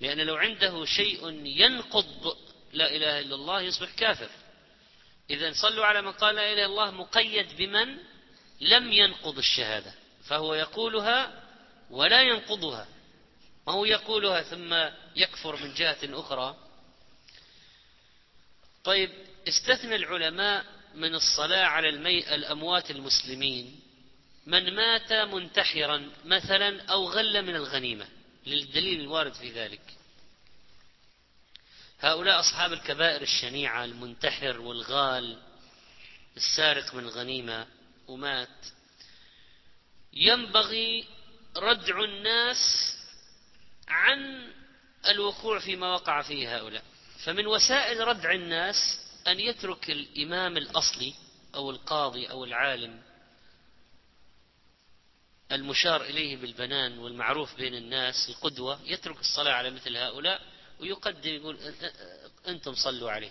لأن 0.00 0.20
لو 0.20 0.36
عنده 0.36 0.84
شيء 0.84 1.30
ينقض 1.44 2.36
لا 2.72 2.96
إله 2.96 3.20
إلا 3.20 3.34
الله 3.34 3.60
يصبح 3.60 3.94
كافر. 3.94 4.30
إذا 5.30 5.52
صلوا 5.52 5.86
على 5.86 6.02
من 6.02 6.12
قال 6.12 6.34
لا 6.34 6.52
إله 6.52 6.52
إلا 6.52 6.66
الله 6.66 6.90
مقيد 6.90 7.56
بمن 7.56 7.96
لم 8.60 8.92
ينقض 8.92 9.38
الشهادة 9.38 9.94
فهو 10.24 10.54
يقولها 10.54 11.42
ولا 11.90 12.22
ينقضها. 12.22 12.86
ما 13.66 13.72
هو 13.72 13.84
يقولها 13.84 14.42
ثم 14.42 14.74
يكفر 15.16 15.56
من 15.62 15.74
جهة 15.74 15.98
أخرى؟ 16.04 16.56
طيب 18.84 19.10
استثنى 19.48 19.96
العلماء 19.96 20.64
من 20.94 21.14
الصلاة 21.14 21.64
على 21.64 21.88
المي... 21.88 22.34
الأموات 22.34 22.90
المسلمين 22.90 23.80
من 24.46 24.74
مات 24.74 25.12
منتحرا 25.12 26.10
مثلا 26.24 26.82
أو 26.82 27.08
غل 27.08 27.42
من 27.42 27.56
الغنيمة 27.56 28.08
للدليل 28.46 29.00
الوارد 29.00 29.32
في 29.34 29.50
ذلك. 29.50 29.95
هؤلاء 32.00 32.40
أصحاب 32.40 32.72
الكبائر 32.72 33.22
الشنيعة 33.22 33.84
المنتحر 33.84 34.60
والغال 34.60 35.42
السارق 36.36 36.94
من 36.94 37.04
الغنيمة 37.04 37.66
ومات. 38.08 38.66
ينبغي 40.12 41.04
ردع 41.56 42.04
الناس 42.04 42.92
عن 43.88 44.52
الوقوع 45.08 45.58
فيما 45.58 45.92
وقع 45.94 46.22
فيه 46.22 46.56
هؤلاء. 46.56 46.82
فمن 47.24 47.46
وسائل 47.46 48.08
ردع 48.08 48.32
الناس 48.32 48.76
أن 49.26 49.40
يترك 49.40 49.90
الإمام 49.90 50.56
الأصلي 50.56 51.14
أو 51.54 51.70
القاضي 51.70 52.30
أو 52.30 52.44
العالم 52.44 53.02
المشار 55.52 56.02
إليه 56.02 56.36
بالبنان 56.36 56.98
والمعروف 56.98 57.56
بين 57.56 57.74
الناس 57.74 58.28
القدوة 58.28 58.80
يترك 58.84 59.20
الصلاة 59.20 59.52
على 59.52 59.70
مثل 59.70 59.96
هؤلاء 59.96 60.40
ويقدم 60.80 61.30
يقول 61.30 61.58
أنتم 62.48 62.74
صلوا 62.74 63.10
عليه. 63.10 63.30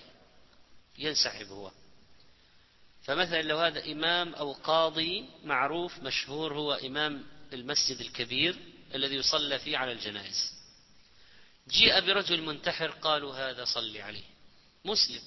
ينسحب 0.97 1.47
هو. 1.47 1.71
فمثلا 3.03 3.41
لو 3.41 3.57
هذا 3.57 3.91
إمام 3.91 4.35
أو 4.35 4.53
قاضي 4.53 5.29
معروف 5.43 5.99
مشهور 5.99 6.53
هو 6.53 6.73
إمام 6.73 7.25
المسجد 7.53 7.99
الكبير 7.99 8.55
الذي 8.95 9.15
يصلى 9.15 9.59
فيه 9.59 9.77
على 9.77 9.91
الجنائز. 9.91 10.53
جيء 11.67 11.99
برجل 11.99 12.41
منتحر 12.41 12.91
قالوا 12.91 13.35
هذا 13.35 13.65
صلي 13.65 14.01
عليه. 14.01 14.23
مسلم. 14.85 15.21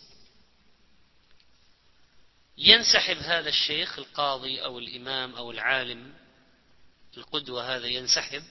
ينسحب 2.59 3.17
هذا 3.17 3.49
الشيخ 3.49 3.99
القاضي 3.99 4.65
أو 4.65 4.79
الإمام 4.79 5.35
أو 5.35 5.51
العالم 5.51 6.15
القدوة 7.17 7.77
هذا 7.77 7.87
ينسحب. 7.87 8.43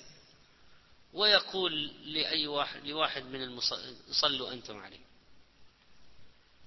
ويقول 1.14 1.92
لأي 2.06 2.48
واحد 2.48 2.86
لواحد 2.86 3.24
من 3.24 3.42
المصلوا 3.42 3.96
صلوا 4.12 4.54
أنتم 4.54 4.80
عليه. 4.80 5.08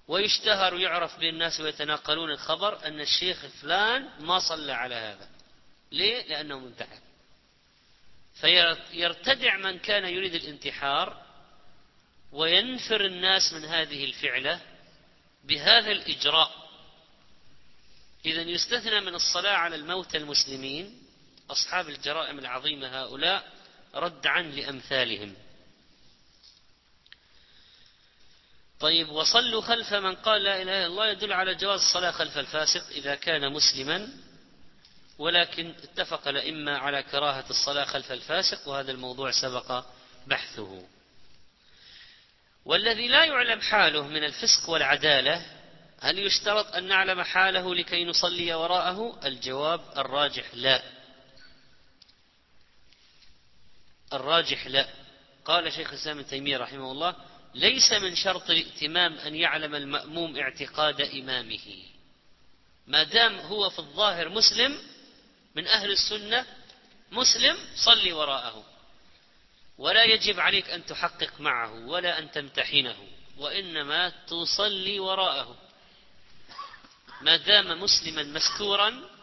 ويشتهر 0.09 0.75
ويعرف 0.75 1.19
بين 1.19 1.35
الناس 1.35 1.61
ويتناقلون 1.61 2.31
الخبر 2.31 2.87
أن 2.87 3.01
الشيخ 3.01 3.47
فلان 3.47 4.09
ما 4.21 4.39
صلى 4.39 4.73
على 4.73 4.95
هذا. 4.95 5.29
ليه؟ 5.93 6.23
لأنه 6.29 6.59
منتحر. 6.59 6.99
فيرتدع 8.35 9.57
من 9.57 9.79
كان 9.79 10.05
يريد 10.05 10.35
الانتحار 10.35 11.23
وينفر 12.33 13.07
الناس 13.07 13.53
من 13.53 13.65
هذه 13.65 14.05
الفعلة 14.05 14.61
بهذا 15.45 15.91
الإجراء. 15.91 16.71
إذا 18.27 18.43
يستثنى 18.43 19.01
من 19.01 19.15
الصلاة 19.15 19.53
على 19.57 19.77
الموتى 19.77 20.17
المسلمين 20.19 21.03
أصحاب 21.51 21.89
الجرائم 21.89 22.39
العظيمة 22.39 23.03
هؤلاء 23.03 23.60
ردعا 23.95 24.43
لأمثالهم. 24.43 25.35
طيب 28.81 29.09
وصلوا 29.09 29.61
خلف 29.63 29.95
من 29.95 30.15
قال 30.15 30.43
لا 30.45 30.63
إله 30.63 30.79
إلا 30.79 30.87
الله 30.87 31.09
يدل 31.09 31.33
على 31.33 31.55
جواز 31.55 31.81
الصلاة 31.81 32.11
خلف 32.11 32.39
الفاسق 32.39 32.87
إذا 32.91 33.15
كان 33.15 33.53
مسلما 33.53 34.09
ولكن 35.19 35.75
اتفق 35.83 36.29
الأئمة 36.29 36.73
على 36.73 37.03
كراهة 37.03 37.45
الصلاة 37.51 37.85
خلف 37.85 38.13
الفاسق 38.13 38.69
وهذا 38.69 38.93
الموضوع 38.93 39.31
سبق 39.31 39.85
بحثه. 40.27 40.83
والذي 42.65 43.09
لا 43.09 43.25
يعلم 43.25 43.61
حاله 43.61 44.07
من 44.07 44.25
الفسق 44.25 44.71
والعدالة 44.71 45.47
هل 46.01 46.19
يشترط 46.19 46.75
أن 46.75 46.85
نعلم 46.85 47.23
حاله 47.23 47.75
لكي 47.75 48.05
نصلي 48.05 48.55
وراءه؟ 48.55 49.21
الجواب 49.25 49.81
الراجح 49.97 50.45
لا. 50.55 50.83
الراجح 54.13 54.67
لا. 54.67 54.89
قال 55.45 55.73
شيخ 55.73 55.89
الإسلام 55.89 56.19
ابن 56.19 56.29
تيمية 56.29 56.59
رحمه 56.59 56.93
الله 56.93 57.15
ليس 57.55 57.93
من 57.93 58.15
شرط 58.15 58.51
الائتمام 58.51 59.19
أن 59.19 59.35
يعلم 59.35 59.75
المأموم 59.75 60.37
اعتقاد 60.37 61.01
إمامه. 61.01 61.83
ما 62.87 63.03
دام 63.03 63.39
هو 63.39 63.71
في 63.71 63.79
الظاهر 63.79 64.29
مسلم 64.29 64.79
من 65.57 65.67
أهل 65.67 65.91
السنة 65.91 66.47
مسلم 67.13 67.57
صلي 67.75 68.13
وراءه. 68.13 68.65
ولا 69.79 70.05
يجب 70.05 70.41
عليك 70.41 70.71
أن 70.71 70.87
تحقق 70.87 71.41
معه 71.41 71.87
ولا 71.87 72.19
أن 72.19 72.31
تمتحنه 72.31 72.97
وإنما 73.39 74.13
تصلي 74.27 75.01
وراءه. 75.01 75.57
ما 77.21 77.37
دام 77.37 77.83
مسلما 77.83 78.23
مستورا 78.23 79.20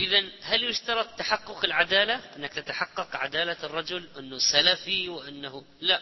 إذا 0.00 0.22
هل 0.42 0.64
يشترط 0.64 1.18
تحقق 1.18 1.64
العدالة؟ 1.64 2.36
أنك 2.36 2.52
تتحقق 2.52 3.16
عدالة 3.16 3.56
الرجل 3.64 4.08
أنه 4.18 4.38
سلفي 4.38 5.08
وأنه 5.08 5.64
لا. 5.80 6.00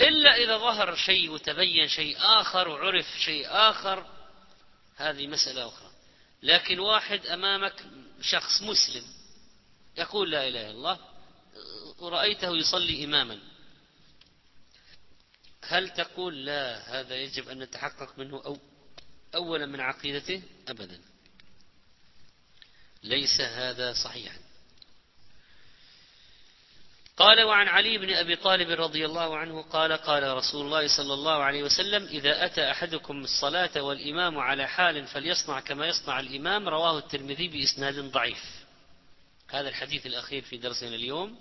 إلا 0.00 0.36
إذا 0.36 0.56
ظهر 0.58 0.96
شيء 0.96 1.30
وتبين 1.30 1.88
شيء 1.88 2.16
آخر 2.18 2.68
وعرف 2.68 3.06
شيء 3.18 3.46
آخر 3.48 4.06
هذه 4.96 5.26
مسألة 5.26 5.68
أخرى. 5.68 5.90
لكن 6.42 6.78
واحد 6.78 7.26
أمامك 7.26 7.84
شخص 8.20 8.62
مسلم 8.62 9.04
يقول 9.96 10.30
لا 10.30 10.48
إله 10.48 10.60
إلا 10.60 10.70
الله 10.70 10.98
ورأيته 11.98 12.56
يصلي 12.56 13.04
إماما 13.04 13.38
هل 15.64 15.90
تقول 15.90 16.44
لا 16.44 17.00
هذا 17.00 17.16
يجب 17.16 17.48
أن 17.48 17.58
نتحقق 17.58 18.18
منه 18.18 18.42
أو 18.44 18.58
أولا 19.34 19.66
من 19.66 19.80
عقيدته؟ 19.80 20.42
أبدا. 20.68 21.00
ليس 23.02 23.40
هذا 23.40 23.92
صحيحا. 23.92 24.38
قال 27.16 27.42
وعن 27.42 27.68
علي 27.68 27.98
بن 27.98 28.14
أبي 28.14 28.36
طالب 28.36 28.70
رضي 28.80 29.06
الله 29.06 29.36
عنه 29.36 29.62
قال 29.62 29.92
قال 29.92 30.36
رسول 30.36 30.66
الله 30.66 30.96
صلى 30.96 31.14
الله 31.14 31.42
عليه 31.42 31.62
وسلم 31.62 32.04
إذا 32.04 32.44
أتى 32.44 32.70
أحدكم 32.70 33.20
الصلاة 33.20 33.82
والإمام 33.82 34.38
على 34.38 34.68
حال 34.68 35.06
فليصنع 35.06 35.60
كما 35.60 35.86
يصنع 35.86 36.20
الإمام 36.20 36.68
رواه 36.68 36.98
الترمذي 36.98 37.48
بإسناد 37.48 37.98
ضعيف. 37.98 38.64
هذا 39.48 39.68
الحديث 39.68 40.06
الأخير 40.06 40.42
في 40.42 40.56
درسنا 40.56 40.94
اليوم. 40.94 41.38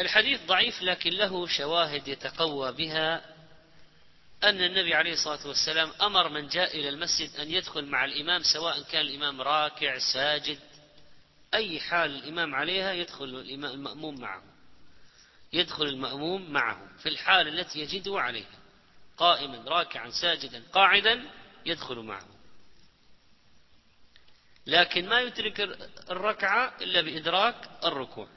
الحديث 0.00 0.40
ضعيف 0.46 0.82
لكن 0.82 1.10
له 1.10 1.46
شواهد 1.46 2.08
يتقوى 2.08 2.72
بها 2.72 3.33
أن 4.44 4.60
النبي 4.60 4.94
عليه 4.94 5.12
الصلاة 5.12 5.48
والسلام 5.48 5.90
أمر 6.02 6.28
من 6.28 6.48
جاء 6.48 6.76
إلى 6.76 6.88
المسجد 6.88 7.36
أن 7.40 7.50
يدخل 7.50 7.84
مع 7.84 8.04
الإمام 8.04 8.42
سواء 8.42 8.82
كان 8.82 9.00
الإمام 9.00 9.40
راكع 9.40 9.98
ساجد. 9.98 10.58
أي 11.54 11.80
حال 11.80 12.16
الإمام 12.16 12.54
عليها 12.54 12.92
يدخل 12.92 13.24
المأموم 13.24 14.20
معه. 14.20 14.42
يدخل 15.52 15.84
المأموم 15.84 16.52
معه 16.52 16.88
في 16.98 17.08
الحال 17.08 17.48
التي 17.48 17.80
يجده 17.80 18.20
عليها. 18.20 18.58
قائما 19.16 19.64
راكعا 19.66 20.10
ساجدا 20.10 20.62
قاعدا 20.72 21.30
يدخل 21.66 21.98
معه. 21.98 22.28
لكن 24.66 25.08
ما 25.08 25.20
يترك 25.20 25.60
الركعة 26.10 26.76
إلا 26.80 27.00
بإدراك 27.00 27.70
الركوع. 27.84 28.28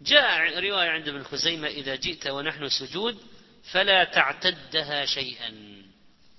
جاء 0.00 0.58
رواية 0.58 0.90
عند 0.90 1.08
ابن 1.08 1.22
خزيمة 1.22 1.68
إذا 1.68 1.94
جئت 1.96 2.26
ونحن 2.26 2.68
سجود 2.68 3.35
فلا 3.72 4.04
تعتدها 4.04 5.06
شيئا. 5.06 5.76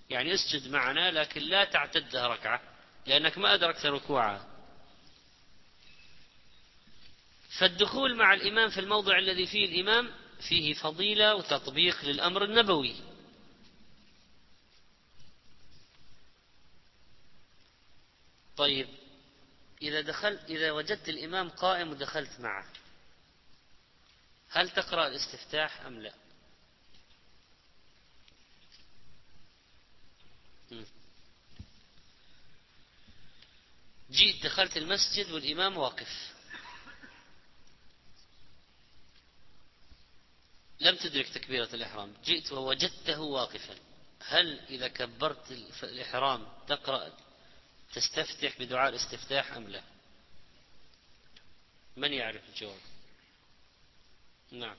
يعني 0.09 0.34
اسجد 0.34 0.71
معنا 0.71 1.11
لكن 1.11 1.41
لا 1.41 1.65
تعتدها 1.65 2.28
ركعة 2.28 2.61
لأنك 3.05 3.38
ما 3.38 3.53
أدركت 3.53 3.86
ركوعها. 3.86 4.47
فالدخول 7.59 8.15
مع 8.15 8.34
الإمام 8.34 8.69
في 8.69 8.80
الموضع 8.80 9.17
الذي 9.17 9.47
فيه 9.47 9.65
الإمام 9.65 10.11
فيه 10.49 10.73
فضيلة 10.73 11.36
وتطبيق 11.36 12.05
للأمر 12.05 12.43
النبوي. 12.43 12.95
طيب 18.57 18.88
إذا 19.82 20.01
دخلت 20.01 20.43
إذا 20.49 20.71
وجدت 20.71 21.09
الإمام 21.09 21.49
قائم 21.49 21.89
ودخلت 21.89 22.39
معه 22.39 22.65
هل 24.49 24.69
تقرأ 24.69 25.07
الاستفتاح 25.07 25.82
أم 25.82 26.01
لا؟ 26.01 26.13
جيت 34.11 34.43
دخلت 34.43 34.77
المسجد 34.77 35.31
والإمام 35.31 35.77
واقف. 35.77 36.33
لم 40.79 40.95
تدرك 40.95 41.29
تكبيرة 41.29 41.69
الإحرام. 41.73 42.13
جئت 42.25 42.51
ووجدته 42.51 43.21
واقفا. 43.21 43.75
هل 44.21 44.59
إذا 44.59 44.87
كبرت 44.87 45.51
الإحرام 45.83 46.47
تقرأ 46.67 47.17
تستفتح 47.93 48.59
بدعاء 48.59 48.89
الاستفتاح 48.89 49.53
أم 49.53 49.67
لا؟ 49.67 49.83
من 51.97 52.13
يعرف 52.13 52.49
الجواب؟ 52.49 52.79
نعم. 54.51 54.77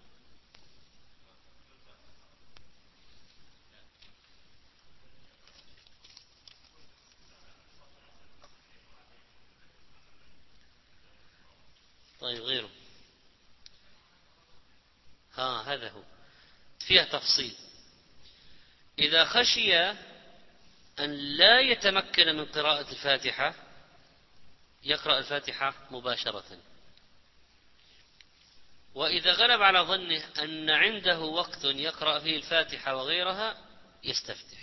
طيب 12.28 12.42
غيره 12.42 12.70
ها 15.34 15.62
هذا 15.62 15.90
هو. 15.90 16.02
فيها 16.86 17.04
تفصيل. 17.04 17.56
إذا 18.98 19.24
خشي 19.24 19.80
أن 21.00 21.12
لا 21.36 21.60
يتمكن 21.60 22.36
من 22.36 22.44
قراءة 22.44 22.90
الفاتحة 22.90 23.54
يقرأ 24.82 25.18
الفاتحة 25.18 25.74
مباشرة. 25.90 26.58
وإذا 28.94 29.32
غلب 29.32 29.62
على 29.62 29.80
ظنه 29.80 30.24
أن 30.38 30.70
عنده 30.70 31.18
وقت 31.18 31.64
يقرأ 31.64 32.18
فيه 32.18 32.36
الفاتحة 32.36 32.96
وغيرها 32.96 33.58
يستفتح. 34.04 34.58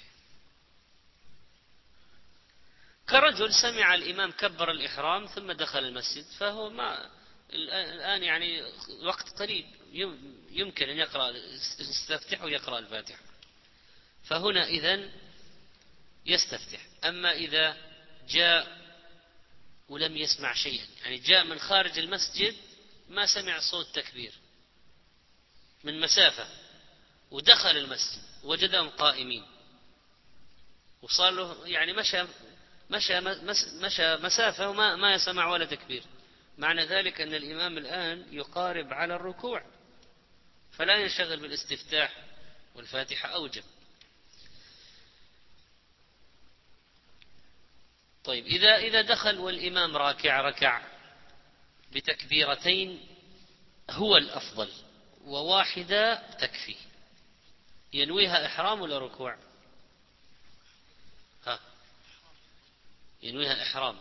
كرجل 3.10 3.54
سمع 3.54 3.96
الإمام 3.96 4.32
كبر 4.32 4.72
الإحرام 4.72 5.26
ثم 5.26 5.52
دخل 5.52 5.80
المسجد 5.80 6.26
فهو 6.26 6.70
ما 6.70 7.15
الآن 7.54 8.24
يعني 8.24 8.64
وقت 9.04 9.30
قريب 9.30 9.66
يمكن 10.52 10.90
أن 10.90 10.98
يقرأ 10.98 11.34
يستفتح 11.80 12.44
ويقرأ 12.44 12.80
الفاتحة. 12.80 13.20
فهنا 14.24 14.66
إذن 14.66 15.12
يستفتح. 16.26 16.80
أما 17.06 17.32
إذا 17.32 17.78
جاء 18.30 18.86
ولم 19.90 20.18
يسمع 20.18 20.54
شيئا. 20.54 20.86
يعني 21.04 21.18
جاء 21.18 21.44
من 21.44 21.60
خارج 21.60 22.00
المسجد 22.00 22.56
ما 23.10 23.26
سمع 23.26 23.60
صوت 23.60 23.96
تكبير. 23.96 24.34
من 25.84 26.00
مسافة. 26.00 26.48
ودخل 27.32 27.78
المسجد. 27.78 28.22
وجدهم 28.44 28.90
قائمين. 28.90 29.46
وصار 31.02 31.32
له 31.32 31.68
يعني 31.68 31.94
مشى 31.94 32.24
مشى 32.90 33.20
مشى 33.82 34.16
مسافة 34.16 34.70
وما 34.70 34.96
ما 34.96 35.14
يسمع 35.14 35.48
ولا 35.48 35.66
تكبير. 35.66 36.04
معنى 36.58 36.86
ذلك 36.86 37.22
أن 37.22 37.34
الإمام 37.34 37.78
الآن 37.78 38.26
يقارب 38.32 38.94
على 38.94 39.16
الركوع 39.16 39.64
فلا 40.72 40.96
ينشغل 40.96 41.40
بالاستفتاح 41.40 42.24
والفاتحة 42.76 43.30
أوجب. 43.30 43.64
طيب 48.24 48.46
إذا 48.46 48.78
إذا 48.78 49.02
دخل 49.02 49.40
والإمام 49.40 49.98
راكع 49.98 50.42
ركع 50.42 50.82
بتكبيرتين 51.92 53.08
هو 53.90 54.18
الأفضل 54.18 54.72
وواحدة 55.26 56.16
تكفي. 56.32 56.76
ينويها 57.94 58.46
إحرام 58.46 58.82
ولا 58.82 59.00
ركوع؟ 59.00 59.38
ها 61.46 61.60
ينويها 63.24 63.64
إحرام. 63.64 64.00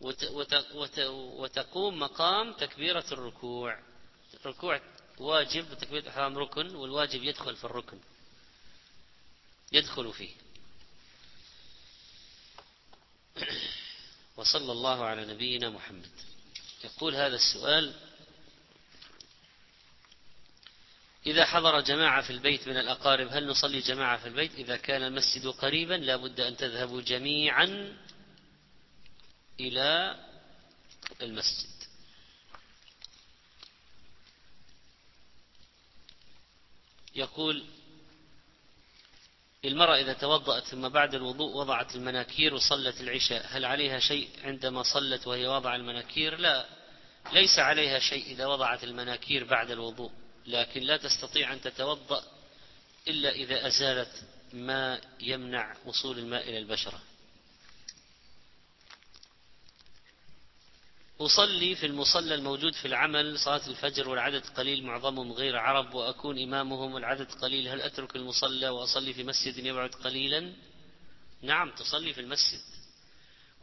وتقوم 0.00 1.98
مقام 1.98 2.52
تكبيرة 2.52 3.04
الركوع. 3.12 3.78
الركوع 4.34 4.80
واجب 5.18 5.70
وتكبيرة 5.70 6.02
الإحرام 6.02 6.38
ركن 6.38 6.74
والواجب 6.74 7.24
يدخل 7.24 7.56
في 7.56 7.64
الركن. 7.64 8.00
يدخل 9.72 10.12
فيه. 10.12 10.34
وصلى 14.36 14.72
الله 14.72 15.04
على 15.04 15.24
نبينا 15.24 15.70
محمد. 15.70 16.10
يقول 16.84 17.14
هذا 17.14 17.36
السؤال 17.36 17.94
إذا 21.26 21.44
حضر 21.44 21.80
جماعة 21.80 22.22
في 22.22 22.30
البيت 22.30 22.68
من 22.68 22.76
الأقارب 22.76 23.28
هل 23.28 23.46
نصلي 23.46 23.80
جماعة 23.80 24.16
في 24.18 24.28
البيت؟ 24.28 24.54
إذا 24.54 24.76
كان 24.76 25.02
المسجد 25.02 25.46
قريبا 25.46 25.94
لا 25.94 26.16
بد 26.16 26.40
أن 26.40 26.56
تذهبوا 26.56 27.00
جميعا 27.00 27.96
إلى 29.60 30.16
المسجد. 31.22 31.76
يقول 37.14 37.64
المرأة 39.64 40.00
إذا 40.00 40.12
توضأت 40.12 40.64
ثم 40.64 40.88
بعد 40.88 41.14
الوضوء 41.14 41.56
وضعت 41.56 41.96
المناكير 41.96 42.54
وصلت 42.54 43.00
العشاء 43.00 43.46
هل 43.48 43.64
عليها 43.64 43.98
شيء 43.98 44.28
عندما 44.44 44.82
صلت 44.82 45.26
وهي 45.26 45.46
وضع 45.46 45.76
المناكير؟ 45.76 46.38
لا 46.38 46.66
ليس 47.32 47.58
عليها 47.58 47.98
شيء 47.98 48.24
إذا 48.26 48.46
وضعت 48.46 48.84
المناكير 48.84 49.44
بعد 49.44 49.70
الوضوء 49.70 50.10
لكن 50.46 50.80
لا 50.80 50.96
تستطيع 50.96 51.52
أن 51.52 51.60
تتوضأ 51.60 52.22
إلا 53.08 53.30
إذا 53.30 53.66
أزالت 53.66 54.24
ما 54.52 55.00
يمنع 55.20 55.76
وصول 55.84 56.18
الماء 56.18 56.48
إلى 56.48 56.58
البشرة. 56.58 57.00
أصلي 61.20 61.74
في 61.74 61.86
المصلى 61.86 62.34
الموجود 62.34 62.74
في 62.74 62.88
العمل 62.88 63.38
صلاة 63.38 63.66
الفجر 63.66 64.08
والعدد 64.08 64.46
قليل 64.46 64.84
معظمهم 64.84 65.32
غير 65.32 65.56
عرب 65.56 65.94
وأكون 65.94 66.42
إمامهم 66.42 66.94
والعدد 66.94 67.32
قليل. 67.32 67.68
هل 67.68 67.82
أترك 67.82 68.16
المصلى 68.16 68.68
وأصلي 68.68 69.14
في 69.14 69.24
مسجد 69.24 69.58
يبعد 69.58 69.90
قليلا؟ 69.90 70.52
نعم 71.42 71.70
تصلي 71.70 72.12
في 72.12 72.20
المسجد. 72.20 72.60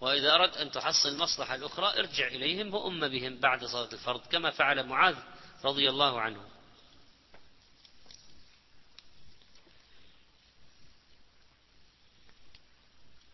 وإذا 0.01 0.35
أردت 0.35 0.57
أن 0.57 0.71
تحصل 0.71 1.09
المصلحة 1.09 1.55
الأخرى 1.55 1.99
ارجع 1.99 2.27
إليهم 2.27 2.73
وأم 2.73 3.07
بهم 3.07 3.39
بعد 3.39 3.65
صلاة 3.65 3.89
الفرض 3.93 4.21
كما 4.31 4.51
فعل 4.51 4.83
معاذ 4.87 5.15
رضي 5.65 5.89
الله 5.89 6.21
عنه. 6.21 6.52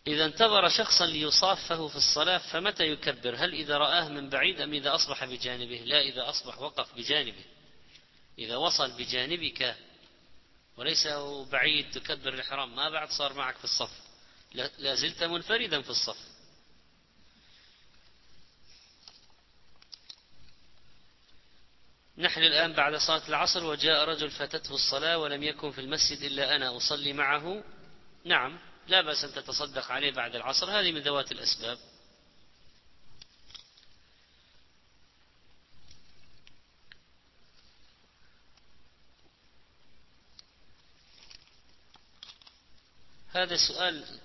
إذا 0.10 0.26
انتظر 0.26 0.70
شخصا 0.70 1.06
ليصافه 1.06 1.88
في 1.88 1.96
الصلاة 1.96 2.38
فمتى 2.38 2.84
يكبر؟ 2.84 3.36
هل 3.36 3.54
إذا 3.54 3.78
رآه 3.78 4.10
من 4.10 4.30
بعيد 4.30 4.62
أم 4.62 4.74
إذا 4.74 4.96
أصبح 4.96 5.26
بجانبه؟ 5.26 5.82
لا 5.86 6.02
إذا 6.02 6.30
أصبح 6.30 6.62
وقف 6.62 6.96
بجانبه. 6.96 7.44
إذا 8.40 8.56
وصل 8.56 8.92
بجانبك 8.92 9.76
وليس 10.78 11.08
بعيد 11.52 11.92
تكبر 11.92 12.34
الإحرام 12.34 12.76
ما 12.76 12.90
بعد 12.90 13.10
صار 13.10 13.34
معك 13.34 13.58
في 13.58 13.64
الصف. 13.64 13.92
لا 14.78 14.96
زلت 14.96 15.24
منفردا 15.24 15.82
في 15.82 15.90
الصف. 15.90 16.18
نحن 22.18 22.42
الآن 22.44 22.74
بعد 22.74 22.96
صلاة 22.96 23.28
العصر 23.30 23.66
وجاء 23.66 24.10
رجل 24.10 24.30
فاتته 24.30 24.76
الصلاة 24.76 25.18
ولم 25.18 25.44
يكن 25.44 25.72
في 25.72 25.82
المسجد 25.82 26.22
إلا 26.22 26.56
أنا 26.56 26.78
أصلي 26.78 27.14
معه. 27.14 27.64
نعم. 28.26 28.69
لا 28.90 29.02
بأس 29.02 29.24
أن 29.24 29.34
تتصدق 29.34 29.92
عليه 29.92 30.12
بعد 30.12 30.36
العصر. 30.36 30.80
هذه 30.80 30.92
من 30.92 31.02
ذوات 31.02 31.32
الأسباب. 31.32 31.80
هذا 43.32 43.58
سؤال. 43.68 44.20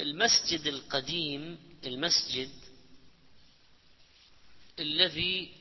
المسجد 0.00 0.66
القديم 0.66 1.58
المسجد 1.84 2.50
الذي 4.78 5.54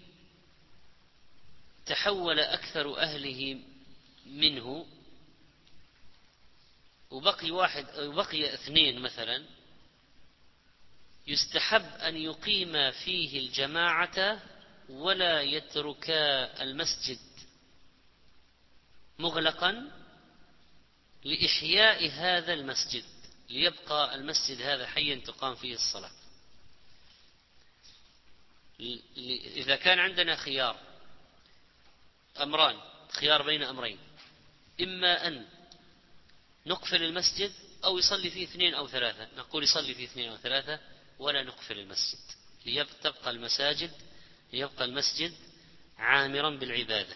تحول 1.85 2.39
أكثر 2.39 2.99
أهله 2.99 3.59
منه 4.25 4.85
وبقي 7.09 7.51
واحد 7.51 7.99
وبقي 7.99 8.53
اثنين 8.53 9.01
مثلا 9.01 9.45
يستحب 11.27 11.85
أن 11.85 12.15
يقيم 12.17 12.91
فيه 12.91 13.39
الجماعة 13.39 14.41
ولا 14.89 15.41
يتركا 15.41 16.63
المسجد 16.63 17.19
مغلقا 19.19 19.91
لإحياء 21.23 22.09
هذا 22.09 22.53
المسجد 22.53 23.03
ليبقى 23.49 24.15
المسجد 24.15 24.61
هذا 24.61 24.87
حيا 24.87 25.15
تقام 25.15 25.55
فيه 25.55 25.73
الصلاة. 25.73 26.11
إذا 29.57 29.75
كان 29.75 29.99
عندنا 29.99 30.35
خيار 30.35 30.79
أمران 32.41 32.77
خيار 33.09 33.41
بين 33.41 33.63
أمرين 33.63 33.99
إما 34.81 35.27
أن 35.27 35.45
نقفل 36.67 37.03
المسجد 37.03 37.51
أو 37.83 37.97
يصلي 37.97 38.29
فيه 38.29 38.43
اثنين 38.43 38.73
أو 38.73 38.87
ثلاثة. 38.87 39.27
نقول 39.37 39.63
يصلي 39.63 39.95
فيه 39.95 40.05
اثنين 40.05 40.29
أو 40.31 40.37
ثلاثة 40.37 40.79
ولا 41.19 41.43
نقفل 41.43 41.79
المسجد. 41.79 42.19
ليبقى 42.65 43.29
المساجد 43.31 43.91
ليبقى 44.53 44.85
المسجد 44.85 45.33
عامرا 45.97 46.49
بالعبادة. 46.49 47.15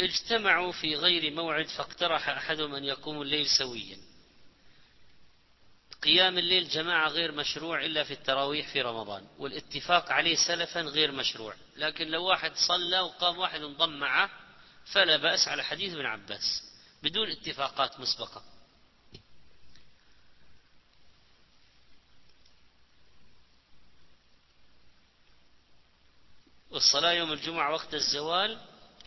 اجتمعوا 0.00 0.72
في 0.72 0.96
غير 0.96 1.32
موعد 1.32 1.66
فاقترح 1.66 2.28
أحدهم 2.28 2.74
أن 2.74 2.84
يقوموا 2.84 3.24
الليل 3.24 3.46
سويا. 3.46 3.98
قيام 6.02 6.38
الليل 6.38 6.68
جماعة 6.68 7.08
غير 7.08 7.32
مشروع 7.32 7.84
إلا 7.84 8.04
في 8.04 8.12
التراويح 8.12 8.72
في 8.72 8.82
رمضان 8.82 9.26
والاتفاق 9.38 10.12
عليه 10.12 10.36
سلفا 10.36 10.80
غير 10.80 11.12
مشروع. 11.12 11.54
لكن 11.76 12.08
لو 12.08 12.24
واحد 12.24 12.52
صلى 12.68 13.00
وقام 13.00 13.38
واحد 13.38 13.62
انضم 13.62 13.98
معه 13.98 14.47
فلا 14.92 15.16
بأس 15.16 15.48
على 15.48 15.64
حديث 15.64 15.94
ابن 15.94 16.06
عباس 16.06 16.62
بدون 17.02 17.30
اتفاقات 17.30 18.00
مسبقة. 18.00 18.42
والصلاة 26.70 27.12
يوم 27.12 27.32
الجمعة 27.32 27.72
وقت 27.72 27.94
الزوال 27.94 28.60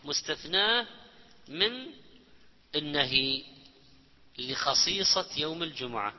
مستثناة 0.04 0.86
من 1.48 1.72
النهي 2.74 3.44
لخصيصة 4.38 5.28
يوم 5.36 5.62
الجمعة. 5.62 6.14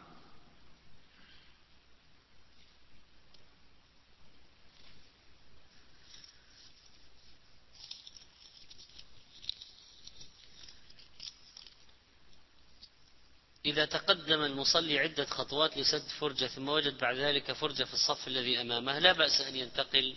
إذا 13.66 13.86
تقدم 13.86 14.42
المصلي 14.42 15.00
عدة 15.00 15.26
خطوات 15.26 15.78
لسد 15.78 16.08
فرجة 16.20 16.48
ثم 16.48 16.70
وجد 16.70 16.98
بعد 16.98 17.16
ذلك 17.16 17.52
فرجة 17.52 17.84
في 17.84 17.94
الصف 17.94 18.28
الذي 18.28 18.62
أمامه 18.62 19.00
لا 19.00 19.12
بأس 19.12 19.42
أن 19.42 19.56
ينتقل 19.56 20.16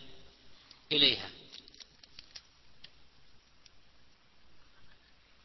إليها. 0.93 1.31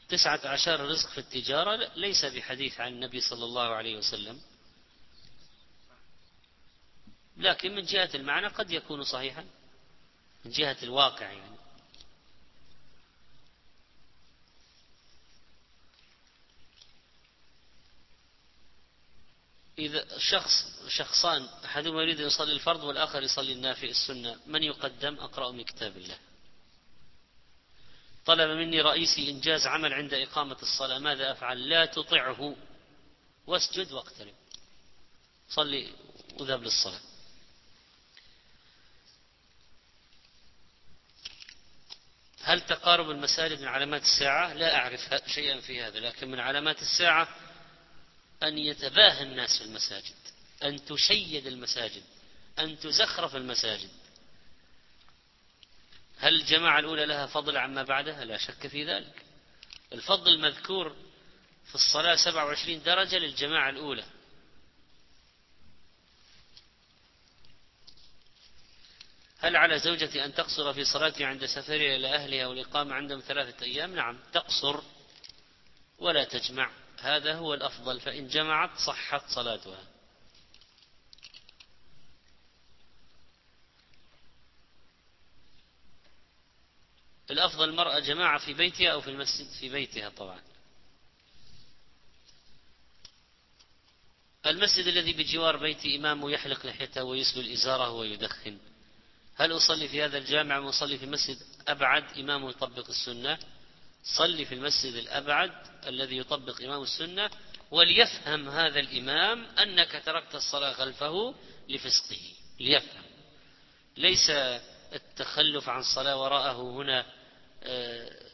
تسعة 0.10 0.42
عشر 0.44 0.80
رزق 0.80 1.10
في 1.10 1.18
التجارة 1.18 1.92
ليس 1.96 2.26
بحديث 2.26 2.80
عن 2.80 2.94
النبي 2.94 3.22
صلى 3.22 3.46
الله 3.46 3.68
عليه 3.68 3.98
وسلم. 3.98 4.42
لكن 7.38 7.76
من 7.76 7.82
جهة 7.82 8.10
المعنى 8.16 8.48
قد 8.48 8.72
يكون 8.72 9.04
صحيحا 9.04 9.46
من 10.46 10.52
جهة 10.52 10.78
الواقع 10.84 11.32
يعني. 11.32 11.61
إذا 19.86 20.18
شخص 20.18 20.52
شخصان 20.88 21.50
أحدهما 21.66 22.02
يريد 22.02 22.20
أن 22.20 22.28
يصلي 22.28 22.52
الفرض 22.52 22.84
والآخر 22.84 23.24
يصلي 23.24 23.54
النافي 23.54 23.90
السنة 23.90 24.40
من 24.46 24.64
يقدم؟ 24.64 25.20
أقرأ 25.20 25.52
من 25.52 25.64
كتاب 25.64 25.98
الله. 25.98 26.18
طلب 28.26 28.50
مني 28.50 28.82
رئيسي 28.82 29.30
إنجاز 29.30 29.66
عمل 29.68 29.94
عند 29.94 30.14
إقامة 30.14 30.58
الصلاة. 30.62 31.00
ماذا 31.00 31.32
أفعل؟ 31.32 31.70
لا 31.70 31.86
تطعه. 31.86 32.56
واسجد 33.48 33.92
واقترب. 33.92 34.34
صلي 35.50 35.94
وذهب 36.40 36.64
للصلاة. 36.64 37.00
هل 42.44 42.62
تقارب 42.62 43.10
المساجد 43.10 43.62
من 43.62 43.68
علامات 43.68 44.02
الساعة؟ 44.02 44.54
لا 44.54 44.76
أعرف 44.76 45.02
شيئا 45.28 45.60
في 45.60 45.82
هذا 45.82 46.00
لكن 46.00 46.32
من 46.32 46.40
علامات 46.40 46.82
الساعة 46.82 47.28
أن 48.44 48.58
يتباهى 48.58 49.24
الناس 49.24 49.58
في 49.58 49.64
المساجد 49.64 50.16
أن 50.64 50.86
تشيد 50.86 51.48
المساجد 51.48 52.04
أن 52.60 52.80
تزخرف 52.80 53.36
المساجد. 53.36 53.90
هل 56.18 56.36
الجماعة 56.36 56.80
الأولى 56.80 57.06
لها 57.06 57.26
فضل 57.26 57.58
عما 57.58 57.84
بعدها؟ 57.84 58.26
لا 58.26 58.38
شك 58.38 58.68
في 58.68 58.86
ذلك. 58.86 59.26
الفضل 59.94 60.34
المذكور 60.34 60.96
في 61.66 61.76
الصلاة 61.76 62.16
27 62.16 62.84
درجة 62.84 63.18
للجماعة 63.18 63.70
الأولى. 63.70 64.04
هل 69.40 69.56
على 69.56 69.80
زوجتي 69.80 70.26
أن 70.26 70.34
تقصر 70.34 70.74
في 70.74 70.86
صلاتها 70.86 71.28
عند 71.28 71.46
سفرها 71.46 71.96
إلى 71.96 72.16
أهلها 72.16 72.48
والإقامة 72.48 72.94
عندهم 72.94 73.20
ثلاثة 73.20 73.66
أيام؟ 73.66 73.96
نعم 73.96 74.20
تقصر 74.34 74.82
ولا 75.98 76.24
تجمع. 76.24 76.72
هذا 77.02 77.36
هو 77.36 77.54
الأفضل 77.54 78.00
فإن 78.00 78.28
جمعت 78.28 78.78
صحت 78.78 79.22
صلاتها. 79.30 79.84
الأفضل 87.32 87.70
المرأة 87.70 88.00
جماعة 88.00 88.40
في 88.40 88.54
بيتها 88.54 88.92
أو 88.92 89.02
في 89.02 89.10
المسجد؟ 89.10 89.48
في 89.60 89.70
بيتها 89.70 90.10
طبعا. 90.10 90.42
المسجد 94.46 94.88
الذي 94.88 95.14
بجوار 95.14 95.58
بيتي 95.58 95.96
إمامه 95.96 96.32
يحلق 96.32 96.66
لحيته 96.66 97.04
ويسبل 97.04 97.52
إزاره 97.52 97.90
ويدخن. 97.92 98.58
هل 99.36 99.58
أصلي 99.58 99.88
في 99.88 100.04
هذا 100.04 100.18
الجامع 100.18 100.58
أم 100.58 100.66
أصلي 100.66 100.98
في 100.98 101.06
مسجد 101.06 101.38
أبعد 101.68 102.18
إمامه 102.20 102.50
يطبق 102.50 102.90
السنة؟ 102.90 103.40
صلي 104.04 104.46
في 104.46 104.56
المسجد 104.56 104.94
الأبعد 104.94 105.52
الذي 105.88 106.18
يطبق 106.18 106.62
إمام 106.62 106.84
السنة 106.84 107.30
وليفهم 107.72 108.50
هذا 108.50 108.80
الإمام 108.80 109.46
أنك 109.46 110.02
تركت 110.06 110.36
الصلاة 110.36 110.74
خلفه 110.74 111.36
لفسقه 111.70 112.34
ليفهم. 112.60 113.04
ليس 113.98 114.30
التخلف 114.94 115.70
عن 115.70 115.80
الصلاة 115.80 116.22
وراءه 116.22 116.62
هنا 116.62 117.06
آه، 117.64 118.32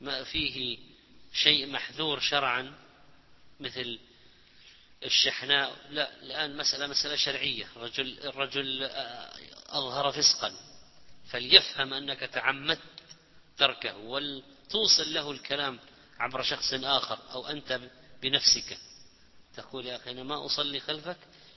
ما 0.00 0.24
فيه 0.24 0.78
شيء 1.32 1.66
محذور 1.66 2.20
شرعا 2.20 2.74
مثل 3.60 3.98
الشحناء. 5.04 5.76
لا 5.90 6.22
الآن 6.22 6.56
مسألة 6.56 6.86
مسألة 6.86 7.16
شرعية. 7.16 7.66
الرجل 7.76 8.18
الرجل 8.18 8.82
آه، 8.82 9.32
أظهر 9.68 10.12
فسقا 10.12 10.54
فليفهم 11.30 11.94
أنك 11.94 12.20
تعمدت 12.20 12.80
تركه 13.58 13.96
ولتوصل 14.70 15.14
له 15.14 15.30
الكلام 15.30 15.78
عبر 16.18 16.42
شخص 16.42 16.74
آخر 16.74 17.18
أو 17.32 17.46
أنت 17.46 17.80
بنفسك. 18.22 18.78
تقول 19.56 19.86
يا 19.86 19.96
أخي 19.96 20.10
أنا 20.10 20.22
ما 20.22 20.46
أصلي 20.46 20.80
خلفك 20.80 21.16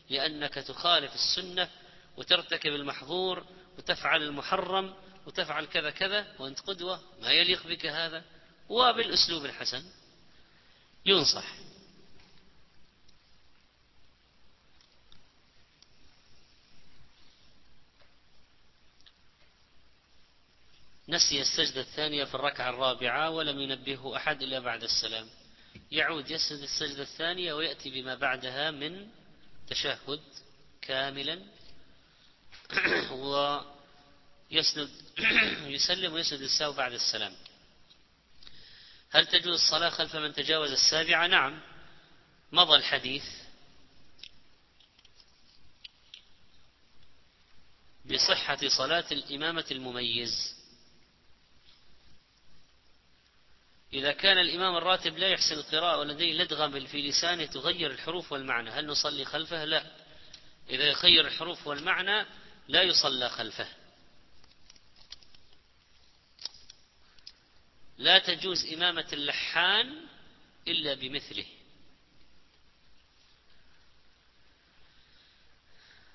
لأنك 0.10 0.53
تخالف 0.53 1.14
السنة 1.14 1.69
وترتكب 2.18 2.72
المحظور 2.72 3.45
وتفعل 3.77 4.23
المحرم 4.23 4.94
وتفعل 5.26 5.65
كذا 5.65 5.90
كذا 5.90 6.27
وأنت 6.40 6.60
قدوة 6.60 7.02
ما 7.22 7.31
يليق 7.31 7.68
بك 7.68 7.85
هذا. 7.85 8.23
وبالأسلوب 8.69 9.45
الحسن 9.45 9.84
ينصح. 11.06 11.56
نسي 21.14 21.41
السجدة 21.41 21.81
الثانية 21.81 22.23
في 22.23 22.35
الركعة 22.35 22.69
الرابعة 22.69 23.30
ولم 23.30 23.60
ينبهه 23.60 24.18
أحد 24.18 24.41
إلا 24.41 24.60
بعد 24.60 24.84
السلام. 24.84 25.30
يعود 25.91 26.31
يسجد 26.31 26.60
السجدة 26.60 27.03
الثانية 27.03 27.53
ويأتي 27.53 27.90
بما 27.90 28.15
بعدها 28.15 28.72
من 28.72 29.07
تشهد 29.68 30.22
كاملا. 30.81 31.41
ويسند 34.52 34.90
يسلم 35.76 36.14
ويسند 36.14 36.41
الساو 36.41 36.73
بعد 36.73 36.94
السلام. 36.94 37.34
هل 39.10 39.26
تجوز 39.26 39.53
الصلاة 39.64 39.90
خلف 39.90 40.15
من 40.15 40.34
تجاوز 40.34 40.72
السابعة؟ 40.72 41.27
نعم. 41.27 41.61
مضى 42.52 42.76
الحديث. 42.76 43.26
بصحة 48.06 48.68
صلاة 48.68 49.06
الإمامة 49.11 49.65
المميز. 49.72 50.62
إذا 53.94 54.11
كان 54.11 54.38
الإمام 54.38 54.76
الراتب 54.76 55.18
لا 55.18 55.28
يحسن 55.28 55.56
القراءة 55.56 55.99
ولديه 55.99 56.34
لدغة 56.34 56.86
في 56.86 57.10
لسانه 57.10 57.45
تغير 57.45 57.91
الحروف 57.91 58.32
والمعنى 58.32 58.70
هل 58.70 58.88
نصلي 58.88 59.26
خلفه؟ 59.26 59.64
لا. 59.64 59.84
إذا 60.70 60.84
يغير 60.84 61.28
الحروف 61.28 61.68
والمعنى 61.68 62.26
لا 62.68 62.82
يصلى 62.82 63.30
خلفه. 63.30 63.68
لا 67.98 68.20
تجوز 68.20 68.74
إمامة 68.74 69.07
اللحان 69.14 69.95
إلا 70.68 70.94
بمثله. 70.94 71.45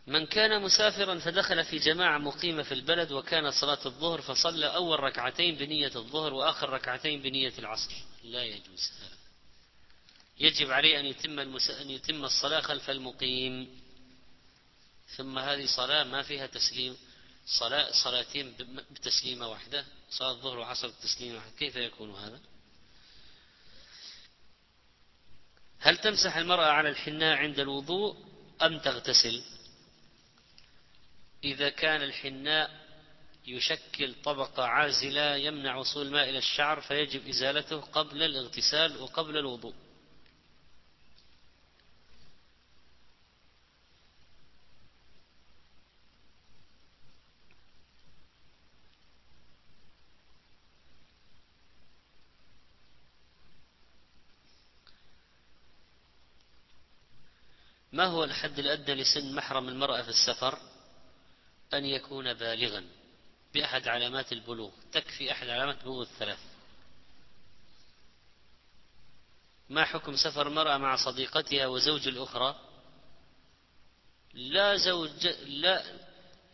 من 0.09 0.26
كان 0.26 0.62
مسافرا 0.62 1.18
فدخل 1.18 1.64
في 1.64 1.78
جماعة 1.78 2.18
مقيمة 2.18 2.62
في 2.62 2.74
البلد 2.74 3.12
وكانت 3.12 3.55
صلاة 3.55 3.86
الظهر 3.86 4.20
فصلى 4.20 4.66
أول 4.66 5.01
ركعتين 5.01 5.55
بنية 5.55 5.93
الظهر 5.97 6.35
وآخر 6.35 6.70
ركعتين 6.70 7.22
بنية 7.22 7.52
العصر. 7.59 7.93
لا 8.24 8.44
يجوز 8.44 8.93
هذا. 9.01 9.16
يجب 10.40 10.70
عليه 10.70 11.01
أن 11.01 11.06
يتم, 11.06 11.40
المس... 11.40 11.70
أن 11.70 11.90
يتم 11.90 12.24
الصلاة 12.24 12.60
خلف 12.60 12.90
المقيم. 12.90 13.80
ثم 15.16 15.39
هذه 15.39 15.66
صلاة 15.66 16.05
ما 16.05 16.22
فيها 16.22 16.47
تسليم. 16.47 16.97
صلاة 17.47 17.93
صلاتين 18.05 18.55
بتسليمة 18.90 19.48
واحدة. 19.48 19.85
صلاة 20.10 20.30
الظهر 20.30 20.59
وعصر 20.59 20.89
بتسليمة 20.89 21.36
واحدة. 21.36 21.52
كيف 21.59 21.76
يكون 21.76 22.14
هذا؟ 22.14 22.40
هل 25.80 25.97
تمسح 25.97 26.36
المرأة 26.36 26.66
على 26.66 26.89
الحناء 26.89 27.36
عند 27.36 27.60
الوضوء 27.60 28.16
أم 28.62 28.78
تغتسل؟ 28.78 29.43
إذا 31.44 31.69
كان 31.69 32.02
الحناء 32.02 32.89
يشكل 33.47 34.15
طبقة 34.24 34.65
عازلة 34.65 35.36
يمنع 35.36 35.77
وصول 35.77 36.06
الماء 36.06 36.28
إلى 36.31 36.39
الشعر 36.39 36.81
فيجب 36.81 37.28
إزالته 37.28 37.81
قبل 37.81 38.23
الاغتسال 38.23 39.02
وقبل 39.02 39.36
الوضوء. 39.36 39.74
ما 57.93 58.05
هو 58.05 58.24
الحد 58.24 58.59
الأدنى 58.59 59.02
لسن 59.02 59.35
محرم 59.35 59.69
المرأة 59.69 60.02
في 60.02 60.09
السفر؟ 60.09 60.59
أن 61.74 61.85
يكون 61.85 62.35
بالغا 62.35 62.85
بأحد 63.55 63.89
علامات 63.89 64.32
البلوغ 64.32 64.70
تكفي 64.93 65.32
أحد 65.32 65.49
علامات 65.49 65.78
البلوغ 65.78 66.03
الثلاث. 66.03 66.39
ما 69.69 69.85
حكم 69.85 70.16
سفر 70.16 70.49
المرأة 70.49 70.78
مع 70.78 70.97
صديقتها 70.97 71.66
وزوج 71.66 72.09
الأخرى؟ 72.09 72.61
لا 74.35 74.77
زوج 74.77 75.27
لا 75.47 75.85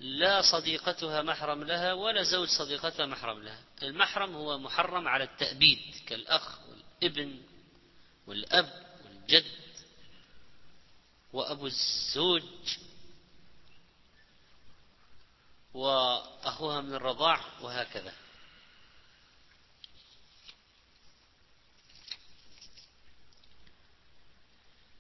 لا 0.01 0.43
صديقتها 0.43 1.23
محرم 1.23 1.65
لها 1.65 1.93
ولا 1.93 2.23
زوج 2.23 2.49
صديقتها 2.49 3.07
محرم 3.07 3.43
لها. 3.43 3.63
المحرم 3.83 4.35
هو 4.35 4.59
محرم 4.59 5.09
على 5.09 5.25
التأبيد 5.25 5.79
كالأخ 6.07 6.59
والابن 6.69 7.41
والأب 8.27 8.87
والجد 9.05 9.45
وأبو 11.33 11.67
الزوج 11.67 12.43
وأخوها 15.75 16.81
من 16.81 16.95
الرضاع 16.95 17.41
وهكذا. 17.61 18.13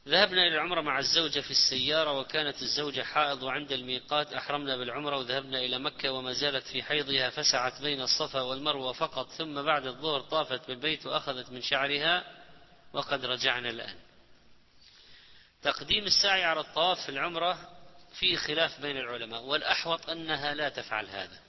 ذهبنا 0.09 0.46
إلى 0.46 0.55
العمرة 0.55 0.80
مع 0.80 0.98
الزوجة 0.98 1.40
في 1.40 1.51
السيارة 1.51 2.18
وكانت 2.18 2.62
الزوجة 2.62 3.02
حائض 3.02 3.42
وعند 3.42 3.72
الميقات 3.72 4.32
أحرمنا 4.32 4.76
بالعمرة 4.76 5.18
وذهبنا 5.18 5.59
إلى 5.59 5.78
مكة 5.78 6.12
وما 6.12 6.32
زالت 6.32 6.66
في 6.66 6.82
حيضها 6.82 7.30
فسعت 7.30 7.82
بين 7.82 8.01
الصفا 8.01 8.40
والمروة 8.40 8.92
فقط 8.92 9.30
ثم 9.30 9.62
بعد 9.62 9.86
الظهر 9.86 10.20
طافت 10.20 10.66
بالبيت 10.66 11.06
وأخذت 11.06 11.51
من 11.51 11.62
شعرها 11.62 12.24
وقد 12.92 13.24
رجعنا 13.24 13.70
الآن. 13.70 13.96
تقديم 15.62 16.05
السعي 16.05 16.44
على 16.44 16.60
الطواف 16.60 17.01
في 17.01 17.09
العمرة 17.09 17.73
في 18.15 18.36
خلاف 18.36 18.81
بين 18.81 18.97
العلماء 18.97 19.43
والأحوط 19.43 20.11
أنها 20.11 20.55
لا 20.55 20.69
تفعل 20.69 21.07
هذا 21.07 21.41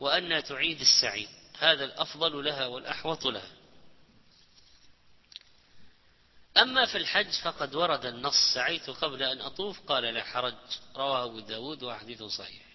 وأنها 0.00 0.40
تعيد 0.40 0.80
السعي. 0.80 1.28
هذا 1.58 1.84
الأفضل 1.84 2.44
لها 2.44 2.66
والأحوط 2.66 3.26
لها. 3.26 3.50
أما 6.56 6.86
في 6.86 6.98
الحج 6.98 7.30
فقد 7.30 7.74
ورد 7.74 8.04
النص 8.04 8.54
سعيت 8.54 8.90
قبل 8.90 9.22
أن 9.22 9.40
أطوف؟ 9.40 9.80
قال 9.80 10.02
لا 10.02 10.24
حرج. 10.24 10.54
رواه 10.96 11.24
أبو 11.24 11.40
داود 11.40 11.82
وحديث 11.82 12.22
صحيح. 12.22 12.73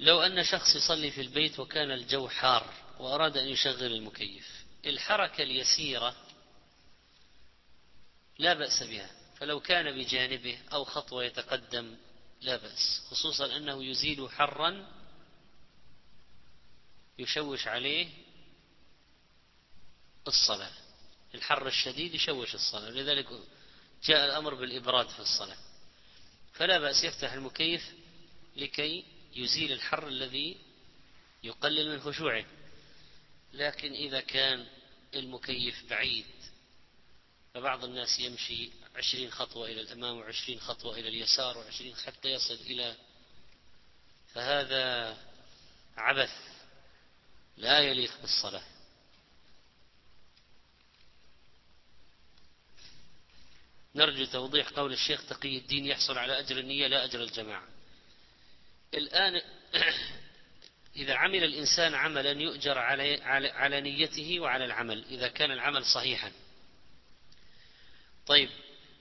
لو 0.00 0.22
أن 0.22 0.44
شخص 0.44 0.76
يصلي 0.76 1.10
في 1.10 1.20
البيت 1.20 1.60
وكان 1.60 1.90
الجو 1.90 2.28
حار 2.28 2.74
وأراد 2.98 3.36
أن 3.36 3.48
يشغل 3.48 3.92
المكيف 3.92 4.64
الحركة 4.86 5.42
اليسيرة 5.42 6.16
لا 8.38 8.54
بأس 8.54 8.82
بها 8.82 9.10
فلو 9.36 9.60
كان 9.60 9.98
بجانبه 9.98 10.58
أو 10.72 10.84
خطوة 10.84 11.24
يتقدم 11.24 11.96
لا 12.40 12.56
بأس 12.56 13.02
خصوصا 13.10 13.56
أنه 13.56 13.84
يزيل 13.84 14.30
حرا 14.30 14.86
يشوش 17.18 17.66
عليه 17.68 18.08
الصلاة 20.28 20.72
الحر 21.34 21.66
الشديد 21.66 22.14
يشوش 22.14 22.54
الصلاة 22.54 22.90
لذلك 22.90 23.28
جاء 24.04 24.26
الأمر 24.26 24.54
بالإبراد 24.54 25.08
في 25.08 25.20
الصلاة 25.20 25.58
فلا 26.52 26.78
بأس 26.78 27.04
يفتح 27.04 27.32
المكيف 27.32 27.92
لكي 28.56 29.19
يزيل 29.36 29.72
الحر 29.72 30.08
الذي 30.08 30.56
يقلل 31.42 31.92
من 31.92 32.00
خشوعه. 32.00 32.44
لكن 33.52 33.92
إذا 33.92 34.20
كان 34.20 34.66
المكيف 35.14 35.90
بعيد 35.90 36.26
فبعض 37.54 37.84
الناس 37.84 38.20
يمشي 38.20 38.70
عشرين 38.96 39.30
خطوة 39.30 39.66
إلى 39.66 39.80
الأمام 39.80 40.16
وعشرين 40.16 40.60
خطوة 40.60 40.98
إلى 40.98 41.08
اليسار 41.08 41.58
وعشرين 41.58 41.96
حتى 41.96 42.28
يصل 42.28 42.54
إلى 42.54 42.96
فهذا 44.32 45.16
عبث 45.96 46.32
لا 47.56 47.78
يليق 47.78 48.20
بالصلاة. 48.20 48.64
نرجو 53.94 54.24
توضيح 54.24 54.68
قول 54.68 54.92
الشيخ 54.92 55.26
تقي 55.26 55.58
الدين 55.58 55.86
يحصل 55.86 56.18
على 56.18 56.38
أجر 56.38 56.58
النية 56.58 56.86
لا 56.86 57.04
أجر 57.04 57.22
الجماعة. 57.22 57.68
الآن 58.94 59.42
إذا 60.96 61.14
عمل 61.14 61.44
الإنسان 61.44 61.94
عملا 61.94 62.30
يؤجر 62.30 62.78
على, 62.78 63.22
على 63.50 63.80
نيته 63.80 64.40
وعلى 64.40 64.64
العمل 64.64 65.04
إذا 65.04 65.28
كان 65.28 65.50
العمل 65.50 65.84
صحيحا. 65.84 66.32
طيب 68.26 68.50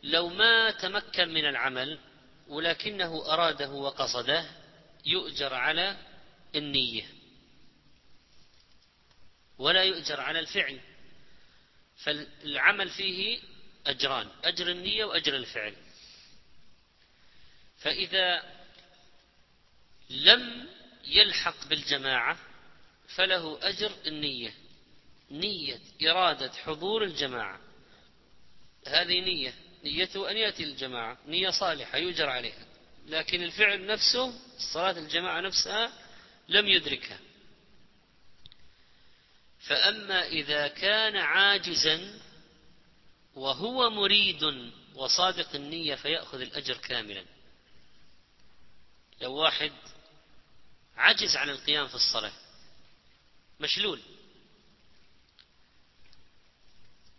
لو 0.03 0.29
ما 0.29 0.71
تمكن 0.71 1.29
من 1.29 1.45
العمل 1.45 1.99
ولكنه 2.47 3.33
أراده 3.33 3.69
وقصده 3.69 4.45
يؤجر 5.05 5.53
على 5.53 5.97
النية. 6.55 7.05
ولا 9.57 9.83
يؤجر 9.83 10.21
على 10.21 10.39
الفعل. 10.39 10.79
فالعمل 11.97 12.89
فيه 12.89 13.39
أجران 13.87 14.27
أجر 14.43 14.71
النية 14.71 15.05
وأجر 15.05 15.35
الفعل. 15.35 15.75
فإذا 17.77 18.58
لم 20.09 20.67
يلحق 21.05 21.67
بالجماعة 21.67 22.37
فله 23.07 23.59
أجر 23.61 23.91
النية 24.07 24.53
نية 25.31 25.79
إرادة 26.03 26.51
حضور 26.51 27.03
الجماعة. 27.03 27.59
هذه 28.87 29.19
نية 29.19 29.53
نيته 29.83 30.31
أن 30.31 30.37
يأتي 30.37 30.63
الجماعة 30.63 31.17
نية 31.27 31.49
صالحة 31.49 31.97
يجر 31.97 32.29
عليها. 32.29 32.65
لكن 33.07 33.43
الفعل 33.43 33.85
نفسه 33.85 34.33
صلاة 34.73 34.99
الجماعة 34.99 35.41
نفسها 35.41 35.91
لم 36.49 36.67
يدركها. 36.67 37.19
فأما 39.59 40.27
إذا 40.27 40.67
كان 40.67 41.15
عاجزا 41.15 42.19
وهو 43.35 43.89
مريد 43.89 44.71
وصادق 44.95 45.55
النية 45.55 45.95
فيأخذ 45.95 46.41
الأجر 46.41 46.77
كاملا. 46.77 47.25
لو 49.21 49.33
واحد 49.33 49.71
عجز 50.99 51.35
عن 51.35 51.49
القيام 51.49 51.87
في 51.87 51.95
الصلاة. 51.95 52.31
مشلول. 53.59 54.01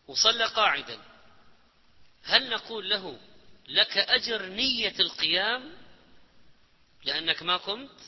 وصلى 0.08 0.44
قاعدا. 0.44 0.98
هل 2.22 2.50
نقول 2.50 2.90
له 2.90 3.20
لك 3.68 3.98
أجر 3.98 4.46
نية 4.46 4.94
القيام 5.00 5.72
لأنك 7.04 7.42
ما 7.42 7.56
قمت؟ 7.56 8.00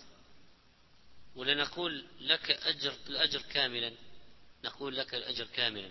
ولا 1.35 1.55
نقول 1.55 2.07
لك 2.21 2.51
أجر 2.51 2.95
الأجر 3.07 3.43
كاملا؟ 3.43 3.93
نقول 4.65 4.97
لك 4.97 5.15
الأجر 5.15 5.47
كاملا. 5.47 5.91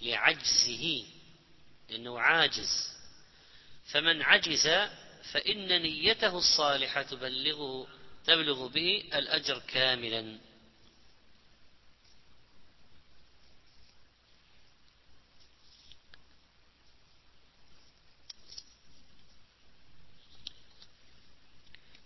لعجزه 0.00 1.04
لأنه 1.88 2.20
عاجز. 2.20 2.90
فمن 3.84 4.22
عجز 4.22 4.68
فإن 5.32 5.82
نيته 5.82 6.38
الصالحة 6.38 7.02
تبلغه 7.02 7.99
تبلغ 8.24 8.66
به 8.66 9.04
الأجر 9.14 9.58
كاملا. 9.58 10.38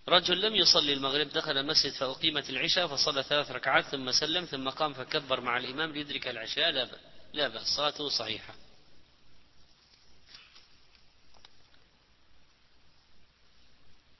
رجل 0.09 0.41
لم 0.41 0.55
يصلي 0.55 0.93
المغرب 0.93 1.29
دخل 1.29 1.59
المسجد 1.59 1.93
فأقيمت 1.93 2.51
العشاء 2.51 2.87
فصلى 2.87 3.23
ثلاث 3.23 3.51
ركعات 3.51 3.85
ثم 3.85 4.13
سلم 4.13 4.45
ثم 4.45 4.69
قام 4.69 4.93
فكبر 4.95 5.41
مع 5.41 5.57
الإمام 5.57 5.93
ليدرك 5.93 6.29
العشاء. 6.29 6.71
لا 6.71 6.85
بأس 6.85 7.01
لا 7.33 7.49
بأس 7.49 7.67
صلاته 7.77 8.09
صحيحة. 8.09 8.55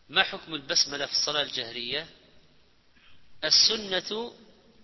ما 0.09 0.23
حكم 0.23 0.55
البسملة 0.55 1.07
في 1.07 1.13
الصلاة 1.13 1.43
الجهرية؟ 1.43 2.07
السنة 3.45 4.33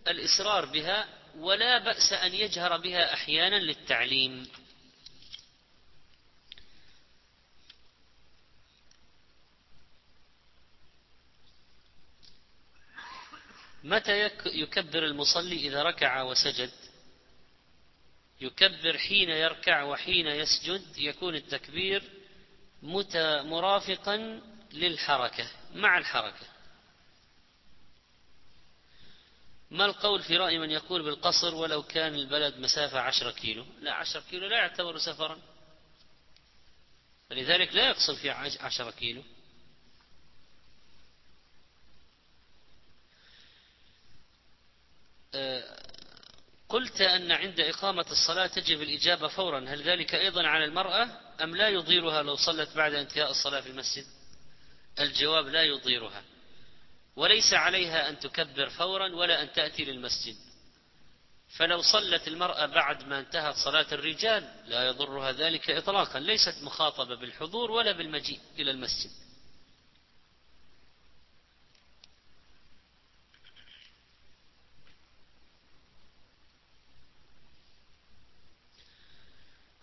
الإصرار 0.08 0.66
بها 0.66 1.08
ولا 1.36 1.78
بأس 1.78 2.12
أن 2.12 2.34
يجهر 2.34 2.76
بها 2.76 3.14
أحيانا 3.14 3.56
للتعليم. 3.56 4.48
متى 13.84 14.30
يكبر 14.46 15.04
المصلي 15.04 15.56
إذا 15.68 15.82
ركع 15.82 16.22
وسجد؟ 16.22 16.70
يكبر 18.40 18.98
حين 18.98 19.28
يركع 19.30 19.82
وحين 19.82 20.26
يسجد 20.26 20.98
يكون 20.98 21.34
التكبير 21.34 22.02
مرافقا 23.42 24.40
للحركة 24.72 25.50
مع 25.74 25.98
الحركة. 25.98 26.46
ما 29.70 29.84
القول 29.84 30.22
في 30.22 30.36
رأي 30.36 30.58
من 30.58 30.70
يقول 30.70 31.02
بالقصر 31.02 31.54
ولو 31.54 31.82
كان 31.82 32.14
البلد 32.14 32.58
مسافة 32.58 33.00
عشرة 33.00 33.30
كيلو؟ 33.30 33.66
لا 33.80 33.92
عشرة 33.92 34.22
كيلو 34.30 34.46
لا 34.46 34.56
يعتبر 34.56 34.98
سفرا. 34.98 35.38
فلذلك 37.30 37.74
لا 37.74 37.88
يقصر 37.88 38.14
في 38.14 38.30
عشرة 38.60 38.90
كيلو. 38.90 39.22
أه، 45.34 45.80
قلت 46.68 47.00
أن 47.00 47.32
عند 47.32 47.60
إقامة 47.60 48.06
الصلاة 48.10 48.46
تجب 48.46 48.82
الإجابة 48.82 49.28
فورا. 49.28 49.60
هل 49.60 49.82
ذلك 49.82 50.14
أيضا 50.14 50.46
على 50.46 50.64
المرأة 50.64 51.08
أم 51.42 51.56
لا 51.56 51.68
يضيرها 51.68 52.22
لو 52.22 52.36
صلت 52.36 52.76
بعد 52.76 52.94
انتهاء 52.94 53.30
الصلاة 53.30 53.60
في 53.60 53.68
المسجد؟ 53.68 54.19
الجواب 55.00 55.46
لا 55.46 55.62
يضيرها 55.62 56.22
وليس 57.16 57.52
عليها 57.52 58.08
أن 58.08 58.18
تكبر 58.18 58.68
فورا 58.68 59.14
ولا 59.14 59.42
أن 59.42 59.52
تأتي 59.52 59.84
للمسجد. 59.84 60.36
فلو 61.56 61.82
صلت 61.82 62.28
المرأة 62.28 62.66
بعد 62.66 63.04
ما 63.04 63.18
انتهت 63.18 63.54
صلاة 63.54 63.86
الرجال 63.92 64.54
لا 64.66 64.86
يضرها 64.86 65.32
ذلك 65.32 65.70
إطلاقا. 65.70 66.20
ليست 66.20 66.62
مخاطبة 66.62 67.14
بالحضور 67.14 67.70
ولا 67.70 67.92
بالمجيء 67.92 68.40
إلى 68.58 68.70
المسجد. 68.70 69.10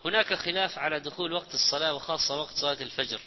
هناك 0.04 0.34
خلاف 0.34 0.78
على 0.78 1.00
دخول 1.00 1.32
وقت 1.32 1.54
الصلاة 1.54 1.94
وخاصة 1.94 2.40
وقت 2.40 2.54
صلاة 2.54 2.82
الفجر. 2.82 3.20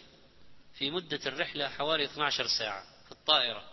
في 0.82 0.92
مدة 0.92 1.20
الرحلة 1.26 1.70
حوالي 1.70 2.06
12 2.06 2.48
ساعة 2.48 2.84
في 3.06 3.12
الطائرة. 3.12 3.64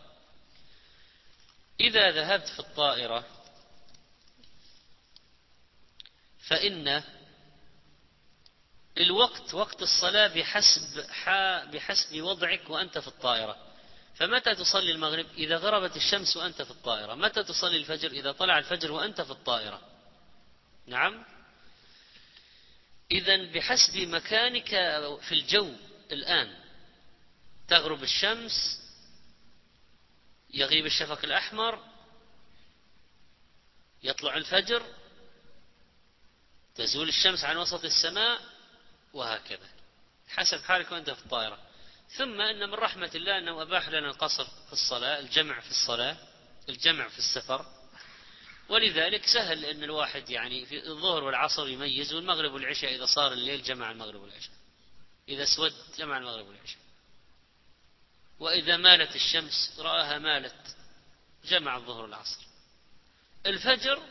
إذا 1.81 2.11
ذهبت 2.11 2.49
في 2.49 2.59
الطائرة 2.59 3.25
فإن 6.39 7.03
الوقت 8.99 9.55
وقت 9.55 9.83
الصلاة 9.83 10.27
بحسب 10.27 11.07
بحسب 11.73 12.21
وضعك 12.23 12.71
وأنت 12.71 12.99
في 12.99 13.09
الطائرة. 13.09 13.57
فمتى 14.15 14.55
تصلي 14.55 14.93
المغرب؟ 14.93 15.27
إذا 15.27 15.57
غربت 15.57 15.97
الشمس 15.97 16.37
وأنت 16.37 16.63
في 16.63 16.71
الطائرة. 16.71 17.15
متى 17.15 17.45
تصلي 17.45 17.77
الفجر؟ 17.77 18.11
إذا 18.11 18.33
طلع 18.33 18.59
الفجر 18.59 18.93
وأنت 18.93 19.21
في 19.21 19.31
الطائرة. 19.31 19.81
نعم؟ 20.87 21.25
إذا 23.11 23.53
بحسب 23.53 23.97
مكانك 23.97 24.69
في 25.21 25.33
الجو 25.33 25.73
الآن 26.13 26.68
تغرب 27.69 28.03
الشمس 28.03 28.81
يغيب 30.51 30.87
الشفق 30.87 31.25
الأحمر 31.25 31.85
يطلع 34.03 34.37
الفجر 34.37 34.83
تزول 36.75 37.09
الشمس 37.09 37.45
عن 37.45 37.57
وسط 37.57 37.85
السماء 37.85 38.41
وهكذا. 39.13 39.69
حسب 40.29 40.63
حالك 40.63 40.93
وأنت 40.93 41.11
في 41.11 41.25
الطائرة. 41.25 41.59
ثم 42.09 42.41
أن 42.41 42.69
من 42.69 42.75
رحمة 42.75 43.11
الله 43.15 43.39
أنه 43.39 43.63
أباح 43.63 43.89
لنا 43.89 44.09
القصر 44.11 44.45
في 44.45 44.73
الصلاة 44.73 45.19
الجمع 45.19 45.61
في 45.61 45.71
الصلاة 45.71 46.17
الجمع 46.69 47.09
في 47.09 47.19
السفر. 47.19 47.67
ولذلك 48.69 49.27
سهل 49.27 49.65
أن 49.65 49.85
الواحد 49.85 50.31
يعني 50.31 50.67
في 50.67 50.87
الظهر 50.87 51.25
والعصر 51.25 51.69
يميز 51.69 52.13
والمغرب 52.13 52.53
والعشاء 52.53 52.95
إذا 52.95 53.07
صار 53.07 53.33
الليل 53.33 53.63
جمع 53.63 53.91
المغرب 53.91 54.21
والعشاء. 54.21 54.55
إذا 55.29 55.43
اسود 55.43 55.73
جمع 55.99 56.19
المغرب 56.19 56.47
والعشاء. 56.47 56.88
وإذا 58.41 58.77
مالت 58.77 59.17
الشمس 59.17 59.77
رآها 59.79 60.19
مالت 60.19 60.77
جمع 61.45 61.77
الظهر 61.77 62.03
والعصر. 62.03 62.47
الفجر 63.47 64.03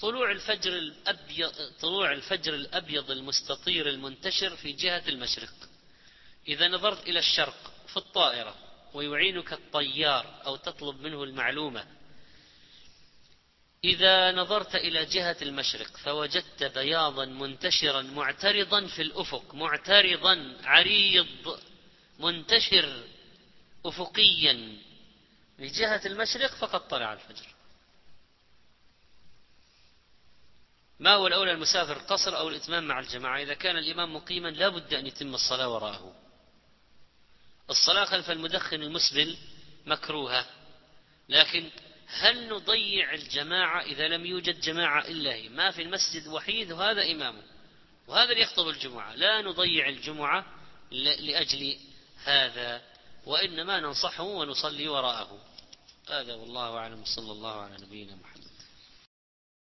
طلوع 0.00 0.30
الفجر 0.30 0.72
الأبيض 0.72 1.72
طلوع 1.80 2.12
الفجر 2.12 2.54
الأبيض 2.54 3.10
المستطير 3.10 3.88
المنتشر 3.88 4.56
في 4.56 4.72
جهة 4.72 5.02
المشرق. 5.08 5.54
إذا 6.48 6.68
نظرت 6.68 7.08
إلى 7.08 7.18
الشرق 7.18 7.72
في 7.88 7.96
الطائرة 7.96 8.54
ويعينك 8.94 9.52
الطيار 9.52 10.42
أو 10.46 10.56
تطلب 10.56 11.00
منه 11.00 11.22
المعلومة 11.22 11.86
إذا 13.84 14.32
نظرت 14.32 14.74
إلى 14.74 15.04
جهة 15.04 15.36
المشرق 15.42 15.96
فوجدت 15.96 16.64
بياضا 16.64 17.24
منتشرا 17.24 18.02
معترضا 18.02 18.86
في 18.86 19.02
الأفق 19.02 19.54
معترضا 19.54 20.56
عريض 20.64 21.58
منتشر 22.18 23.02
أفقيا. 23.86 24.78
لجهة 25.58 26.06
المشرق 26.06 26.54
فقد 26.54 26.88
طلع 26.88 27.12
الفجر. 27.12 27.46
ما 31.00 31.14
هو 31.14 31.26
الأولى 31.26 31.52
المسافر 31.52 31.96
القصر 31.96 32.38
أو 32.38 32.48
الإتمام 32.48 32.84
مع 32.84 33.00
الجماعة؟ 33.00 33.42
إذا 33.42 33.54
كان 33.54 33.76
الإمام 33.76 34.14
مقيما 34.16 34.48
لا 34.48 34.68
بد 34.68 34.94
أن 34.94 35.06
يتم 35.06 35.34
الصلاة 35.34 35.68
وراءه. 35.68 36.14
الصلاة 37.70 38.04
خلف 38.04 38.30
المدخن 38.30 38.82
المسبل 38.82 39.36
مكروهة 39.86 40.46
لكن 41.28 41.70
هل 42.06 42.48
نضيع 42.48 43.14
الجماعة 43.14 43.82
إذا 43.82 44.08
لم 44.08 44.26
يوجد 44.26 44.60
جماعة 44.60 45.04
إلا 45.06 45.34
هي؟ 45.34 45.48
ما 45.48 45.70
في 45.70 45.82
المسجد 45.82 46.26
وحيد 46.26 46.72
وهذا 46.72 47.12
إمامه 47.12 47.42
وهذا 48.08 48.30
اللي 48.30 48.42
يخطب 48.42 48.68
الجمعة. 48.68 49.14
لا 49.14 49.42
نضيع 49.42 49.88
الجمعة 49.88 50.46
لأجل 50.92 51.76
هذا 52.24 52.82
وإنما 53.26 53.80
ننصحه 53.80 54.24
ونصلي 54.24 54.88
وراءه. 54.88 55.38
هذا 56.08 56.34
والله 56.34 56.76
أعلم. 56.76 57.04
صلى 57.04 57.32
الله 57.32 57.60
على 57.60 57.76
نبينا 57.82 58.16
محمد. 58.16 58.31